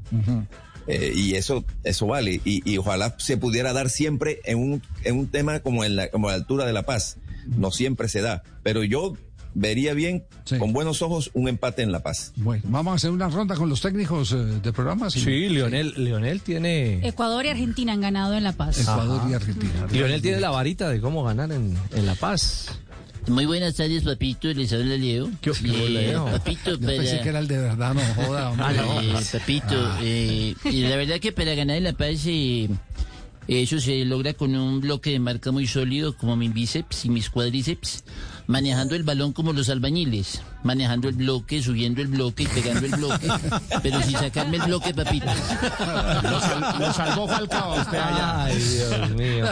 [0.87, 5.17] Eh, y eso, eso vale, y, y ojalá se pudiera dar siempre en un, en
[5.17, 7.17] un tema como en la, como la altura de La Paz.
[7.47, 9.15] No siempre se da, pero yo
[9.55, 10.25] vería bien,
[10.59, 12.33] con buenos ojos, un empate en La Paz.
[12.35, 15.09] Bueno, vamos a hacer una ronda con los técnicos eh, de programa.
[15.09, 16.99] Sí, Lionel, Lionel tiene...
[17.07, 18.79] Ecuador y Argentina han ganado en La Paz.
[18.81, 19.87] Ecuador y Argentina.
[19.91, 22.67] Lionel tiene la varita de cómo ganar en, en La Paz.
[23.27, 24.49] Muy buenas tardes, papito.
[24.49, 25.31] Les habla Leo.
[25.41, 26.25] ¿Qué- qué Eh, Leo?
[26.25, 28.49] Papito, Yo pensé que era el de verdad, no joda.
[28.51, 28.67] hombre.
[28.77, 32.69] Eh, papito, eh, y la verdad que para ganar en La Paz eh,
[33.47, 37.29] eso se logra con un bloque de marca muy sólido como mi bíceps y mis
[37.31, 38.03] cuádriceps,
[38.47, 42.91] manejando el balón como los albañiles, manejando el bloque, subiendo el bloque y pegando el
[42.95, 43.27] bloque,
[43.83, 45.25] pero sin sacarme el bloque, papito.
[45.25, 48.43] Lo, sal- lo salvó Falcao a usted allá.
[48.45, 49.45] Ay, Dios mío.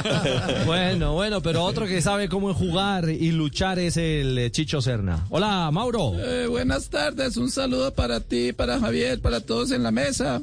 [0.66, 5.26] Bueno, bueno, pero otro que sabe cómo jugar y luchar es el eh, Chicho Serna.
[5.30, 6.14] Hola, Mauro.
[6.18, 10.42] Eh, buenas tardes, un saludo para ti, para Javier, para todos en la mesa.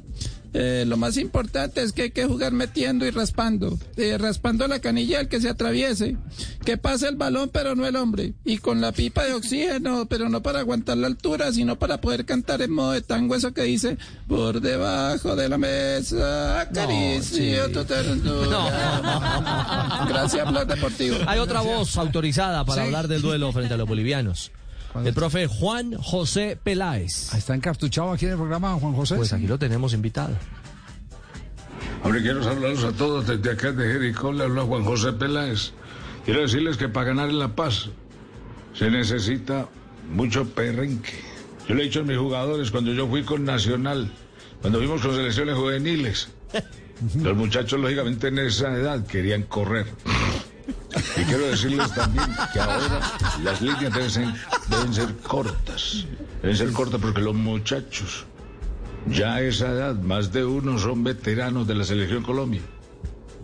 [0.52, 3.78] Eh, lo más importante es que hay que jugar metiendo y raspando.
[3.96, 6.16] Eh, raspando la canilla al que se atraviese.
[6.64, 8.34] Que pase el balón, pero no el hombre.
[8.44, 12.24] Y con la pipa de oxígeno, pero no para aguantar la altura, sino para poder
[12.24, 13.96] cantar en modo de tango eso que dice
[14.28, 20.06] por debajo de la mesa, acaricio tu ternura.
[20.08, 21.16] Gracias, Blog Deportivo.
[21.26, 22.86] Hay otra voz autorizada para Sí.
[22.86, 24.50] hablar del duelo frente a los bolivianos.
[25.04, 27.32] El profe Juan José Peláez.
[27.34, 29.16] ¿Está encartuchado aquí en el programa, Juan José?
[29.16, 30.34] Pues aquí lo tenemos invitado.
[32.02, 35.72] Hombre, quiero saludarlos a todos desde acá de Jericó, le habla Juan José Peláez.
[36.24, 37.90] Quiero decirles que para ganar en La Paz
[38.74, 39.68] se necesita
[40.10, 41.12] mucho perrenque.
[41.68, 44.10] Yo le he dicho a mis jugadores cuando yo fui con Nacional,
[44.60, 46.28] cuando fuimos con selecciones juveniles,
[47.22, 49.86] los muchachos lógicamente en esa edad querían correr.
[51.16, 53.00] Y quiero decirles también que ahora
[53.42, 54.28] las líneas deben ser,
[54.68, 56.06] deben ser cortas.
[56.42, 58.26] Deben ser cortas porque los muchachos
[59.06, 62.60] ya a esa edad, más de uno son veteranos de la selección Colombia.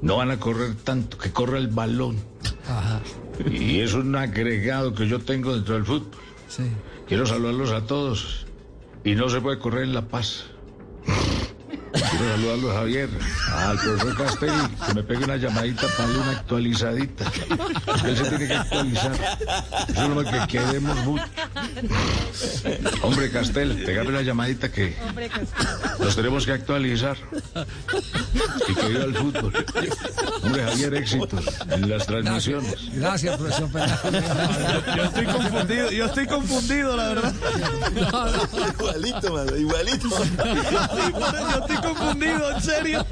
[0.03, 2.17] No van a correr tanto, que corra el balón.
[3.51, 6.21] Y es un agregado que yo tengo dentro del fútbol.
[6.49, 6.65] Sí.
[7.09, 8.47] Quiero saludarlos a todos.
[9.05, 10.45] Y no se puede correr en La Paz.
[11.97, 13.09] Quiero saludarlos a Javier,
[13.55, 17.25] al profesor Castelli, que me pegue una llamadita para darle una actualizadita.
[18.05, 19.39] Él se tiene que actualizar.
[19.89, 21.25] Eso es lo que queremos mucho.
[23.03, 24.97] Hombre, Castel, pegame una llamadita que
[25.99, 27.17] nos tenemos que actualizar.
[28.69, 29.53] Y que viva el fútbol.
[30.43, 32.75] Hombre, Javier, éxitos en las transmisiones.
[32.93, 33.71] Gracias, profesor.
[34.97, 37.35] Yo estoy confundido, yo estoy confundido, la verdad.
[38.79, 40.09] Igualito, mano, igualito.
[40.09, 43.07] Yo estoy confundido, en serio.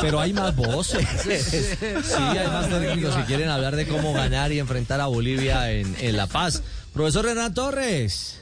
[0.00, 1.06] Pero hay más voces.
[1.22, 5.94] Sí, hay más técnicos que quieren hablar de cómo ganar y enfrentar a Bolivia en,
[6.00, 6.62] en La Paz.
[6.92, 8.40] Profesor Renan Torres.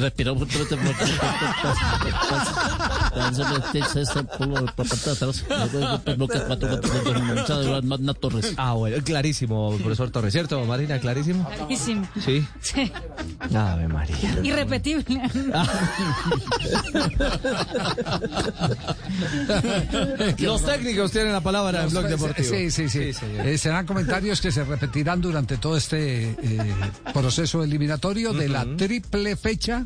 [0.00, 0.48] Respiramos.
[8.20, 8.54] Torres.
[8.56, 10.98] Ah, bueno, clarísimo, profesor Torres, ¿cierto, Marina?
[10.98, 11.48] ¿Clarísimo?
[11.48, 12.08] Clarísimo.
[12.24, 12.44] Sí.
[12.60, 12.90] Sí.
[13.54, 14.16] Ave María.
[14.42, 15.20] Irrepetible.
[20.38, 22.48] Los técnicos tienen la palabra en Blog Deportivo.
[22.48, 23.10] Sí, sí, sí.
[23.22, 26.36] Eh, serán comentarios que se repetirán durante todo este eh,
[27.12, 29.85] proceso eliminatorio de la triple fecha.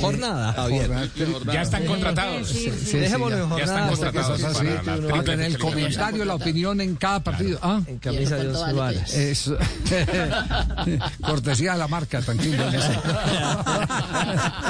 [0.00, 0.86] Jornada, Javier.
[0.88, 2.48] Jornada, Ya están contratados.
[2.48, 3.56] Sí, sí, Dejémoslo en ya.
[3.58, 4.12] Ya están jornada.
[4.12, 4.66] contratados así.
[4.84, 7.58] para la Vamos a tener el comentario, la opinión en cada partido.
[7.62, 9.14] Ah, En camisa de once varas.
[9.14, 9.56] eso.
[11.24, 12.64] Cortesía de la marca, tranquilo.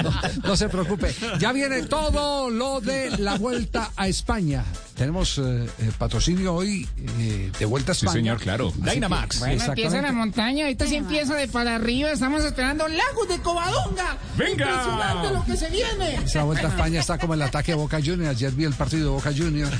[0.02, 1.14] No se, no se preocupe.
[1.38, 4.64] Ya viene todo lo de la vuelta a España.
[4.96, 6.88] Tenemos eh, eh, patrocinio hoy
[7.18, 8.18] eh, de vuelta a Sí, España.
[8.20, 8.68] señor, claro.
[8.68, 9.38] Así que- Dynamax.
[9.40, 14.16] Bueno, empieza la montaña, ahorita sí empieza de para arriba, estamos esperando Lagos de Covadonga.
[14.36, 14.57] ¡Venga!
[14.64, 16.14] Impresionante lo que se viene.
[16.16, 18.36] Esa vuelta a España está como el ataque Boca Juniors.
[18.36, 19.76] Ayer vi el partido de Boca Juniors.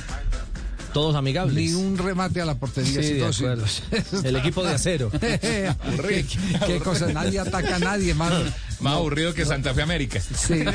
[0.93, 1.55] Todos amigables.
[1.55, 3.01] Ni un remate a la portería.
[3.01, 3.65] Sí, sí, de acuerdo.
[4.23, 5.09] El equipo de acero.
[5.19, 6.25] ¿Qué,
[6.65, 7.07] qué cosa?
[7.13, 8.35] Nadie ataca a nadie, mano.
[8.79, 10.19] Más aburrido que Santa Fe América.
[10.21, 10.63] Sí.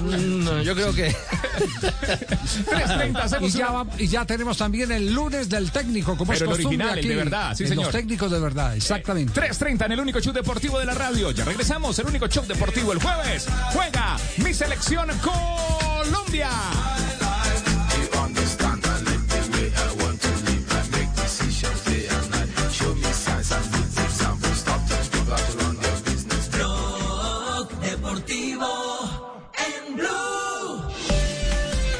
[0.00, 5.48] Mm, No, yo creo que 3.30, Y ya, va- y ya tenemos también el lunes
[5.48, 7.08] del técnico, como Pero es el costumbre original, el aquí.
[7.08, 7.84] de verdad, sí, señor.
[7.86, 9.38] Los técnicos de verdad, exactamente.
[9.40, 11.30] 3.30 en el único show deportivo de la radio.
[11.32, 13.46] Ya regresamos, el único show deportivo el jueves.
[13.72, 16.50] Juega mi selección Colombia.
[28.30, 30.82] Deportivo en Blue.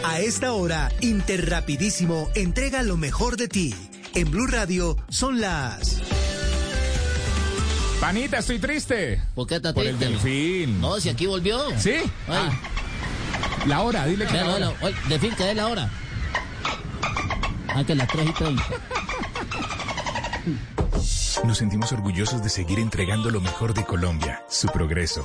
[0.04, 3.74] A esta hora, Interrapidísimo entrega lo mejor de ti.
[4.14, 6.00] En Blue Radio son las...
[8.00, 9.20] Panita, estoy triste.
[9.34, 10.80] ¿Por qué está Por el delfín.
[10.80, 11.58] No, si aquí volvió.
[11.76, 11.96] ¿Sí?
[12.28, 12.50] Ay,
[13.66, 14.66] La hora, dile que Dale, la hora.
[14.80, 15.90] dale, oye, de fin, que dé la hora.
[17.74, 18.64] Ah, que las 3 y 30.
[21.44, 25.24] Nos sentimos orgullosos de seguir entregando lo mejor de Colombia, su progreso.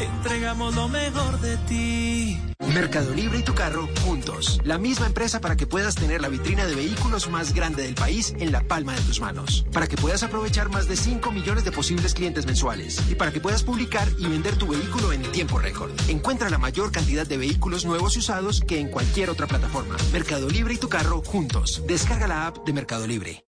[0.00, 2.40] entregamos lo mejor de ti.
[2.74, 4.60] Mercado Libre y tu carro juntos.
[4.64, 8.34] La misma empresa para que puedas tener la vitrina de vehículos más grande del país
[8.38, 9.66] en la palma de tus manos.
[9.72, 13.02] Para que puedas aprovechar más de 5 millones de posibles clientes mensuales.
[13.08, 15.92] Y para que puedas publicar y vender tu vehículo en tiempo récord.
[16.08, 19.96] Encuentra la mayor cantidad de vehículos nuevos y usados que en cualquier otra plataforma.
[20.12, 21.82] Mercado Libre y tu carro juntos.
[21.86, 23.44] Descarga la app de Mercado Libre.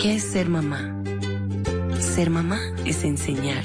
[0.00, 1.02] ¿Qué es ser mamá?
[2.00, 3.64] Ser mamá es enseñar.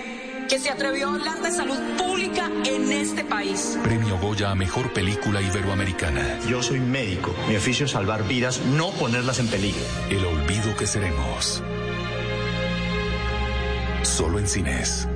[0.51, 3.79] que se atrevió a hablar de salud pública en este país.
[3.83, 6.39] Premio Goya a Mejor Película Iberoamericana.
[6.45, 7.33] Yo soy médico.
[7.47, 9.79] Mi oficio es salvar vidas, no ponerlas en peligro.
[10.09, 11.63] El olvido que seremos.
[14.03, 15.07] Solo en cines.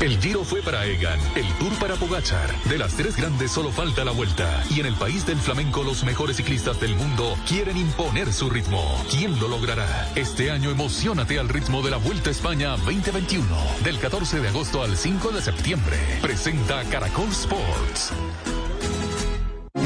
[0.00, 2.50] El Giro fue para Egan, el Tour para Pogachar.
[2.64, 4.64] De las tres grandes solo falta la vuelta.
[4.70, 8.82] Y en el país del flamenco los mejores ciclistas del mundo quieren imponer su ritmo.
[9.10, 10.10] ¿Quién lo logrará?
[10.14, 13.46] Este año emocionate al ritmo de la Vuelta a España 2021.
[13.84, 15.96] Del 14 de agosto al 5 de septiembre.
[16.20, 18.12] Presenta Caracol Sports.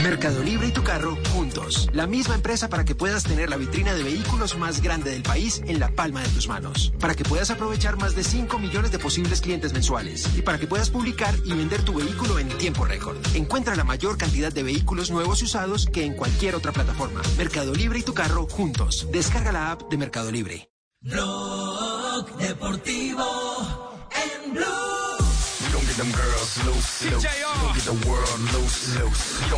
[0.08, 1.90] Mercado Libre y tu carro juntos.
[1.92, 5.60] La misma empresa para que puedas tener la vitrina de vehículos más grande del país
[5.66, 6.92] en la palma de tus manos.
[7.00, 10.30] Para que puedas aprovechar más de 5 millones de posibles clientes mensuales.
[10.36, 13.16] Y para que puedas publicar y vender tu vehículo en tiempo récord.
[13.34, 17.20] Encuentra la mayor cantidad de vehículos nuevos y usados que en cualquier otra plataforma.
[17.36, 19.08] Mercado Libre y tu carro juntos.
[19.10, 20.70] Descarga la app de Mercado Libre.
[21.00, 24.95] Blog Deportivo en.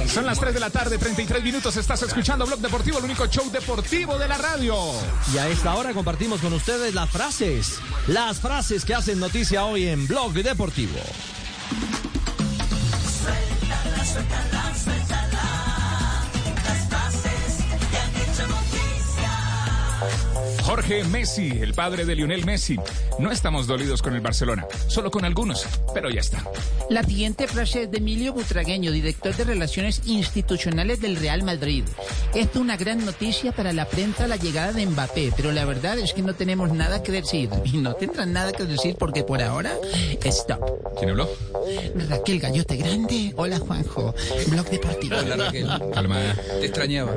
[0.07, 1.77] Son las 3 de la tarde, 33 minutos.
[1.77, 4.77] Estás escuchando Blog Deportivo, el único show deportivo de la radio.
[5.35, 9.89] Y a esta hora compartimos con ustedes las frases, las frases que hacen noticia hoy
[9.89, 11.01] en Blog Deportivo.
[13.21, 15.28] Suéltala, suéltala, suéltala.
[20.69, 22.77] Jorge Messi, el padre de Lionel Messi.
[23.19, 26.45] No estamos dolidos con el Barcelona, solo con algunos, pero ya está.
[26.91, 31.85] La siguiente frase es de Emilio Butragueño, director de Relaciones Institucionales del Real Madrid.
[32.35, 35.99] Esto es una gran noticia para la prensa la llegada de Mbappé, pero la verdad
[35.99, 37.49] es que no tenemos nada que decir.
[37.65, 39.73] Y no tendrán nada que decir porque por ahora,
[40.23, 40.61] stop.
[40.99, 41.29] ¿Quién habló?
[42.09, 43.33] Raquel Gallote Grande.
[43.37, 44.15] Hola, Juanjo.
[44.49, 45.17] Blog Deportivo.
[45.17, 45.69] Hola, Raquel.
[45.95, 46.19] Calma,
[46.61, 47.13] te extrañaba.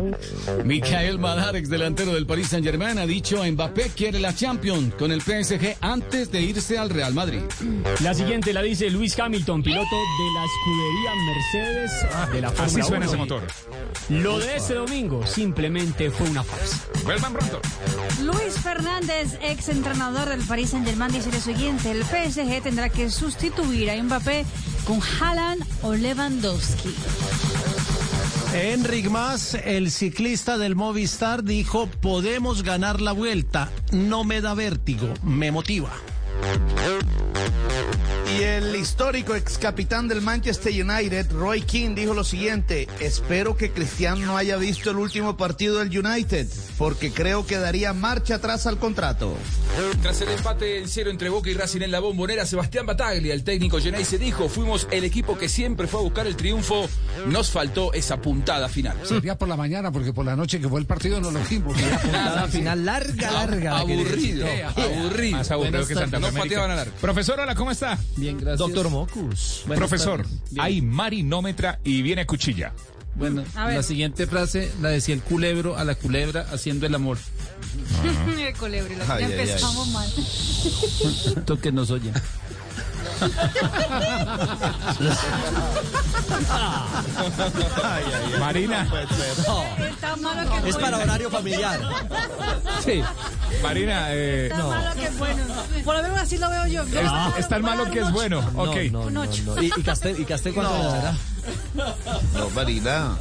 [0.63, 5.11] Michael Madar, ex delantero del Paris Saint Germain, ha dicho Mbappé quiere la Champions con
[5.11, 7.41] el PSG antes de irse al Real Madrid.
[8.01, 11.91] La siguiente la dice Luis Hamilton, piloto de la escudería Mercedes
[12.33, 13.05] de la Fórmula Así suena 1.
[13.05, 13.43] ese motor.
[14.09, 16.85] Lo de ese domingo simplemente fue una farsa.
[17.03, 17.61] Vuelvan pronto.
[18.21, 23.89] Luis Fernández, ex entrenador del Paris Saint-Germain, dice lo siguiente: el PSG tendrá que sustituir
[23.89, 24.45] a Mbappé
[24.85, 26.95] con Haaland o Lewandowski.
[28.53, 35.07] Enric Mas, el ciclista del Movistar, dijo, podemos ganar la vuelta, no me da vértigo,
[35.23, 35.91] me motiva.
[38.37, 43.71] Y el histórico ex capitán del Manchester United, Roy King, dijo lo siguiente, espero que
[43.71, 46.47] Cristiano no haya visto el último partido del United,
[46.77, 49.35] porque creo que daría marcha atrás al contrato.
[50.01, 53.43] Tras el empate en cero entre Boca y Racing en la bombonera, Sebastián Bataglia, el
[53.43, 56.87] técnico se dijo, fuimos el equipo que siempre fue a buscar el triunfo,
[57.27, 58.97] nos faltó esa puntada final.
[59.03, 61.77] Sería por la mañana, porque por la noche que fue el partido no lo vimos.
[62.01, 63.71] Puntada final larga, larga.
[63.71, 65.37] la Aburrido, aburrido.
[65.37, 65.93] Más aburrido que.
[65.93, 66.93] Santa No pateaban al arco.
[66.99, 67.97] Profesor, hola, ¿cómo está?
[68.21, 68.59] Bien, gracias.
[68.59, 69.63] Doctor Mocus.
[69.65, 70.23] Profesor,
[70.59, 72.71] hay marinómetra y viene cuchilla.
[73.15, 77.17] Bueno, la siguiente frase la decía el culebro a la culebra haciendo el amor.
[78.39, 80.07] el colebre, la Ay, empezamos mal.
[81.35, 82.13] Esto que nos oyen.
[88.39, 88.87] Marina.
[90.65, 91.79] Es para horario familiar.
[92.83, 93.01] Sí.
[93.61, 95.43] Marina, eh, Tan malo que es bueno.
[95.83, 96.85] Por lo menos así lo veo yo.
[96.87, 97.01] Yo
[97.37, 98.41] es, tan malo que es bueno.
[98.53, 98.75] No, Ok.
[98.91, 99.61] no, no, no.
[99.61, 100.83] ¿Y, y Castel, y Castel cuánto No.
[100.83, 101.13] le dará?
[102.37, 103.15] No, Marina.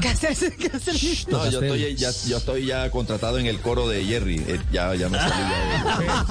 [0.00, 0.52] ¿Qué haces?
[0.58, 1.28] ¿Qué haces?
[1.28, 4.42] No, yo estoy, ya, yo estoy ya contratado en el coro de Jerry.
[4.46, 6.26] Eh, ya, ya me salí ya.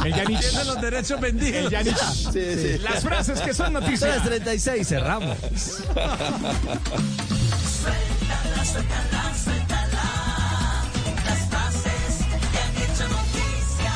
[0.04, 0.40] El Yanich.
[0.40, 1.64] Tiene los derechos vendidos.
[1.64, 1.96] El Yanich.
[1.96, 2.78] Sí, sí.
[2.78, 4.22] Las frases que son noticias.
[4.22, 5.36] 3.36, cerramos.
[5.38, 6.14] Suéltala,
[8.64, 10.84] suéltala, suéltala.
[11.24, 12.18] Las frases
[12.52, 13.94] que han hecho noticia.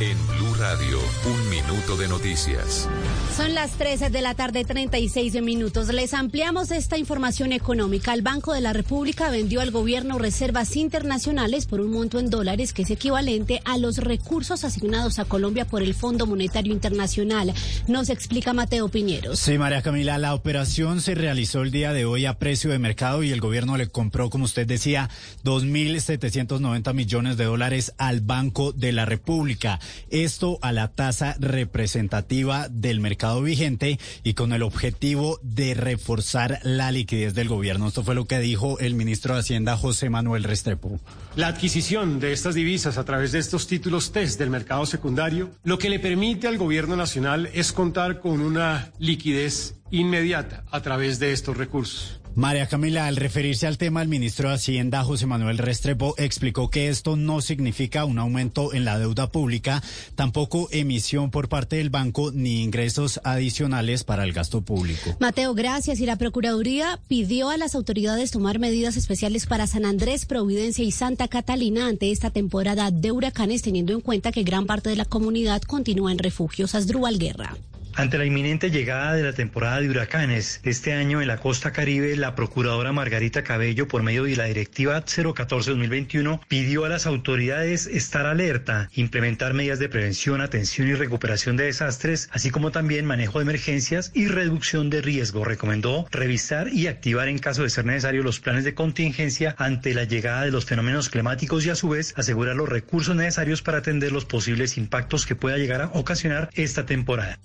[0.00, 0.18] En
[0.54, 2.88] Blue Radio, un minuto de noticias.
[3.36, 5.88] Son las 13 de la tarde, 36 minutos.
[5.88, 8.14] Les ampliamos esta información económica.
[8.14, 12.72] El Banco de la República vendió al gobierno reservas internacionales por un monto en dólares
[12.72, 17.52] que es equivalente a los recursos asignados a Colombia por el Fondo Monetario Internacional.
[17.88, 19.38] Nos explica Mateo Piñeros.
[19.40, 23.22] Sí, María Camila, la operación se realizó el día de hoy a precio de mercado
[23.22, 25.10] y el gobierno le compró, como usted decía,
[25.44, 29.80] 2.790 millones de dólares al Banco de la República.
[30.10, 36.92] Esto a la tasa representativa del mercado vigente y con el objetivo de reforzar la
[36.92, 37.88] liquidez del gobierno.
[37.88, 41.00] Esto fue lo que dijo el ministro de Hacienda, José Manuel Restrepo.
[41.36, 45.78] La adquisición de estas divisas a través de estos títulos TES del mercado secundario, lo
[45.78, 51.32] que le permite al gobierno nacional es contar con una liquidez inmediata a través de
[51.32, 52.20] estos recursos.
[52.36, 56.88] María Camila, al referirse al tema, el ministro de Hacienda, José Manuel Restrepo, explicó que
[56.88, 59.82] esto no significa un aumento en la deuda pública,
[60.16, 65.16] tampoco emisión por parte del banco ni ingresos adicionales para el gasto público.
[65.20, 66.00] Mateo, gracias.
[66.00, 70.90] Y la Procuraduría pidió a las autoridades tomar medidas especiales para San Andrés, Providencia y
[70.90, 75.04] Santa Catalina ante esta temporada de huracanes, teniendo en cuenta que gran parte de la
[75.04, 76.74] comunidad continúa en refugios.
[76.74, 77.56] Asdrúbal Guerra.
[77.96, 82.16] Ante la inminente llegada de la temporada de huracanes, este año en la costa caribe,
[82.16, 88.26] la procuradora Margarita Cabello, por medio de la directiva 014-2021, pidió a las autoridades estar
[88.26, 93.44] alerta, implementar medidas de prevención, atención y recuperación de desastres, así como también manejo de
[93.44, 95.44] emergencias y reducción de riesgo.
[95.44, 100.02] Recomendó revisar y activar en caso de ser necesario los planes de contingencia ante la
[100.02, 104.10] llegada de los fenómenos climáticos y a su vez asegurar los recursos necesarios para atender
[104.10, 107.38] los posibles impactos que pueda llegar a ocasionar esta temporada.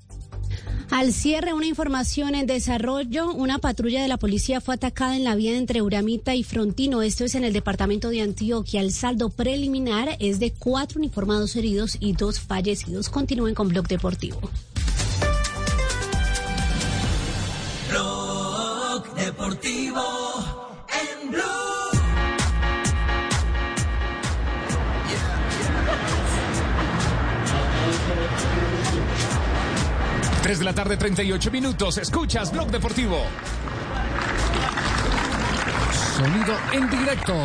[0.90, 3.32] Al cierre, una información en desarrollo.
[3.32, 7.02] Una patrulla de la policía fue atacada en la vía entre Uramita y Frontino.
[7.02, 8.82] Esto es en el departamento de Antioquia.
[8.82, 13.10] El saldo preliminar es de cuatro uniformados heridos y dos fallecidos.
[13.10, 14.40] Continúen con Blog Deportivo.
[17.90, 20.19] Blog Deportivo
[30.50, 32.00] 3 la tarde, 38 minutos.
[32.00, 33.22] Escuchas Blog Deportivo.
[36.18, 37.36] Sonido en directo.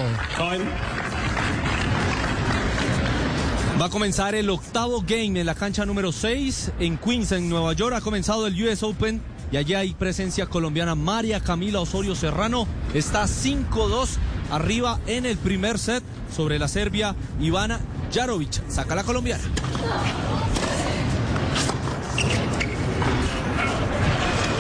[3.79, 7.75] Va a comenzar el octavo game en la cancha número 6 en Queens, en Nueva
[7.75, 7.95] York.
[7.95, 9.21] Ha comenzado el US Open
[9.53, 10.95] y allí hay presencia colombiana.
[10.95, 14.17] María Camila Osorio Serrano está 5-2
[14.51, 16.03] arriba en el primer set
[16.35, 17.15] sobre la Serbia.
[17.39, 19.45] Ivana Jarovic saca la colombiana.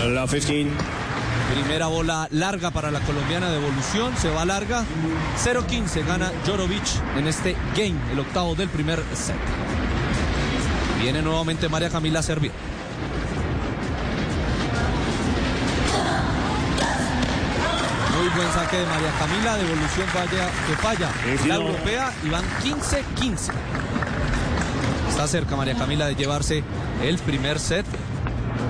[0.09, 0.67] La 15.
[1.55, 4.85] Primera bola larga para la colombiana de evolución, se va larga.
[5.43, 6.85] 0-15 gana Jorovic
[7.17, 9.37] en este game, el octavo del primer set.
[11.01, 12.53] Viene nuevamente María Camila Serbia.
[18.19, 21.11] Muy buen saque de María Camila, devolución falla, que falla.
[21.47, 23.53] La europea y van 15-15.
[25.09, 26.63] Está cerca María Camila de llevarse
[27.03, 27.87] el primer set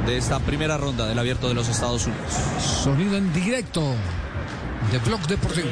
[0.07, 2.33] de esta primera ronda del abierto de los Estados Unidos.
[2.61, 3.83] Sonido en directo
[4.93, 5.69] de Blog Deportivo.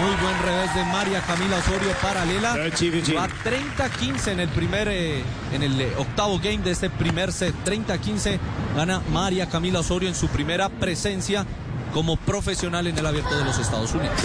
[0.00, 2.56] Muy buen revés de María Camila Osorio paralela.
[2.56, 5.22] Va 30-15 en el primer, eh,
[5.52, 7.54] en el eh, octavo game de este primer set.
[7.64, 8.38] 30-15
[8.76, 11.44] gana María Camila Osorio en su primera presencia
[11.92, 14.16] como profesional en el abierto de los Estados Unidos.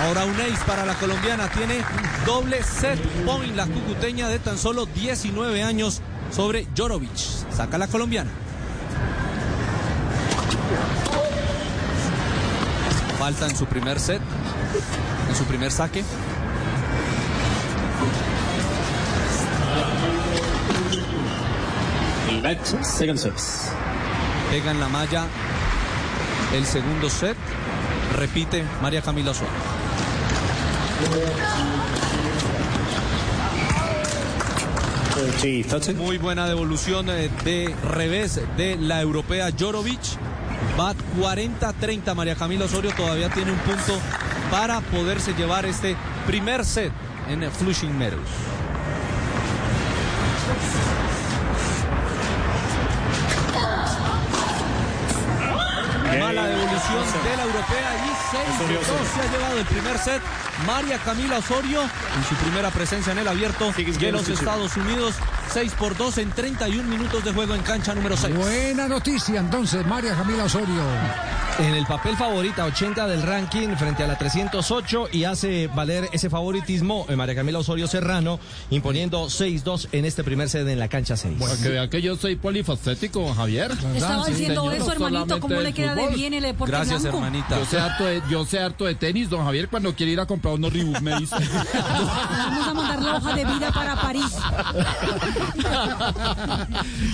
[0.00, 1.48] Ahora un ace para la colombiana.
[1.50, 1.82] Tiene
[2.24, 6.00] doble set point la cucuteña de tan solo 19 años
[6.30, 7.16] sobre Jorovic.
[7.50, 8.30] Saca la colombiana.
[13.18, 14.22] Falta en su primer set,
[15.28, 16.04] en su primer saque.
[24.50, 25.26] Pega en la malla
[26.54, 27.36] el segundo set.
[28.16, 29.87] repite María Camila Osorio.
[35.96, 40.00] Muy buena devolución eh, de revés de la europea Jorovic.
[40.78, 42.92] Va 40-30 María Camila Osorio.
[42.96, 43.94] Todavía tiene un punto
[44.50, 45.96] para poderse llevar este
[46.26, 46.92] primer set
[47.28, 48.28] en Flushing Meadows.
[56.18, 58.42] Mala devolución de la europea y 6
[59.14, 60.22] se ha llevado el primer set.
[60.66, 65.14] María Camila Osorio en su primera presencia en el abierto de los Estados Unidos.
[65.52, 68.36] 6 por 2 en 31 minutos de juego en cancha número 6.
[68.36, 70.82] Buena noticia entonces, María Camila Osorio.
[71.58, 76.30] En el papel favorita 80 del ranking frente a la 308 y hace valer ese
[76.30, 78.38] favoritismo en María Camila Osorio Serrano
[78.70, 81.34] imponiendo 6-2 en este primer set en la cancha 6.
[81.40, 83.72] Para que vea que yo soy polifacético, Javier.
[83.96, 87.20] Estaba Sí, diciendo señor, eso, hermanito, ¿cómo le queda de bien el deporte blanco?
[87.50, 90.26] Yo sé, harto de, yo sé harto de tenis, don Javier, cuando quiere ir a
[90.26, 91.34] comprar unos Reebok me dice.
[93.08, 94.36] Vamos a mandar la hoja de vida para París.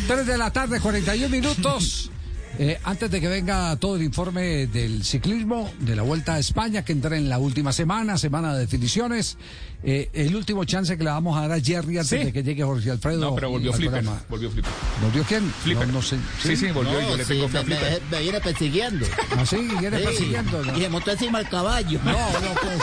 [0.09, 2.11] 3 de la tarde, 41 minutos.
[2.57, 6.85] Eh, antes de que venga todo el informe del ciclismo, de la Vuelta a España,
[6.85, 9.37] que entra en la última semana, semana de definiciones,
[9.86, 12.24] eh, el último chance que le vamos a dar a Jerry antes Sí.
[12.24, 13.20] de que llegue Jorge Alfredo.
[13.20, 14.01] No, pero volvió Flipper.
[14.02, 14.23] programa.
[14.28, 14.73] Volvió Flipper.
[15.02, 15.52] ¿Volvió quién?
[15.62, 15.86] Flipper.
[15.89, 16.16] No, no sé.
[16.43, 18.02] Sí, sí, volvió y yo le sí, tengo fe a me, Flipper.
[18.11, 19.06] me- me viene persiguiendo.
[19.36, 19.56] ¿Ah, sí?
[19.78, 20.62] ¿Viene Sí, persiguiendo?
[20.65, 20.78] No.
[20.78, 22.01] Y se montó encima del caballo.
[22.05, 22.78] No, no, pues,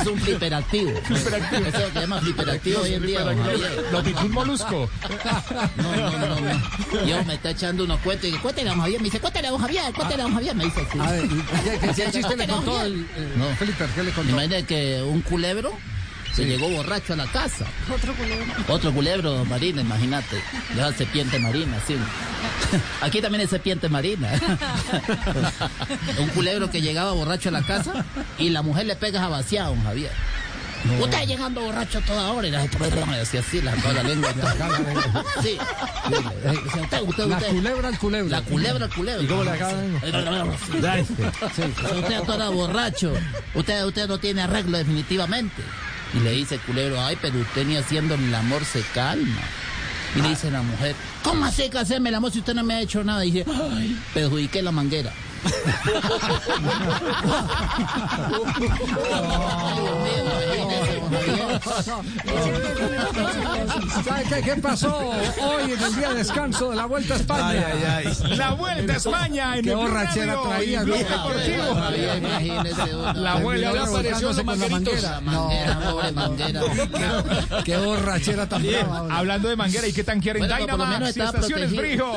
[0.00, 0.90] Es un fliperactivo.
[1.04, 1.66] Fliperactivo.
[1.66, 3.24] Eso es lo que llama fliperactivo hoy en día,
[4.24, 4.88] un molusco.
[5.76, 7.06] No, no, no, no.
[7.06, 9.00] Yo me está echando unos cuentos y cuéntale a don Javier.
[9.00, 10.54] Me dice, cuéntale a don Javier, cuéntale a don Javier.
[10.54, 10.98] Me dice así.
[10.98, 13.06] A ver, ¿y qué- chiste le contó el,
[13.36, 13.46] No.
[13.58, 13.88] Flipper?
[13.90, 14.36] ¿Qué le contó?
[14.68, 15.72] Que un culebro
[16.34, 17.66] se llegó borracho a la casa.
[17.92, 18.46] Otro culebro.
[18.68, 20.36] Otro culebro marina, imagínate.
[20.74, 21.96] De esa serpiente marina, sí.
[23.00, 24.30] Aquí también es serpiente marina.
[26.18, 28.04] Un culebro que llegaba borracho a la casa
[28.38, 29.84] y la mujer le pega a vaciado, don
[30.82, 31.02] Javier.
[31.02, 32.66] Usted llegando borracho a toda hora y la
[33.06, 34.34] me decía así, la toda la lengua.
[35.42, 35.58] Sí.
[36.82, 38.30] Usted, usted, La culebra al culebro.
[38.30, 39.22] La culebra al culebro.
[39.22, 40.00] ¿Y cómo le acaban?
[40.80, 41.30] Da este.
[41.54, 41.62] Sí.
[41.62, 43.12] Usted toda borracho.
[43.54, 45.62] Usted, usted no tiene arreglo definitivamente.
[46.14, 49.42] Y le dice el culebro, ay, pero usted ni haciendo el amor se calma.
[50.16, 52.74] Y le dice la mujer, ¿cómo hace que hacerme el amor si usted no me
[52.74, 53.24] ha hecho nada?
[53.24, 55.12] Y dice, ay, perjudiqué la manguera.
[64.04, 67.48] ¿Sabe qué, qué pasó hoy en el día de descanso de la Vuelta a España?
[67.48, 68.36] Ay, ay, ay.
[68.36, 70.94] La Vuelta a España en Qué el borrachera Radio traía, ¿no?
[70.94, 71.74] Deportivo.
[73.14, 74.94] La abuela Terminó ya apareció con mangueritos.
[74.94, 75.10] manguera.
[75.10, 76.60] La manguera, pobre manguera.
[77.64, 79.16] Qué borrachera tan Bien, brava.
[79.18, 81.16] hablando de manguera, ¿y qué tanquear en Bueno, Dynamax?
[81.16, 82.12] y estaciones protegido.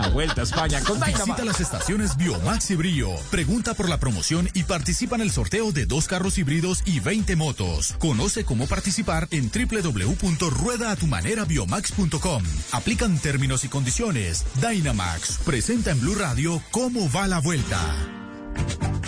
[0.00, 0.98] La Vuelta a España con
[1.28, 3.10] Visita las estaciones Biomax y Brillo.
[3.30, 7.36] Pregunta por la promoción y participa en el sorteo de dos carros híbridos y 20
[7.36, 7.96] motos.
[7.98, 12.42] Conoce cómo participar en www.ruedaatumananerabiomax.com.
[12.72, 14.46] Aplican términos y condiciones.
[14.58, 17.78] Dynamax presenta en Blue Radio cómo va la vuelta.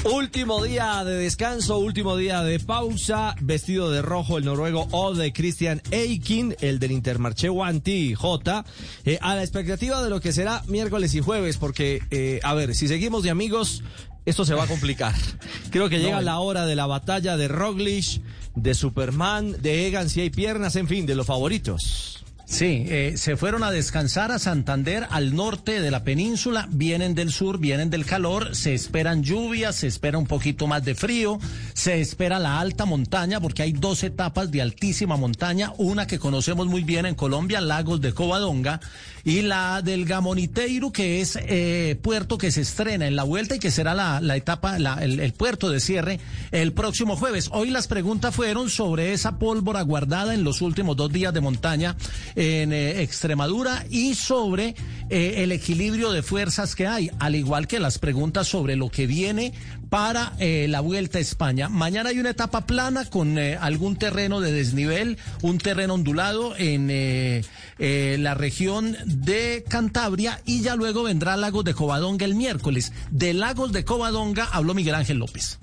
[0.05, 3.35] Último día de descanso, último día de pausa.
[3.41, 8.65] Vestido de rojo el noruego O de Christian Eikin, el del Intermarché Wanti J.
[9.05, 12.75] eh, a la expectativa de lo que será miércoles y jueves, porque, eh, a ver,
[12.75, 13.83] si seguimos de amigos,
[14.25, 15.15] esto se va a complicar.
[15.71, 18.23] Creo que llega la hora de la batalla de Roglic,
[18.55, 22.20] de Superman, de Egan, si hay piernas, en fin, de los favoritos.
[22.51, 27.31] Sí, eh, se fueron a descansar a Santander, al norte de la península, vienen del
[27.31, 31.39] sur, vienen del calor, se esperan lluvias, se espera un poquito más de frío,
[31.75, 36.67] se espera la alta montaña, porque hay dos etapas de altísima montaña, una que conocemos
[36.67, 38.81] muy bien en Colombia, Lagos de Covadonga,
[39.25, 43.59] y la del Gamoniteiro, que es eh, puerto que se estrena en la vuelta y
[43.59, 46.21] que será la, la etapa, la- el, puerto de cierre
[46.51, 47.49] el próximo jueves.
[47.53, 51.97] Hoy las preguntas fueron sobre esa pólvora guardada en los últimos dos días de montaña
[52.37, 54.75] en eh, Extremadura y sobre
[55.09, 59.07] eh, el equilibrio de fuerzas que hay, al igual que las preguntas sobre lo que
[59.07, 59.53] viene
[59.91, 61.69] para eh, la Vuelta a España.
[61.69, 66.89] Mañana hay una etapa plana con eh, algún terreno de desnivel, un terreno ondulado en
[66.91, 67.45] eh,
[67.79, 72.93] eh, la región de Cantabria y ya luego vendrá Lagos de Covadonga el miércoles.
[73.11, 75.59] De Lagos de Covadonga habló Miguel Ángel López.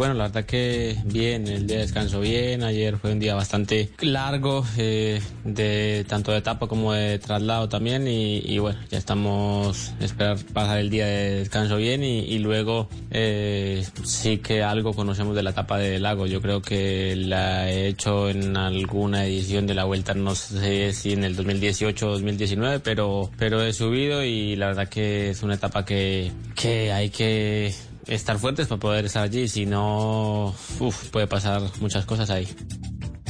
[0.00, 3.90] Bueno, la verdad que bien, el día de descanso bien, ayer fue un día bastante
[4.00, 8.08] largo, eh, de tanto de etapa como de traslado también.
[8.08, 14.38] Y, bueno, ya estamos esperar pasar el día de descanso bien y, luego eh, sí
[14.38, 18.56] que algo conocemos de la etapa de lago, yo creo que la he hecho en
[18.56, 23.62] alguna edición de la vuelta, no sé si en el 2018 o 2019, pero, pero
[23.62, 27.74] he subido y la verdad que es una etapa que, que hay que
[28.10, 32.48] estar fuertes para poder estar allí, si no, uf, puede pasar muchas cosas ahí.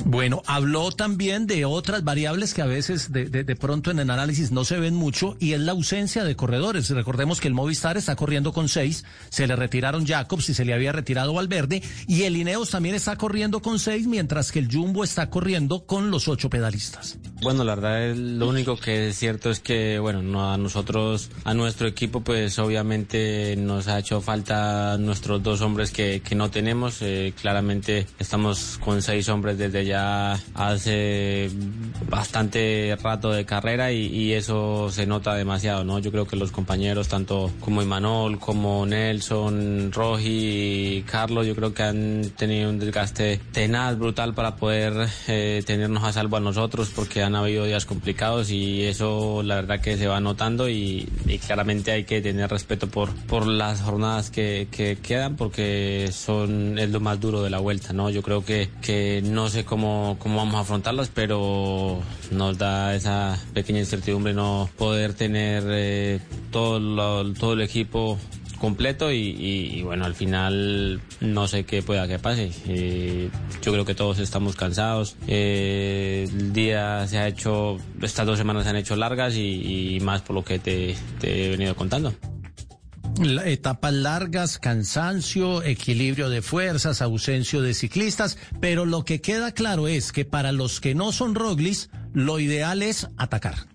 [0.05, 4.51] Bueno, habló también de otras variables que a veces de, de, pronto en el análisis
[4.51, 6.91] no se ven mucho y es la ausencia de corredores.
[6.91, 10.75] Recordemos que el Movistar está corriendo con seis, se le retiraron Jacobs y se le
[10.75, 15.05] había retirado Valverde y el Ineos también está corriendo con seis mientras que el Jumbo
[15.05, 17.19] está corriendo con los ocho pedalistas.
[17.43, 21.55] Bueno, la verdad lo único que es cierto es que, bueno, no, a nosotros, a
[21.55, 27.01] nuestro equipo, pues obviamente nos ha hecho falta nuestros dos hombres que, que no tenemos.
[27.01, 31.51] Eh, claramente estamos con seis hombres desde ya hace
[32.09, 35.99] bastante rato de carrera y, y, eso se nota demasiado, ¿no?
[35.99, 41.75] Yo creo que los compañeros, tanto como Imanol, como Nelson, Roji y Carlos, yo creo
[41.75, 46.91] que han tenido un desgaste tenaz, brutal para poder eh, tenernos a salvo a nosotros
[46.95, 51.39] porque han habido días complicados y eso la verdad que se va notando y, y
[51.39, 56.91] claramente hay que tener respeto por, por las jornadas que, que, quedan porque son, es
[56.91, 58.11] lo más duro de la vuelta, ¿no?
[58.11, 62.01] Yo creo que, que no sé cómo, cómo vamos a afrontarlas, pero
[62.31, 66.21] nos da esa pequeña incertidumbre no poder tener eh,
[66.51, 68.19] todo, lo, todo el equipo
[68.59, 72.53] completo y, y, y, bueno, al final no sé qué pueda que pase.
[72.69, 73.31] Eh,
[73.63, 75.17] yo creo que todos estamos cansados.
[75.27, 80.01] Eh, el día se ha hecho, estas dos semanas se han hecho largas y, y
[80.01, 82.13] más por lo que te, te he venido contando.
[83.21, 90.11] Etapas largas, cansancio, equilibrio de fuerzas, ausencia de ciclistas, pero lo que queda claro es
[90.13, 93.67] que para los que no son Roglis, lo ideal es atacar.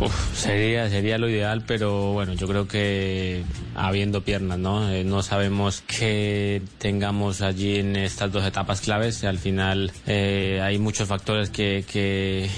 [0.00, 3.44] Uf, sería, sería lo ideal, pero bueno, yo creo que
[3.74, 4.90] habiendo piernas, ¿no?
[4.90, 9.22] Eh, no sabemos qué tengamos allí en estas dos etapas claves.
[9.24, 12.50] Al final eh, hay muchos factores que, que,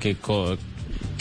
[0.00, 0.16] que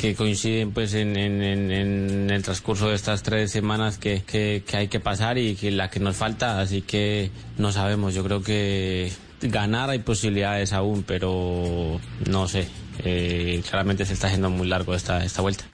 [0.04, 4.90] que coinciden pues en, en, en, el transcurso de estas tres semanas que, que, hay
[4.90, 9.14] que pasar y que la que nos falta, así que no sabemos, yo creo que
[9.42, 12.68] ganar hay posibilidades aún, pero no sé,
[13.06, 15.73] eh, claramente se está haciendo muy largo esta, esta vuelta.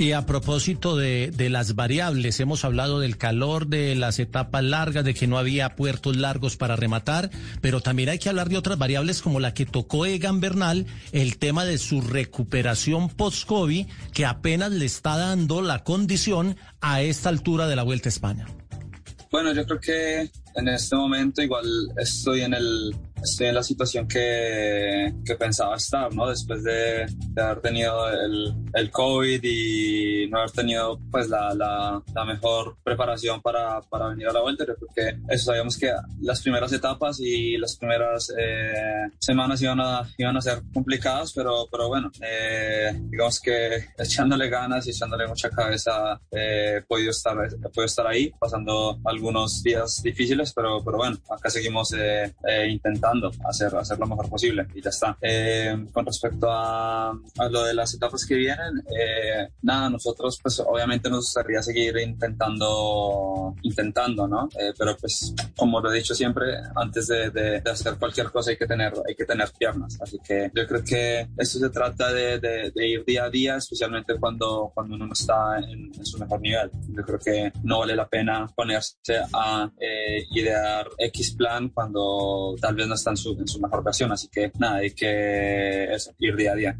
[0.00, 5.04] Y a propósito de, de, las variables, hemos hablado del calor, de las etapas largas,
[5.04, 8.78] de que no había puertos largos para rematar, pero también hay que hablar de otras
[8.78, 14.72] variables como la que tocó Egan Bernal, el tema de su recuperación post-COVID, que apenas
[14.72, 18.46] le está dando la condición a esta altura de la Vuelta a España.
[19.30, 21.66] Bueno, yo creo que en este momento igual
[21.98, 26.28] estoy en el estoy en la situación que, que pensaba estar, ¿no?
[26.28, 32.02] Después de, de haber tenido el, el, COVID y no haber tenido pues la, la,
[32.14, 36.72] la, mejor preparación para, para venir a la vuelta, porque eso sabíamos que las primeras
[36.72, 42.10] etapas y las primeras eh, semanas iban a, iban a ser complicadas, pero, pero bueno,
[42.20, 47.84] eh, digamos que echándole ganas y echándole mucha cabeza eh, he, podido estar, he podido
[47.84, 52.32] estar ahí, pasando algunos días difíciles, pero, pero bueno, acá seguimos eh,
[53.48, 55.16] hacer, hacer lo mejor posible y ya está.
[55.20, 60.60] Eh, con respecto a, a, lo de las etapas que vienen, eh, nada, nosotros pues
[60.60, 64.48] obviamente nos gustaría seguir intentando, intentando, ¿no?
[64.58, 68.50] Eh, pero pues como lo he dicho siempre, antes de, de, de, hacer cualquier cosa
[68.50, 69.98] hay que tener, hay que tener piernas.
[70.00, 74.18] Así que yo creo que esto se trata de, de ir día a día, especialmente
[74.18, 76.70] cuando, cuando uno está en, en, su mejor nivel.
[76.88, 78.96] Yo creo que no vale la pena ponerse
[79.32, 79.70] a
[80.30, 84.12] idear X plan cuando tal vez no está en su, en su mejor versión.
[84.12, 86.78] Así que nada, hay que ir día a día.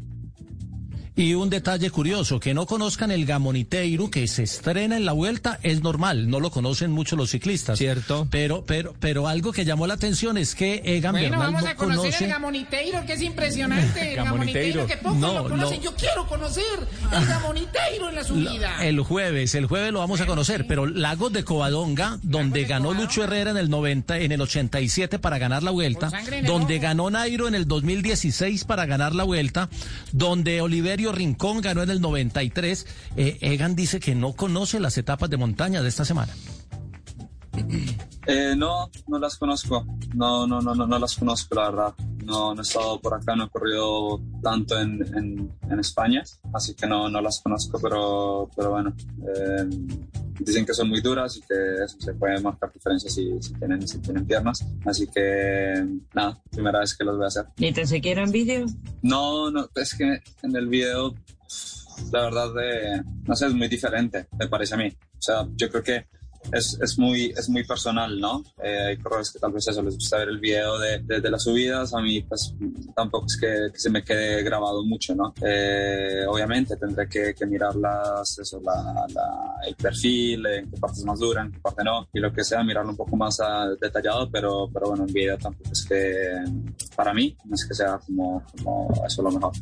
[1.13, 5.59] Y un detalle curioso, que no conozcan el Gamoniteiro que se estrena en la vuelta
[5.61, 7.77] es normal, no lo conocen mucho los ciclistas.
[7.77, 8.27] Cierto.
[8.31, 11.69] Pero, pero, pero algo que llamó la atención es que Egan bueno, Bernal vamos no
[11.69, 12.23] a conocer conoce...
[12.23, 14.11] el Gamoniteiro, que es impresionante.
[14.11, 15.77] El Gamoniteiro, que pocos no, lo conocen.
[15.77, 15.83] no.
[15.83, 16.63] Yo quiero conocer
[17.11, 18.85] el Gamoniteiro en la subida.
[18.85, 23.23] El jueves, el jueves lo vamos a conocer, pero Lagos de Covadonga, donde ganó Lucho
[23.23, 26.09] Herrera en el 90, en el 87 para ganar la vuelta,
[26.43, 29.69] donde ganó Nairo en el 2016 para ganar la vuelta,
[30.11, 32.85] donde Oliverio Rincón ganó en el 93.
[33.15, 36.33] Eh, Egan dice que no conoce las etapas de montaña de esta semana.
[38.27, 39.85] Eh, no, no las conozco.
[40.13, 41.93] No, no, no, no, no las conozco, la verdad.
[42.23, 46.23] No, no he estado por acá, no he corrido tanto en, en, en España,
[46.53, 48.93] así que no, no las conozco, pero, pero bueno.
[49.35, 49.69] Eh,
[50.43, 53.87] dicen que son muy duras y que eso, se pueden marcar diferencias si, si tienen,
[53.87, 54.65] si tienen piernas.
[54.85, 57.45] Así que nada, primera vez que los voy a hacer.
[57.57, 58.65] ¿Y te en vídeo?
[59.01, 61.15] No, no, es que en el video,
[62.11, 64.87] la verdad, de, no sé, es muy diferente, me parece a mí.
[64.87, 66.05] O sea, yo creo que
[66.51, 68.43] es, es, muy, es muy personal, ¿no?
[68.63, 71.43] Eh, hay corredores que tal vez eso les gusta ver el video de, de, las
[71.43, 72.53] subidas, a mí pues
[72.95, 75.33] tampoco es que, que se me quede grabado mucho, ¿no?
[75.41, 81.05] Eh, obviamente tendré que, que mirarlas, eso, la, la, el perfil, en qué parte es
[81.05, 83.69] más dura, en qué parte no, y lo que sea, mirarlo un poco más a,
[83.79, 86.43] detallado, pero, pero bueno, en video tampoco es que,
[86.95, 89.53] para mí, no es que sea como, como eso lo mejor.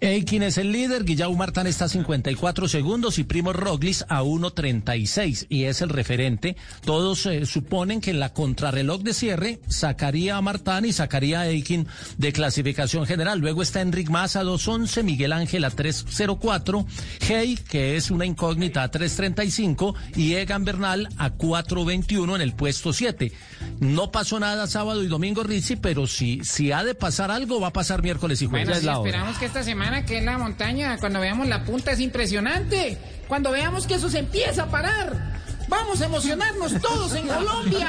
[0.00, 5.46] Eikin es el líder, Guillermo Martán está a 54 segundos y Primo Roglis a 1.36
[5.48, 6.56] y es el referente.
[6.84, 11.48] Todos eh, suponen que en la contrarreloj de cierre sacaría a Martán y sacaría a
[11.48, 11.86] Eikin
[12.18, 13.38] de clasificación general.
[13.38, 16.86] Luego está Enric Mas a 2.11, Miguel Ángel a 3.04,
[17.20, 22.92] Hey, que es una incógnita a 3.35 y Egan Bernal a 4.21 en el puesto
[22.92, 23.32] 7.
[23.80, 27.68] No pasó nada sábado y domingo Rizzi, pero si, si ha de pasar algo va
[27.68, 28.82] a pasar miércoles y jueves.
[28.82, 32.98] Bueno, esperamos que esta semana que es la montaña, cuando veamos la punta es impresionante.
[33.28, 35.36] Cuando veamos que eso se empieza a parar.
[35.68, 37.88] Vamos a emocionarnos todos en Colombia,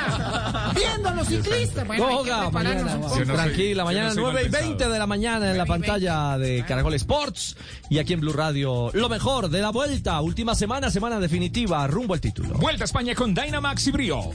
[0.75, 1.85] viendo a los ciclistas.
[1.85, 6.95] Bueno, mañana, tranquila, mañana 9 y 20 de la mañana en la pantalla de Caracol
[6.95, 7.55] Sports
[7.89, 8.89] y aquí en Blue Radio.
[8.93, 12.55] Lo mejor de la vuelta, última semana, semana definitiva, rumbo al título.
[12.55, 14.31] Vuelta a España con Dynamax y Brio.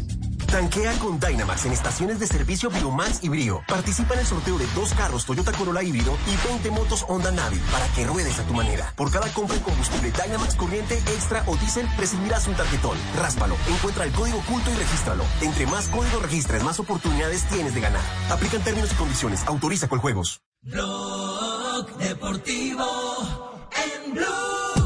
[0.53, 3.65] Tanquea con Dynamax en estaciones de servicio Biomax y Brio.
[3.67, 7.57] Participa en el sorteo de dos carros Toyota Corolla híbrido y 20 motos Honda Navi
[7.73, 8.93] para que ruedes a tu manera.
[8.95, 12.99] Por cada compra en combustible Dynamax corriente, extra o diésel, recibirás un tarjetón.
[13.17, 15.25] Ráspalo, encuentra el código oculto y regístralo.
[15.41, 18.03] Entre más código registres, más oportunidades tienes de ganar.
[18.29, 19.43] Aplican términos y condiciones.
[19.47, 20.43] Autoriza con juegos.
[20.61, 24.82] Blog Deportivo en Blue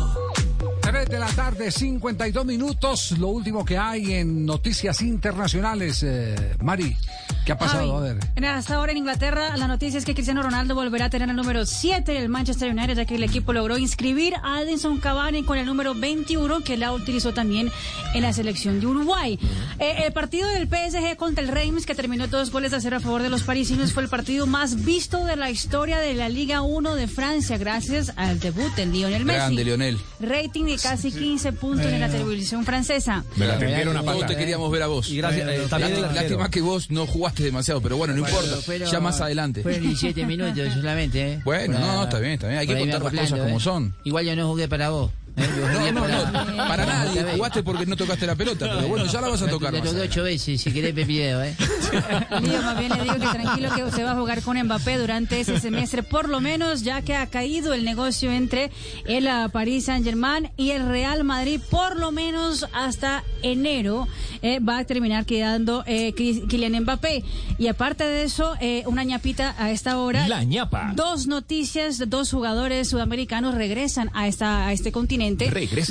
[1.26, 3.12] la tarde, 52 minutos.
[3.18, 6.02] Lo último que hay en noticias internacionales.
[6.02, 6.96] Eh, Mari,
[7.44, 7.96] ¿qué ha pasado?
[7.96, 8.18] a ver.
[8.44, 11.64] Hasta ahora en Inglaterra, la noticia es que Cristiano Ronaldo volverá a tener el número
[11.64, 15.66] 7 del Manchester United, ya que el equipo logró inscribir a Edinson Cavani con el
[15.66, 17.70] número 21, que la utilizó también
[18.14, 19.38] en la selección de Uruguay.
[19.78, 23.00] Eh, el partido del PSG contra el Reims, que terminó dos goles a cero a
[23.00, 26.62] favor de los parisinos, fue el partido más visto de la historia de la Liga
[26.62, 29.38] 1 de Francia, gracias al debut de Lionel Messi.
[29.38, 29.98] Grande, Lionel.
[30.20, 33.24] Rating de casi casi 15 puntos en la televisión francesa.
[33.36, 35.10] Me la tendieron a Todos te queríamos ver a vos.
[35.10, 38.86] Y gracias, eh, también lástima que vos no jugaste demasiado, pero bueno, no importa.
[38.90, 39.62] ya más adelante.
[39.62, 41.40] Fueron 17 minutos solamente, ¿eh?
[41.44, 42.60] Bueno, no, está bien, está bien.
[42.60, 43.60] Hay que contar las cosas como ¿eh?
[43.60, 43.94] son.
[44.05, 45.10] Igual yo no jugué para vos.
[45.36, 47.22] No, no, no, para nadie.
[47.34, 49.74] Jugaste porque no tocaste la pelota, pero bueno, ya la vas a tocar.
[49.74, 51.54] Te ocho veces, si querés ver video, ¿eh?
[52.42, 55.40] Lío, más bien le digo que tranquilo que se va a jugar con Mbappé durante
[55.40, 58.70] ese semestre, por lo menos, ya que ha caído el negocio entre
[59.06, 64.08] el ah, Paris Saint-Germain y el Real Madrid, por lo menos hasta enero
[64.42, 67.22] eh, va a terminar quedando eh, Kylian Mbappé.
[67.58, 70.26] Y aparte de eso, eh, una ñapita a esta hora.
[70.28, 70.92] La ñapa.
[70.94, 75.25] Dos noticias, dos jugadores sudamericanos regresan a, esta, a este continente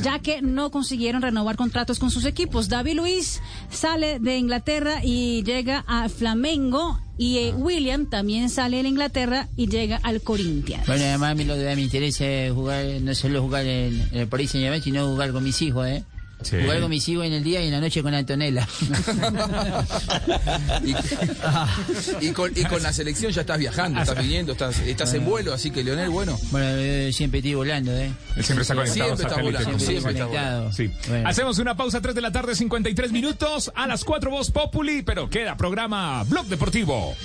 [0.01, 2.69] ya que no consiguieron renovar contratos con sus equipos.
[2.69, 6.99] David Luis sale de Inglaterra y llega a Flamengo.
[7.17, 10.85] Y eh, William también sale de Inglaterra y llega al Corinthians.
[10.85, 14.27] Bueno, además a mí lo que me interesa es jugar, no solo jugar en, el
[14.27, 16.03] Paris Saint-Germain, sino jugar con mis hijos, ¿eh?
[16.49, 18.67] Jugar con mis hijos en el día y en la noche con Antonella.
[22.21, 25.83] y, con, la selección ya estás viajando, estás viniendo, estás, estás en vuelo, así que
[25.83, 26.37] Leonel, bueno.
[26.51, 28.11] Bueno, eh, siempre estoy volando, ¿eh?
[28.41, 29.15] siempre está conectado.
[29.15, 30.71] Siempre está volando, siempre, está volando.
[30.71, 30.91] Sí.
[31.25, 33.71] Hacemos una pausa, 3 de la tarde, 53 minutos.
[33.75, 37.15] A las 4 Voz Populi, pero queda programa Blog Deportivo.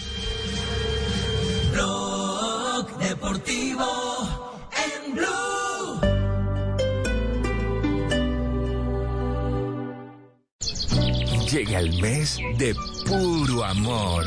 [11.70, 12.74] Llega el mes de
[13.06, 14.26] puro amor.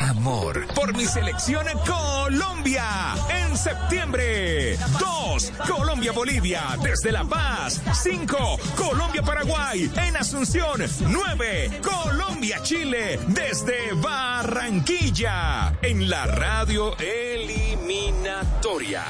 [0.00, 0.66] Amor.
[0.74, 2.86] Por mi selección Colombia.
[3.28, 4.78] En septiembre.
[4.98, 5.52] 2.
[5.68, 6.62] Colombia-Bolivia.
[6.82, 7.82] Desde La Paz.
[8.02, 8.58] 5.
[8.76, 9.90] Colombia-Paraguay.
[9.94, 10.80] En Asunción.
[11.00, 11.82] 9.
[11.82, 13.20] Colombia-Chile.
[13.28, 15.74] Desde Barranquilla.
[15.82, 19.04] En la radio eliminatoria.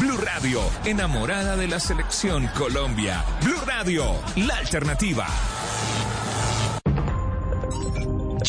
[0.00, 0.60] Blue Radio.
[0.84, 3.24] Enamorada de la selección Colombia.
[3.44, 4.16] Blue Radio.
[4.34, 5.28] La alternativa.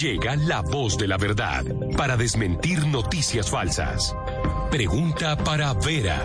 [0.03, 1.63] Llega la voz de la verdad
[1.95, 4.13] para desmentir noticias falsas.
[4.69, 6.21] Pregunta para Vera.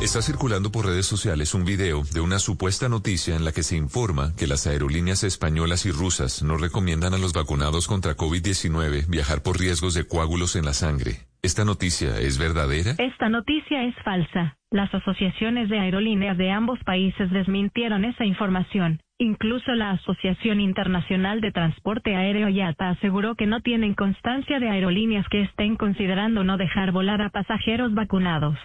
[0.00, 3.74] Está circulando por redes sociales un video de una supuesta noticia en la que se
[3.74, 9.42] informa que las aerolíneas españolas y rusas no recomiendan a los vacunados contra COVID-19 viajar
[9.42, 11.27] por riesgos de coágulos en la sangre.
[11.40, 12.92] ¿Esta noticia es verdadera?
[12.98, 14.56] Esta noticia es falsa.
[14.70, 19.00] Las asociaciones de aerolíneas de ambos países desmintieron esa información.
[19.18, 25.26] Incluso la Asociación Internacional de Transporte Aéreo IATA aseguró que no tienen constancia de aerolíneas
[25.28, 28.58] que estén considerando no dejar volar a pasajeros vacunados.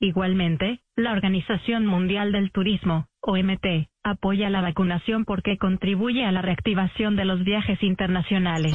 [0.00, 7.16] Igualmente, la Organización Mundial del Turismo, OMT, apoya la vacunación porque contribuye a la reactivación
[7.16, 8.74] de los viajes internacionales.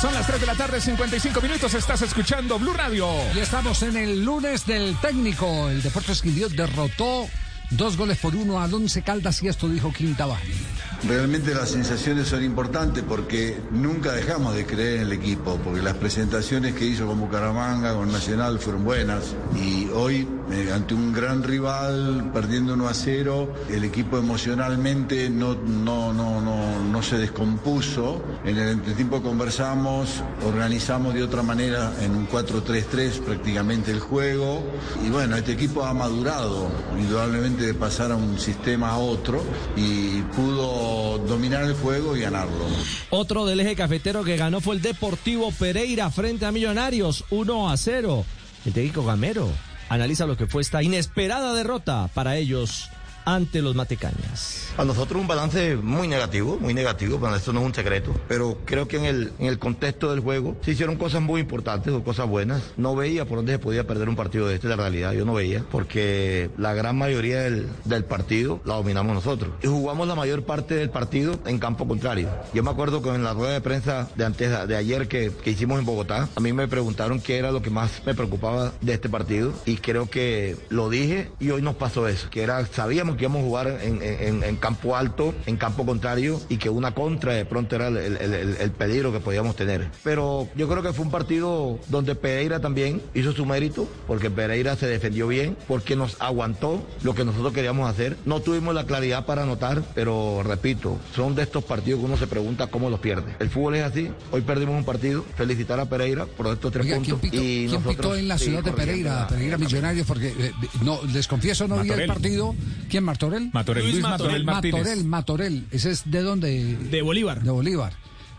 [0.00, 1.74] Son las 3 de la tarde, 55 minutos.
[1.74, 3.06] Estás escuchando Blue Radio.
[3.34, 5.68] Y estamos en el lunes del técnico.
[5.68, 7.28] El Deportes Quindío derrotó
[7.70, 10.70] dos goles por uno al Once Caldas y esto dijo Quintabani.
[11.08, 15.94] Realmente las sensaciones son importantes porque nunca dejamos de creer en el equipo, porque las
[15.94, 21.42] presentaciones que hizo con Bucaramanga, con Nacional fueron buenas y hoy eh, ante un gran
[21.42, 28.22] rival, perdiendo 1 a 0, el equipo emocionalmente no, no, no, no, no se descompuso.
[28.44, 34.62] En el entretiempo conversamos, organizamos de otra manera en un 4-3-3 prácticamente el juego
[35.02, 36.68] y bueno, este equipo ha madurado
[36.98, 39.44] indudablemente de pasar a un sistema a otro
[39.76, 42.66] y pudo dominar el juego y ganarlo.
[43.10, 47.76] Otro del eje cafetero que ganó fue el Deportivo Pereira frente a Millonarios 1 a
[47.76, 48.24] 0.
[48.64, 49.48] El técnico Gamero
[49.88, 52.88] analiza lo que fue esta inesperada derrota para ellos
[53.24, 54.68] ante los Matecañas.
[54.76, 58.58] A nosotros un balance muy negativo, muy negativo, bueno, esto no es un secreto, pero
[58.64, 62.02] creo que en el, en el contexto del juego se hicieron cosas muy importantes o
[62.02, 62.62] cosas buenas.
[62.76, 65.34] No veía por dónde se podía perder un partido de este, la realidad, yo no
[65.34, 69.52] veía, porque la gran mayoría del, del partido la dominamos nosotros.
[69.62, 72.28] Y jugamos la mayor parte del partido en campo contrario.
[72.54, 75.50] Yo me acuerdo que en la rueda de prensa de antes de ayer que, que
[75.50, 78.94] hicimos en Bogotá, a mí me preguntaron qué era lo que más me preocupaba de
[78.94, 83.09] este partido y creo que lo dije y hoy nos pasó eso, que era, sabíamos
[83.16, 86.92] que íbamos a jugar en, en- en campo alto, en campo contrario y que una
[86.94, 89.88] contra de pronto era el, el- el- el peligro que podíamos tener.
[90.04, 94.76] Pero yo creo que fue un partido donde Pereira también hizo su mérito, porque Pereira
[94.76, 98.16] se defendió bien, porque nos aguantó lo que nosotros queríamos hacer.
[98.24, 102.26] No tuvimos la claridad para anotar, pero repito, son de estos partidos que uno se
[102.26, 103.34] pregunta cómo los pierde.
[103.38, 106.98] El fútbol es así, hoy perdimos un partido, felicitar a Pereira por estos tres Oiga,
[106.98, 107.26] ¿quién puntos.
[107.26, 109.14] y quién nosotros pitó en la ciudad de Pereira?
[109.20, 112.54] la- Pereira Millonarios, porque eh, no, les confieso, no vi el partido.
[112.88, 113.50] ¿Quién, Martorell?
[113.52, 114.80] Matorell, Luis Luis Matorell Martínez.
[114.80, 115.66] Matorell, Matorell.
[115.70, 116.76] ¿Ese es de dónde?
[116.76, 117.42] De Bolívar.
[117.42, 117.92] De Bolívar.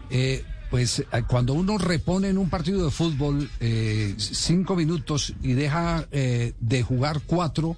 [0.09, 5.51] Eh, pues eh, cuando uno repone en un partido de fútbol eh, cinco minutos y
[5.51, 7.75] deja eh, de jugar cuatro,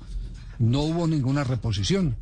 [0.60, 2.16] no hubo ninguna reposición.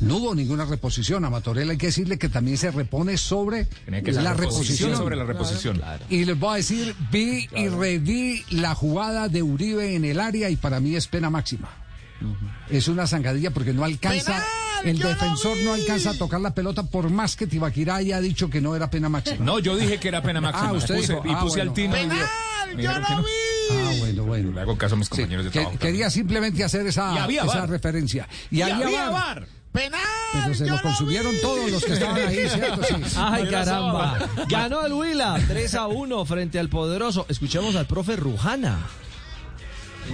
[0.00, 1.24] No hubo ninguna reposición.
[1.24, 4.96] A Matorell hay que decirle que también se repone sobre que la reposición reposición.
[4.96, 5.82] sobre la reposición.
[6.08, 10.48] Y les voy a decir, vi y reví la jugada de Uribe en el área
[10.50, 11.68] y para mí es pena máxima.
[12.70, 14.42] Es una zancadilla porque no alcanza,
[14.84, 18.60] el defensor no alcanza a tocar la pelota por más que Tibaquirá haya dicho que
[18.60, 19.44] no era pena máxima.
[19.44, 20.68] No, yo dije que era pena máxima.
[20.70, 21.70] Ah, usted Puse- dijo, y ah, puse bueno.
[21.70, 21.96] al Tino.
[21.96, 22.26] y dio-
[22.74, 23.24] me dijeron que no.
[23.70, 24.50] Ah, bueno, bueno.
[24.52, 25.78] Le hago caso a mis compañeros de Que- trabajo.
[25.78, 27.70] quería simplemente hacer esa, Y había esa VAR.
[27.70, 28.28] referencia.
[28.50, 29.40] Y había había VAR.
[29.40, 29.48] VAR.
[30.32, 32.82] Pero se lo consumieron todos los que estaban ahí, ¿cierto?
[32.82, 32.94] Sí.
[33.16, 34.18] Ay, caramba.
[34.48, 37.26] Ganó el Huila 3 a 1 frente al poderoso.
[37.28, 38.78] Escuchemos al profe Rujana.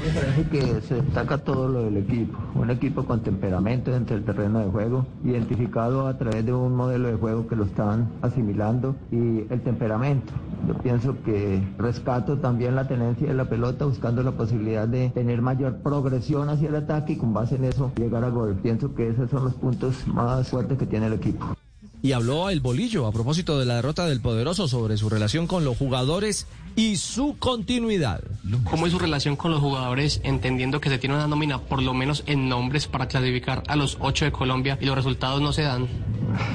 [0.02, 4.24] Me parece que se destaca todo lo del equipo, un equipo con temperamento dentro del
[4.24, 8.96] terreno de juego, identificado a través de un modelo de juego que lo están asimilando
[9.10, 10.32] y el temperamento.
[10.66, 15.42] Yo pienso que rescato también la tenencia de la pelota buscando la posibilidad de tener
[15.42, 18.58] mayor progresión hacia el ataque y con base en eso llegar a gol.
[18.62, 21.56] Pienso que esos son los puntos más fuertes que tiene el equipo.
[22.02, 25.64] Y habló el bolillo a propósito de la derrota del poderoso sobre su relación con
[25.64, 26.46] los jugadores
[26.76, 28.22] y su continuidad.
[28.70, 31.94] ¿Cómo es su relación con los jugadores, entendiendo que se tiene una nómina por lo
[31.94, 35.62] menos en nombres para clasificar a los ocho de Colombia y los resultados no se
[35.62, 35.88] dan?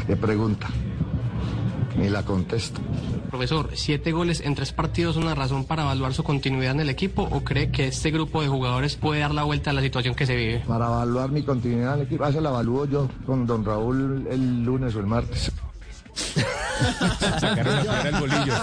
[0.08, 0.68] ¿Qué pregunta?
[1.98, 2.82] Ni la contesto.
[3.30, 6.90] Profesor, ¿siete goles en tres partidos es una razón para evaluar su continuidad en el
[6.90, 10.16] equipo o cree que este grupo de jugadores puede dar la vuelta a la situación
[10.16, 10.64] que se vive?
[10.68, 14.64] Para evaluar mi continuidad en el equipo, eso la evalúo yo con don Raúl el
[14.64, 15.52] lunes o el martes.
[17.40, 18.54] Sacaron afuera el bolillo.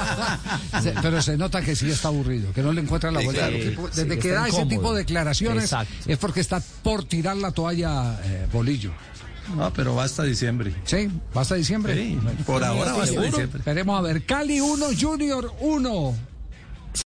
[0.83, 3.49] Se- pero se nota que sí está aburrido, que no le encuentra la Sí, vuelta.
[3.49, 3.89] claro.
[3.95, 5.95] Desde Sí, que da ese tipo de declaraciones Exacto.
[6.07, 8.93] es porque está por tirar la toalla eh, Bolillo.
[9.57, 10.75] No, pero va hasta diciembre.
[10.85, 11.95] Sí, va hasta diciembre.
[11.95, 13.59] Sí, por ahora va hasta diciembre.
[13.59, 14.25] Esperemos a ver.
[14.25, 16.15] Cali 1, Junior 1.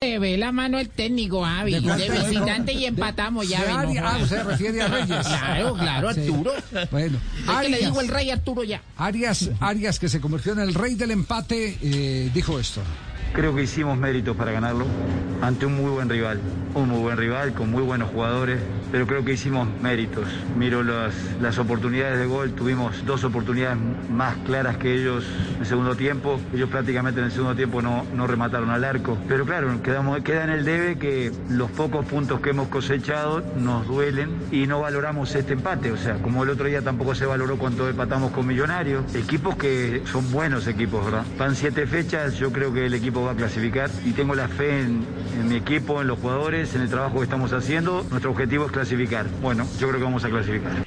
[0.00, 1.72] Se ve la mano el técnico, Avi.
[1.80, 3.64] ¿De visitante y empatamos ya.
[3.66, 4.04] No Arias.
[4.06, 5.26] Ah, usted refiere a Reyes.
[5.26, 6.20] Claro, claro, Sí.
[6.20, 6.52] Arturo.
[6.90, 7.80] Bueno, que le Arias.
[7.80, 8.82] digo el rey Arturo ya.
[8.96, 12.80] Arias, Arias, que se convirtió en el rey del empate, eh, dijo esto.
[13.32, 14.86] Creo que hicimos méritos para ganarlo
[15.40, 16.40] ante un muy buen rival,
[16.74, 18.60] un muy buen rival con muy buenos jugadores,
[18.92, 20.26] pero creo que hicimos méritos.
[20.58, 23.78] Miro las, las oportunidades de gol, tuvimos dos oportunidades
[24.10, 25.24] más claras que ellos
[25.54, 29.16] en el segundo tiempo, ellos prácticamente en el segundo tiempo no, no remataron al arco,
[29.28, 33.86] pero claro, quedamos, queda en el debe que los pocos puntos que hemos cosechado nos
[33.86, 37.56] duelen y no valoramos este empate, o sea, como el otro día tampoco se valoró
[37.56, 41.24] cuando empatamos con Millonarios, equipos que son buenos equipos, ¿verdad?
[41.38, 44.80] Van siete fechas, yo creo que el equipo va a clasificar y tengo la fe
[44.80, 45.04] en,
[45.38, 48.06] en mi equipo, en los jugadores, en el trabajo que estamos haciendo.
[48.10, 49.26] Nuestro objetivo es clasificar.
[49.40, 50.86] Bueno, yo creo que vamos a clasificar.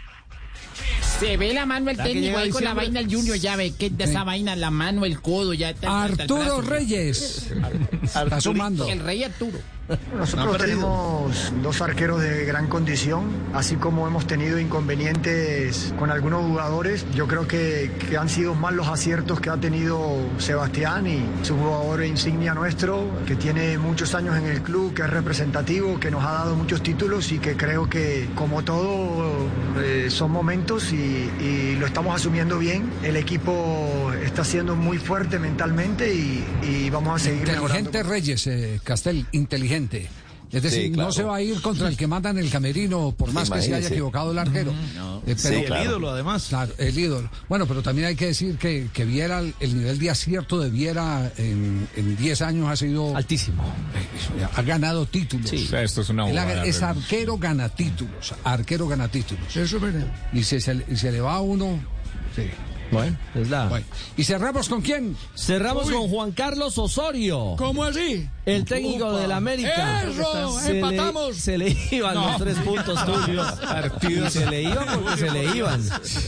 [1.20, 3.90] Se ve la mano el técnico ahí con la vaina el Junior, ya ve que
[3.90, 6.04] de esa vaina, la mano, el codo, ya está.
[6.04, 6.62] Arturo brazo.
[6.62, 7.54] Reyes.
[8.04, 8.90] Está sumando.
[8.90, 9.60] El rey Arturo.
[10.18, 17.06] Nosotros tenemos dos arqueros de gran condición, así como hemos tenido inconvenientes con algunos jugadores.
[17.14, 20.00] Yo creo que, que han sido más los aciertos que ha tenido
[20.38, 25.10] Sebastián y su jugador insignia nuestro, que tiene muchos años en el club, que es
[25.10, 29.50] representativo, que nos ha dado muchos títulos y que creo que como todo
[29.80, 32.90] eh, son momentos y, y lo estamos asumiendo bien.
[33.04, 37.80] El equipo está siendo muy fuerte mentalmente y, y vamos a seguir mejorando.
[37.80, 39.73] Inteligente Reyes, eh, Castel, inteligente.
[40.54, 41.08] Es decir, Sí, claro.
[41.08, 43.60] no se va a ir contra el que manda en el camerino, por más que
[43.60, 44.72] se haya equivocado el arquero.
[45.26, 46.46] Eh, Sí, el ídolo, además.
[46.50, 47.28] Claro, el ídolo.
[47.50, 51.32] Bueno, pero también hay que decir que, que Viera, el nivel de acierto de Viera
[51.38, 53.18] en, en 10 años ha sido...
[53.18, 53.64] Altísimo.
[54.54, 55.52] ha ganado títulos.
[55.52, 56.30] O sea, esto es una
[56.64, 59.56] es arquero gana títulos, arquero gana títulos.
[59.56, 60.06] Eso es verdad.
[60.34, 61.80] Y si se, se le va a uno...
[62.36, 62.44] Sí.
[62.94, 63.68] Bueno, es la.
[63.68, 63.86] Bueno,
[64.18, 65.16] ¿Y cerramos con quién?
[65.36, 65.94] Cerramos Uy.
[65.94, 67.56] con Juan Carlos Osorio.
[67.58, 68.28] ¿Cómo así?
[68.46, 70.04] El técnico del América.
[70.04, 70.60] ¡Eso!
[70.60, 71.38] Se le- ¡Empatamos!
[71.38, 72.28] Se le, iban No.
[72.28, 73.52] los tres puntos tuyos.
[73.54, 74.34] Partidos.
[74.34, 75.82] Se le iban porque se le iban.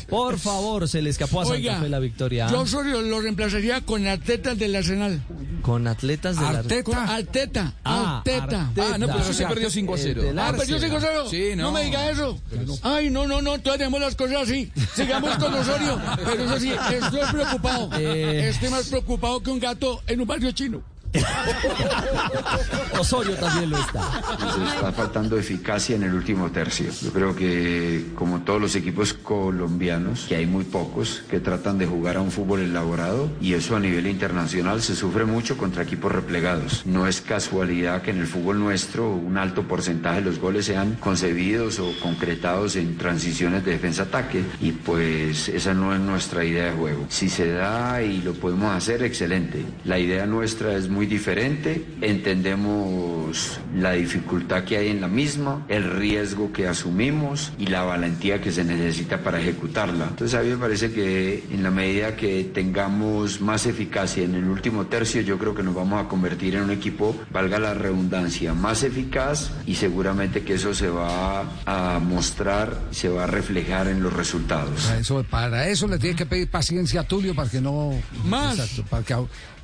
[0.10, 2.48] Por favor, se le escapó a Santa Fe la victoria.
[2.50, 5.22] Yo Osorio lo reemplazaría con Arteta del Arsenal.
[5.62, 7.74] Con atletas de la Con Arteta.
[7.84, 8.68] Ah, Arteta.
[8.68, 8.72] Arteta.
[8.94, 10.22] Ah, no, pero sí se perdió 5 a 0.
[10.38, 11.12] Ah, del perdió 5 a 0.
[11.24, 11.30] Arsenal.
[11.30, 11.64] Sí, no.
[11.64, 11.72] no.
[11.72, 12.40] me diga eso.
[12.84, 14.72] Ay, no, no, no, todavía tenemos las cosas así.
[14.96, 16.00] Sigamos con Osorio.
[16.24, 17.90] Pero eso sí, estoy preocupado.
[17.98, 18.50] Eh.
[18.50, 20.84] Estoy más preocupado que un gato en un barrio chino.
[23.00, 24.00] Osorio también lo está.
[24.40, 26.88] Nos está faltando eficacia en el último tercio.
[27.02, 31.86] Yo creo que como todos los equipos colombianos, que hay muy pocos, que tratan de
[31.86, 36.12] jugar a un fútbol elaborado y eso a nivel internacional se sufre mucho contra equipos
[36.12, 36.86] replegados.
[36.86, 40.96] No es casualidad que en el fútbol nuestro un alto porcentaje de los goles sean
[40.96, 46.72] concebidos o concretados en transiciones de defensa-ataque y pues esa no es nuestra idea de
[46.72, 47.06] juego.
[47.10, 49.66] Si se da y lo podemos hacer, excelente.
[49.84, 55.92] La idea nuestra es muy diferente, entendemos la dificultad que hay en la misma, el
[55.92, 60.08] riesgo que asumimos y la valentía que se necesita para ejecutarla.
[60.10, 64.46] Entonces a mí me parece que en la medida que tengamos más eficacia en el
[64.46, 68.54] último tercio, yo creo que nos vamos a convertir en un equipo, valga la redundancia,
[68.54, 74.02] más eficaz y seguramente que eso se va a mostrar, se va a reflejar en
[74.02, 74.86] los resultados.
[74.86, 77.92] Para eso, para eso le tiene que pedir paciencia a Tulio para que no.
[78.24, 78.60] Más.
[78.60, 79.14] Exacto, para que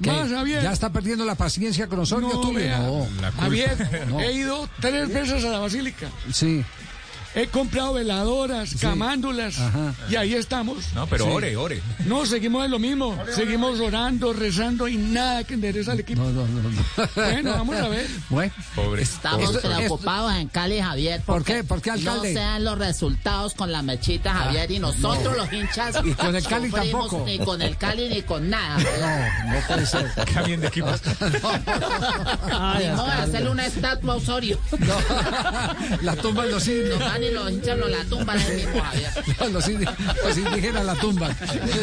[0.07, 0.63] Más, Javier.
[0.63, 2.59] Ya está perdiendo la paciencia con Osorio, No, Tulio.
[2.59, 2.79] vea.
[2.79, 3.07] No.
[3.39, 4.19] Javier, No.
[4.19, 6.07] he ido tres veces a la basílica.
[6.31, 6.63] Sí.
[7.33, 9.55] He comprado veladoras, camándulas
[10.09, 10.93] y ahí estamos.
[10.93, 11.81] No, pero ore, ore.
[12.05, 13.17] No, seguimos en lo mismo.
[13.33, 16.21] Seguimos orando, rezando y nada que endereza al equipo.
[16.21, 16.69] No, no, no.
[17.15, 18.07] Bueno, vamos a ver.
[18.29, 18.53] Bueno.
[18.75, 19.01] Pobre.
[19.01, 21.21] Estamos preocupados en Cali, Javier.
[21.21, 21.63] ¿Por qué?
[21.63, 22.33] ¿Por qué, alcalde?
[22.33, 24.71] No sean los resultados con la mechita, Javier.
[24.71, 25.43] y nosotros, no.
[25.43, 25.97] los hinchas.
[26.03, 27.23] Y con el Cali tampoco.
[27.25, 28.77] Ni con el Cali ni con nada.
[29.01, 30.11] No, no puede ser.
[30.33, 30.87] Cambien de equipo.
[30.87, 30.97] Modo
[32.77, 34.59] de hacerle una estatua a Osorio.
[36.01, 36.99] La tumba los Nos indios.
[37.21, 38.37] Van y los hinchas nos la tumban.
[39.51, 39.67] Los,
[40.37, 41.35] indígenas la tumban.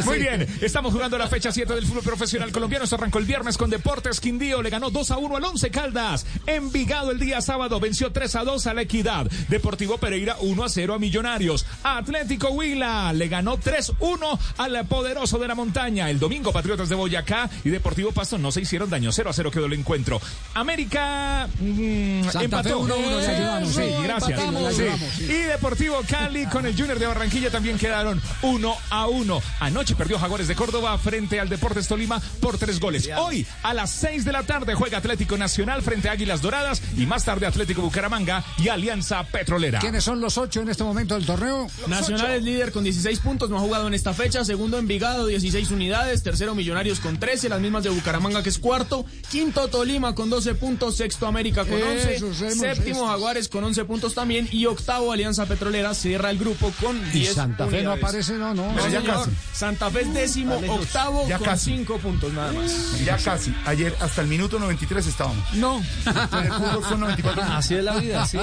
[0.05, 2.87] Muy bien, estamos jugando la fecha 7 del fútbol profesional colombiano.
[2.87, 4.63] Se arrancó el viernes con Deportes Quindío.
[4.63, 6.27] Le ganó 2 a 1 al 11 Caldas.
[6.47, 9.27] Envigado el día sábado venció 3 a 2 a la Equidad.
[9.49, 11.67] Deportivo Pereira 1 a 0 a Millonarios.
[11.83, 16.11] Atlético Huila le ganó 3 1 al poderoso de la montaña.
[16.11, 19.13] El domingo Patriotas de Boyacá y Deportivo Pasto no se hicieron daño.
[19.13, 20.21] 0 a 0 quedó el encuentro.
[20.55, 22.69] América mm, Santa empató.
[22.69, 24.03] Fe 1 a 1 le ayudamos, Sí, sí.
[24.03, 24.41] gracias.
[24.41, 24.75] Empatamos.
[24.75, 25.28] Sí.
[25.29, 29.43] Y Deportivo Cali con el Junior de Barranquilla también quedaron uno a uno.
[29.61, 33.09] Anoche perdió Jaguares de Córdoba frente al Deportes Tolima por tres goles.
[33.19, 37.05] Hoy a las seis de la tarde juega Atlético Nacional frente a Águilas Doradas y
[37.05, 39.81] más tarde Atlético Bucaramanga y Alianza Petrolera.
[39.81, 41.67] ¿Quiénes son los ocho en este momento del torneo?
[41.87, 44.47] Nacional es líder con 16 puntos, no ha jugado en esta fecha.
[44.47, 46.23] Segundo Envigado, 16 unidades.
[46.23, 49.05] Tercero Millonarios con 13, las mismas de Bucaramanga que es cuarto.
[49.31, 50.97] Quinto Tolima con 12 puntos.
[50.97, 52.15] Sexto América con 11.
[52.17, 53.07] Esos, hemos- Séptimo.
[53.09, 54.49] Jaguares con 11 puntos también.
[54.53, 58.55] Y octavo Alianza Petrolera cierra el grupo con 10 Y Santa Fe no aparece, no,
[58.55, 58.73] no.
[58.89, 59.31] Ya casi.
[59.53, 61.77] Santa Fe es décimo, octavo Ya con casi.
[61.77, 63.05] 5 puntos nada más.
[63.05, 63.53] Ya casi.
[63.67, 65.55] Ayer hasta el minuto 93 estábamos.
[65.55, 65.83] No.
[66.07, 68.39] En el fútbol son 94 Así es la vida, sí.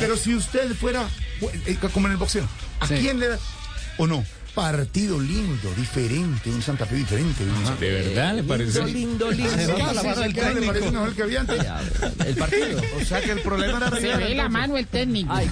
[0.00, 1.04] Pero si usted fuera
[1.66, 2.48] eh, como en el boxeo,
[2.80, 3.38] ¿a quién le da
[3.98, 4.24] o no?
[4.56, 7.44] Partido lindo, diferente, un Santa Fe diferente.
[7.44, 8.82] un- ¿De verdad le parece?
[8.86, 9.76] Lindo, lindo, lindo.
[9.76, 11.60] sí, La mano sí, del ¿qué le parece mejor que había antes?
[12.26, 12.80] El partido.
[13.00, 15.32] O sea que el problema era Se ve la mano el técnico.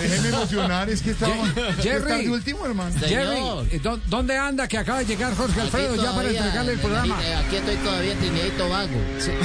[0.00, 1.34] Déjeme emocionar, es que estaba.
[1.82, 2.28] Jerry.
[2.28, 2.94] último, hermano.
[3.06, 3.40] Jerry,
[3.72, 7.18] eh, ¿dó- ¿dónde anda que acaba de llegar Jorge Alfredo ya para entregarle el programa?
[7.18, 8.88] Aquí estoy todavía en Trinidad y Tobago.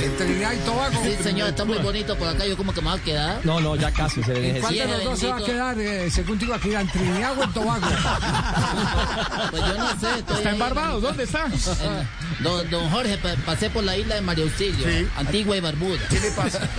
[0.04, 1.02] En Trinidad y Tobago.
[1.04, 2.46] Sí, señor, está muy bonito por acá.
[2.46, 3.46] Yo como que me voy a quedar.
[3.46, 5.76] No, no, ya casi se ¿En le cuál de los dos se va a quedar,
[5.96, 7.86] eh, según digo, aquí en Trinidad o en Tobago?
[9.52, 10.20] Pues yo no sé.
[10.20, 10.60] estoy Está en.
[10.60, 11.46] Barbados, ¿dónde está?
[11.46, 15.08] En- Don, don Jorge, pa- pasé por la isla de María Auxilio, Sí.
[15.18, 16.00] Antigua y Barbuda.
[16.10, 16.60] ¿Qué le pasa?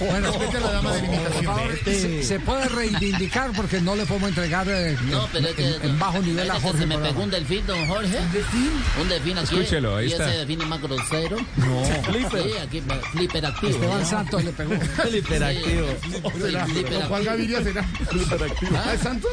[0.00, 1.94] bueno, respete a la dama de la Por favor, imitación.
[1.94, 5.82] se, se puede reivindicar porque no le podemos entregar eh, No, pero es que, en,
[5.82, 6.78] en bajo nivel a Jorge.
[6.80, 8.18] se me pegó un delfín, don Jorge.
[8.18, 8.70] ¿Un delfín?
[9.02, 9.54] Un delfín aquí.
[9.56, 10.28] Escúchelo, ahí y está.
[10.28, 11.36] ese delfín es más grosero.
[11.56, 11.84] No.
[12.04, 12.42] Flipper.
[12.42, 13.72] Sí, aquí, flipper activo.
[13.72, 14.06] Esteban ¿no?
[14.06, 14.72] Santos le pegó.
[15.04, 15.86] El hiperactivo.
[16.45, 17.32] Sí, flipper ¿Con cuál activo.
[17.32, 17.84] Gaviria será?
[18.84, 19.32] ¿Ah, es Santos?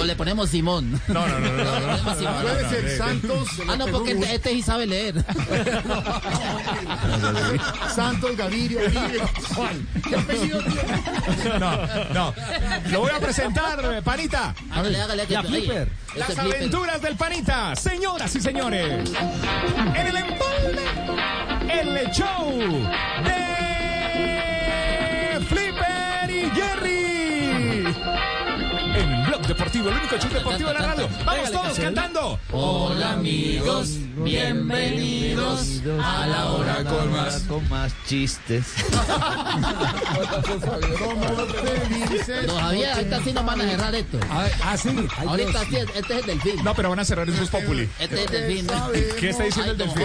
[0.00, 1.00] O le ponemos Simón.
[1.08, 2.42] No, no, no, no.
[2.42, 3.48] Puede ser Santos.
[3.68, 5.24] Ah, no, porque este, este sí sabe leer.
[7.94, 9.24] Santos, Gaviria, Gaviria.
[9.54, 9.86] ¿Cuál?
[10.08, 11.58] ¿Qué apellido tiene?
[11.58, 12.34] No, no.
[12.90, 14.54] Lo voy a presentar, Panita.
[14.70, 15.26] Hágale, hágale.
[15.26, 15.88] Que Ya, ahí, Flipper.
[16.08, 16.56] este Las flipper.
[16.56, 19.10] aventuras del Panita, señoras y señores.
[19.94, 22.50] En el empalme, el show
[23.24, 23.45] de
[29.48, 31.08] En Blog Deportivo, el único show deportivo de la radio.
[31.24, 32.38] Vamos todos cantando.
[32.52, 37.40] Hola amigos, bienvenidos a la hora con más.
[37.48, 38.64] Con más chistes.
[42.60, 44.20] Javier, ahorita sí nos van a cerrar esto.
[44.30, 45.08] Ah, ah, sí.
[45.26, 46.62] Ahorita sí, este es el delfín.
[46.62, 47.88] No, pero van a cerrar el Voz Populi.
[47.98, 48.68] Este es el delfín.
[49.18, 50.04] ¿Qué está diciendo el delfín?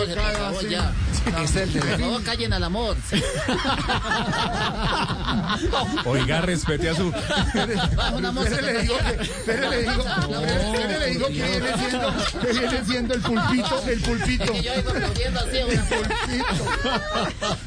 [1.44, 2.96] Este es el favor, callen al amor.
[6.06, 7.12] Oiga, respete a su.
[9.52, 13.84] Es Espere, le digo, espere, le digo, que viene siendo, que viene siendo el pulpito,
[13.88, 14.54] el pulpito.
[14.54, 15.82] que yo iba así una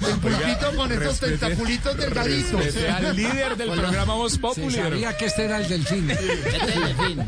[0.09, 2.65] El pulpito con estos respete- tentaculitos delgaditos.
[2.65, 4.75] Respete al líder del programa Voz Se Populi.
[4.75, 6.11] sabía que este era el delfín.
[6.11, 7.21] Este es el delfín.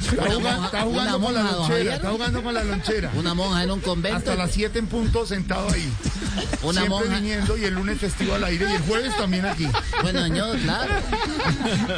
[0.00, 1.92] Está jugando, está jugando con la lonchera, Javier.
[1.94, 3.10] está jugando con la lonchera.
[3.14, 4.16] Una monja en un convento.
[4.18, 5.92] Hasta las 7 en punto sentado ahí.
[6.62, 7.14] Una Siempre monja.
[7.16, 9.68] viniendo y el lunes festivo al aire y el jueves también aquí.
[10.02, 10.94] Bueno, señor, claro.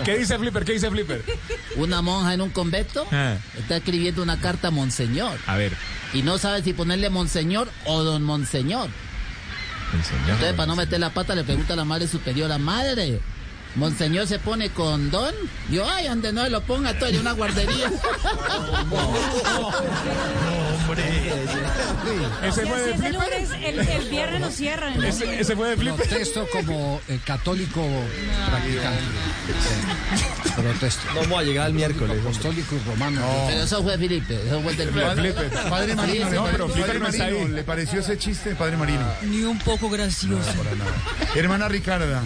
[0.04, 0.64] ¿Qué dice Flipper?
[0.64, 1.24] ¿Qué dice Flipper?
[1.76, 3.36] Una monja en un convento Ah.
[3.58, 5.38] está escribiendo una carta a Monseñor.
[5.46, 5.72] A ver.
[6.12, 8.90] Y no sabe si ponerle Monseñor o Don Monseñor.
[10.28, 13.20] Entonces, para no meter la pata, le pregunta a la madre superiora, madre,
[13.74, 15.34] Monseñor se pone con Don.
[15.70, 17.90] Yo, ay, donde no lo ponga, estoy en una guardería.
[22.42, 23.32] Ese Si fue así de Flipper.
[23.64, 25.02] el, el viernes nos cierran.
[25.02, 26.06] Ese, ese fue de Flipper.
[26.08, 27.82] Protesto como eh, católico
[28.48, 29.00] practicante.
[30.16, 30.50] Sí.
[30.54, 31.02] Protesto.
[31.14, 32.18] No vamos a llegar el miércoles.
[32.20, 33.22] Apostólico y romano.
[33.48, 35.50] Pero eso fue Felipe, eso fue del Flipper.
[35.70, 37.52] Padre Marino, No, le, pero Padre no está Marino, ahí.
[37.52, 39.04] ¿le pareció ese chiste, Padre Marino?
[39.22, 40.50] Ni un poco gracioso.
[41.34, 42.22] Hermana Ricarda,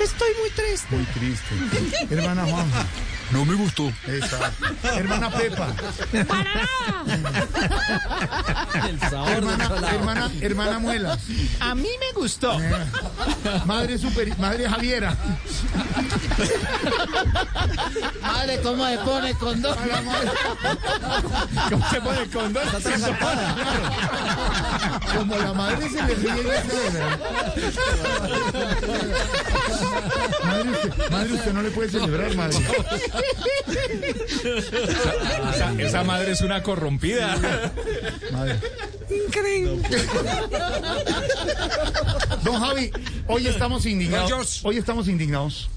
[0.00, 0.94] Estoy muy triste.
[0.94, 2.14] muy triste.
[2.14, 2.86] Hermana Juanja.
[3.30, 3.92] No me gustó.
[4.06, 4.66] Exacto.
[4.94, 5.68] Hermana Pepa.
[8.88, 11.18] El sabor Hermana, hermana, hermana Muela.
[11.60, 12.58] A mí me gustó.
[13.66, 15.16] Madre super, madre Javiera.
[18.22, 19.76] Madre, ¿cómo se pone con Don?
[21.70, 22.68] ¿Cómo se pone el condón?
[25.14, 26.62] Como la madre se le ríe.
[30.44, 32.56] Madre usted, madre, usted no le puede celebrar, madre.
[35.54, 37.36] Esa, esa madre es una corrompida.
[38.32, 38.58] Madre.
[42.44, 42.90] Don Javi,
[43.26, 44.64] hoy estamos indignados.
[44.64, 45.70] Hoy estamos indignados.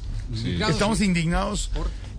[0.70, 1.72] Estamos indignados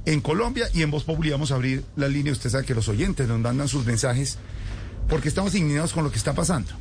[0.05, 2.33] en Colombia y en Voz Populi vamos a abrir la línea.
[2.33, 4.39] Usted sabe que los oyentes nos mandan sus mensajes
[5.09, 6.73] porque estamos indignados con lo que está pasando.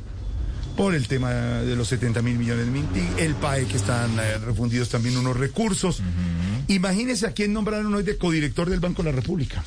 [0.76, 4.38] Por el tema de los 70 mil millones de Mintic, el PAE que están eh,
[4.38, 6.02] refundidos también unos recursos.
[6.68, 9.64] Imagínense a quién nombraron hoy de codirector del Banco de la República.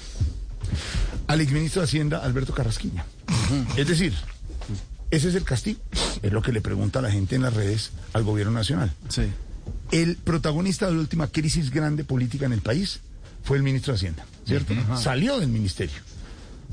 [1.27, 3.05] Al exministro de Hacienda, Alberto Carrasquilla.
[3.77, 4.13] Es decir,
[5.11, 5.79] ese es el castigo.
[6.21, 8.91] Es lo que le pregunta la gente en las redes al gobierno nacional.
[9.09, 9.23] Sí.
[9.91, 13.01] El protagonista de la última crisis grande política en el país
[13.43, 14.73] fue el ministro de Hacienda, ¿cierto?
[14.97, 15.97] Salió del ministerio.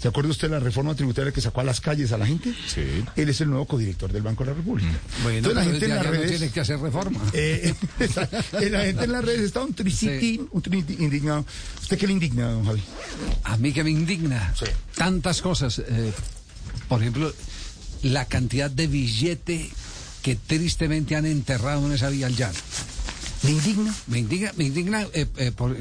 [0.03, 2.53] ¿Se acuerda usted de la reforma tributaria que sacó a las calles a la gente?
[2.67, 2.83] Sí.
[3.15, 4.91] Él es el nuevo codirector del Banco de la República.
[5.23, 6.31] Bueno, Entonces la gente en las ya no redes...
[6.31, 7.21] tiene que hacer reforma.
[7.35, 7.73] Eh,
[8.71, 10.63] la gente en las redes está un tricitín, un
[10.99, 11.47] indignado.
[11.81, 12.83] ¿Usted qué le indigna, don Javi?
[13.45, 14.53] A mí que me indigna.
[14.97, 15.79] Tantas cosas.
[15.79, 16.13] eh,
[16.89, 17.33] por ejemplo,
[18.03, 19.71] la cantidad de billete
[20.23, 22.59] que tristemente han enterrado en esa vía al llano.
[23.45, 23.95] ¿Me indigna?
[24.09, 25.03] Me indigna, me indigna.
[25.15, 25.77] eh, eh, por-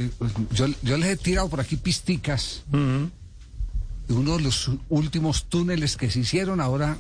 [0.53, 2.61] yo, yo les he tirado por aquí pisticas.
[2.72, 3.10] de
[4.10, 6.98] Uno de los últimos túneles que se hicieron ahora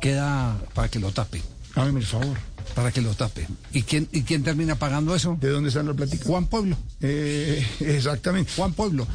[0.00, 1.42] queda para que lo tapen.
[1.74, 2.36] Hágame el favor.
[2.74, 3.46] Para que lo tapen.
[3.72, 5.36] ¿Y quién, ¿Y quién termina pagando eso?
[5.40, 6.24] ¿De dónde están la plática?
[6.26, 6.76] Juan Pueblo.
[7.00, 8.52] Eh, exactamente.
[8.56, 9.06] Juan Pueblo.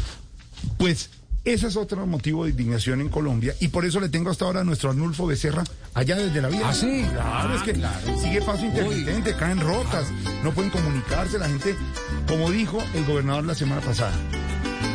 [0.78, 1.10] Pues
[1.46, 4.60] ese es otro motivo de indignación en Colombia y por eso le tengo hasta ahora
[4.62, 5.64] a nuestro Arnulfo Becerra
[5.94, 6.68] allá desde la vida.
[6.70, 7.06] ¿Ah, sí?
[7.14, 8.22] Claro, es que Ah, claro.
[8.22, 10.08] sigue paso intermitente, caen rotas,
[10.44, 11.76] no pueden comunicarse la gente,
[12.28, 14.14] como dijo el gobernador la semana pasada.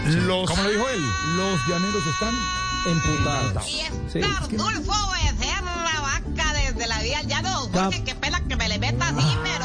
[0.05, 1.03] Los, ¿Cómo lo dijo él?
[1.37, 2.35] Los llaneros están
[2.87, 3.67] Emputados.
[3.67, 7.61] Y es Becerra Vaca desde la vía ya no.
[7.73, 9.65] Jorge, qué pena que me le meta así, pero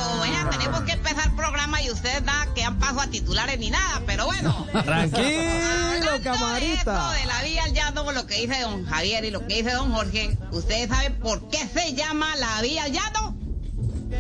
[0.50, 4.02] tenemos que empezar el programa y ustedes nada que han paso a titulares ni nada,
[4.06, 4.68] pero bueno.
[4.86, 7.14] Tranquilo, De, camarita.
[7.14, 9.72] eso, de la vía al llano, lo que dice don Javier y lo que dice
[9.72, 13.36] don Jorge, ¿ustedes saben por qué se llama la vía al llano?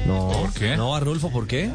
[0.05, 0.77] No, ¿Por qué?
[0.77, 1.71] No, Arnulfo, ¿por qué?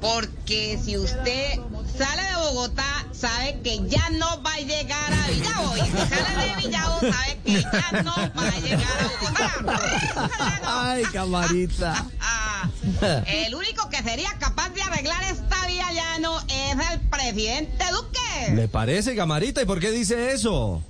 [0.00, 1.60] Porque si usted
[2.00, 5.76] sale de Bogotá, sabe que ya no va a llegar a Villavo.
[5.76, 9.80] Y si sale de Villavo, sabe que ya no va a llegar a Bogotá.
[10.64, 12.06] Ay, camarita.
[13.26, 18.52] El único que sería capaz de arreglar esta vía llano es el presidente Duque.
[18.54, 19.62] ¿Le parece, camarita?
[19.62, 20.82] ¿Y por qué dice eso?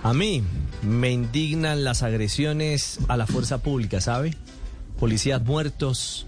[0.02, 0.42] A mí
[0.82, 4.36] me indignan las agresiones a la fuerza pública, ¿sabe?
[4.98, 6.26] Policías muertos,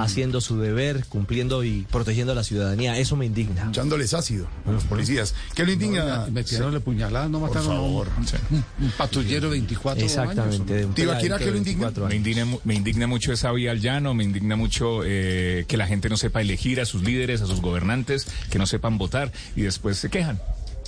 [0.00, 2.98] haciendo su deber, cumpliendo y protegiendo a la ciudadanía.
[2.98, 3.68] Eso me indigna.
[3.70, 5.34] Echándoles ácido a los policías.
[5.54, 6.26] ¿Qué le indigna?
[6.30, 8.08] Metieronle puñaladas, no Por mataron a un- favor.
[8.50, 10.74] un, un patrullero de 24 Exactamente.
[10.74, 11.86] de un Tibaquira, peladito ¿qué de lo indigna?
[11.86, 12.16] 24 Me años.
[12.16, 16.08] indigna, me indigna mucho esa vía al llano, me indigna mucho eh, que la gente
[16.08, 19.96] no sepa elegir a sus líderes, a sus gobernantes, que no sepan votar y después
[19.98, 20.40] se quejan.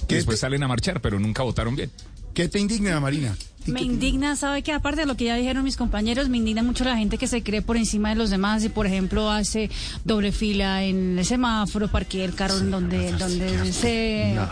[0.09, 1.91] ¿Qué Y después te- salen a marchar, pero nunca votaron bien.
[2.35, 3.37] ¿Qué te indigna, Marina?
[3.67, 6.85] Me indigna, ¿sabe que Aparte de lo que ya dijeron mis compañeros, me indigna mucho
[6.85, 9.71] la gente que se cree por encima de los demás y, por ejemplo, hace
[10.05, 14.33] doble fila en el semáforo, parquea el carro en donde, donde se...
[14.35, 14.49] No.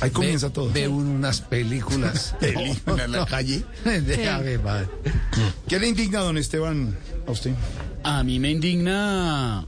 [0.00, 0.72] Ahí comienza ve, todo.
[0.72, 2.34] Ve uno unas películas.
[2.40, 3.64] Película en la calle.
[3.84, 4.88] Déjame, madre.
[5.68, 7.52] ¿Qué le indigna, don Esteban, a usted?
[8.02, 9.66] A mí me indigna.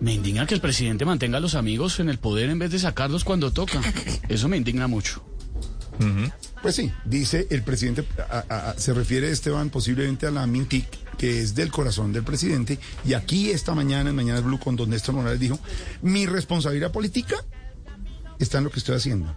[0.00, 2.78] Me indigna que el presidente mantenga a los amigos en el poder en vez de
[2.78, 3.80] sacarlos cuando toca.
[4.28, 5.22] Eso me indigna mucho.
[6.62, 10.86] Pues sí, dice el presidente, a- a- a- se refiere Esteban posiblemente a la Mintic,
[11.16, 14.90] que es del corazón del presidente, y aquí esta mañana, en Mañana Blue, con don
[14.90, 15.58] Néstor Morales dijo,
[16.02, 17.36] mi responsabilidad política
[18.38, 19.34] está en lo que estoy haciendo.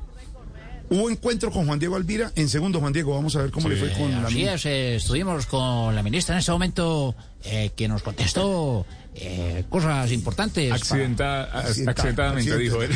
[0.92, 3.76] Hubo encuentro con Juan Diego Alvira, en segundo Juan Diego, vamos a ver cómo le
[3.76, 8.02] fue con la es, eh, estuvimos con la ministra en ese momento eh, que nos
[8.02, 10.72] contestó eh, cosas importantes.
[10.72, 12.92] Accidenta- Accidenta- accidentadamente, dijo él.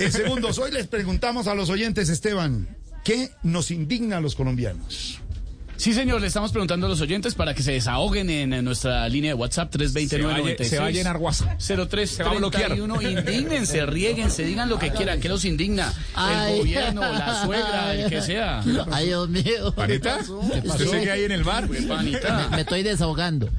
[0.00, 2.68] En segundos, hoy les preguntamos a los oyentes, Esteban,
[3.06, 5.20] ¿qué nos indigna a los colombianos?
[5.76, 9.06] Sí, señor, le estamos preguntando a los oyentes para que se desahoguen en, en nuestra
[9.08, 11.60] línea de WhatsApp 329 Se va a llenar WhatsApp.
[11.60, 12.76] 03 Se va a bloquear.
[12.76, 15.20] Indígnense, rieguense, digan lo que quieran.
[15.20, 15.92] ¿Qué los indigna?
[16.14, 16.52] Ay.
[16.54, 18.64] El gobierno, la suegra, el que sea.
[18.90, 19.72] Ay, Dios mío.
[19.74, 20.16] ¿Panita?
[20.24, 20.90] ¿Qué ¿Usted pasó?
[20.90, 21.68] sigue ahí en el bar?
[21.86, 22.48] Panita.
[22.50, 23.50] Me, me estoy desahogando.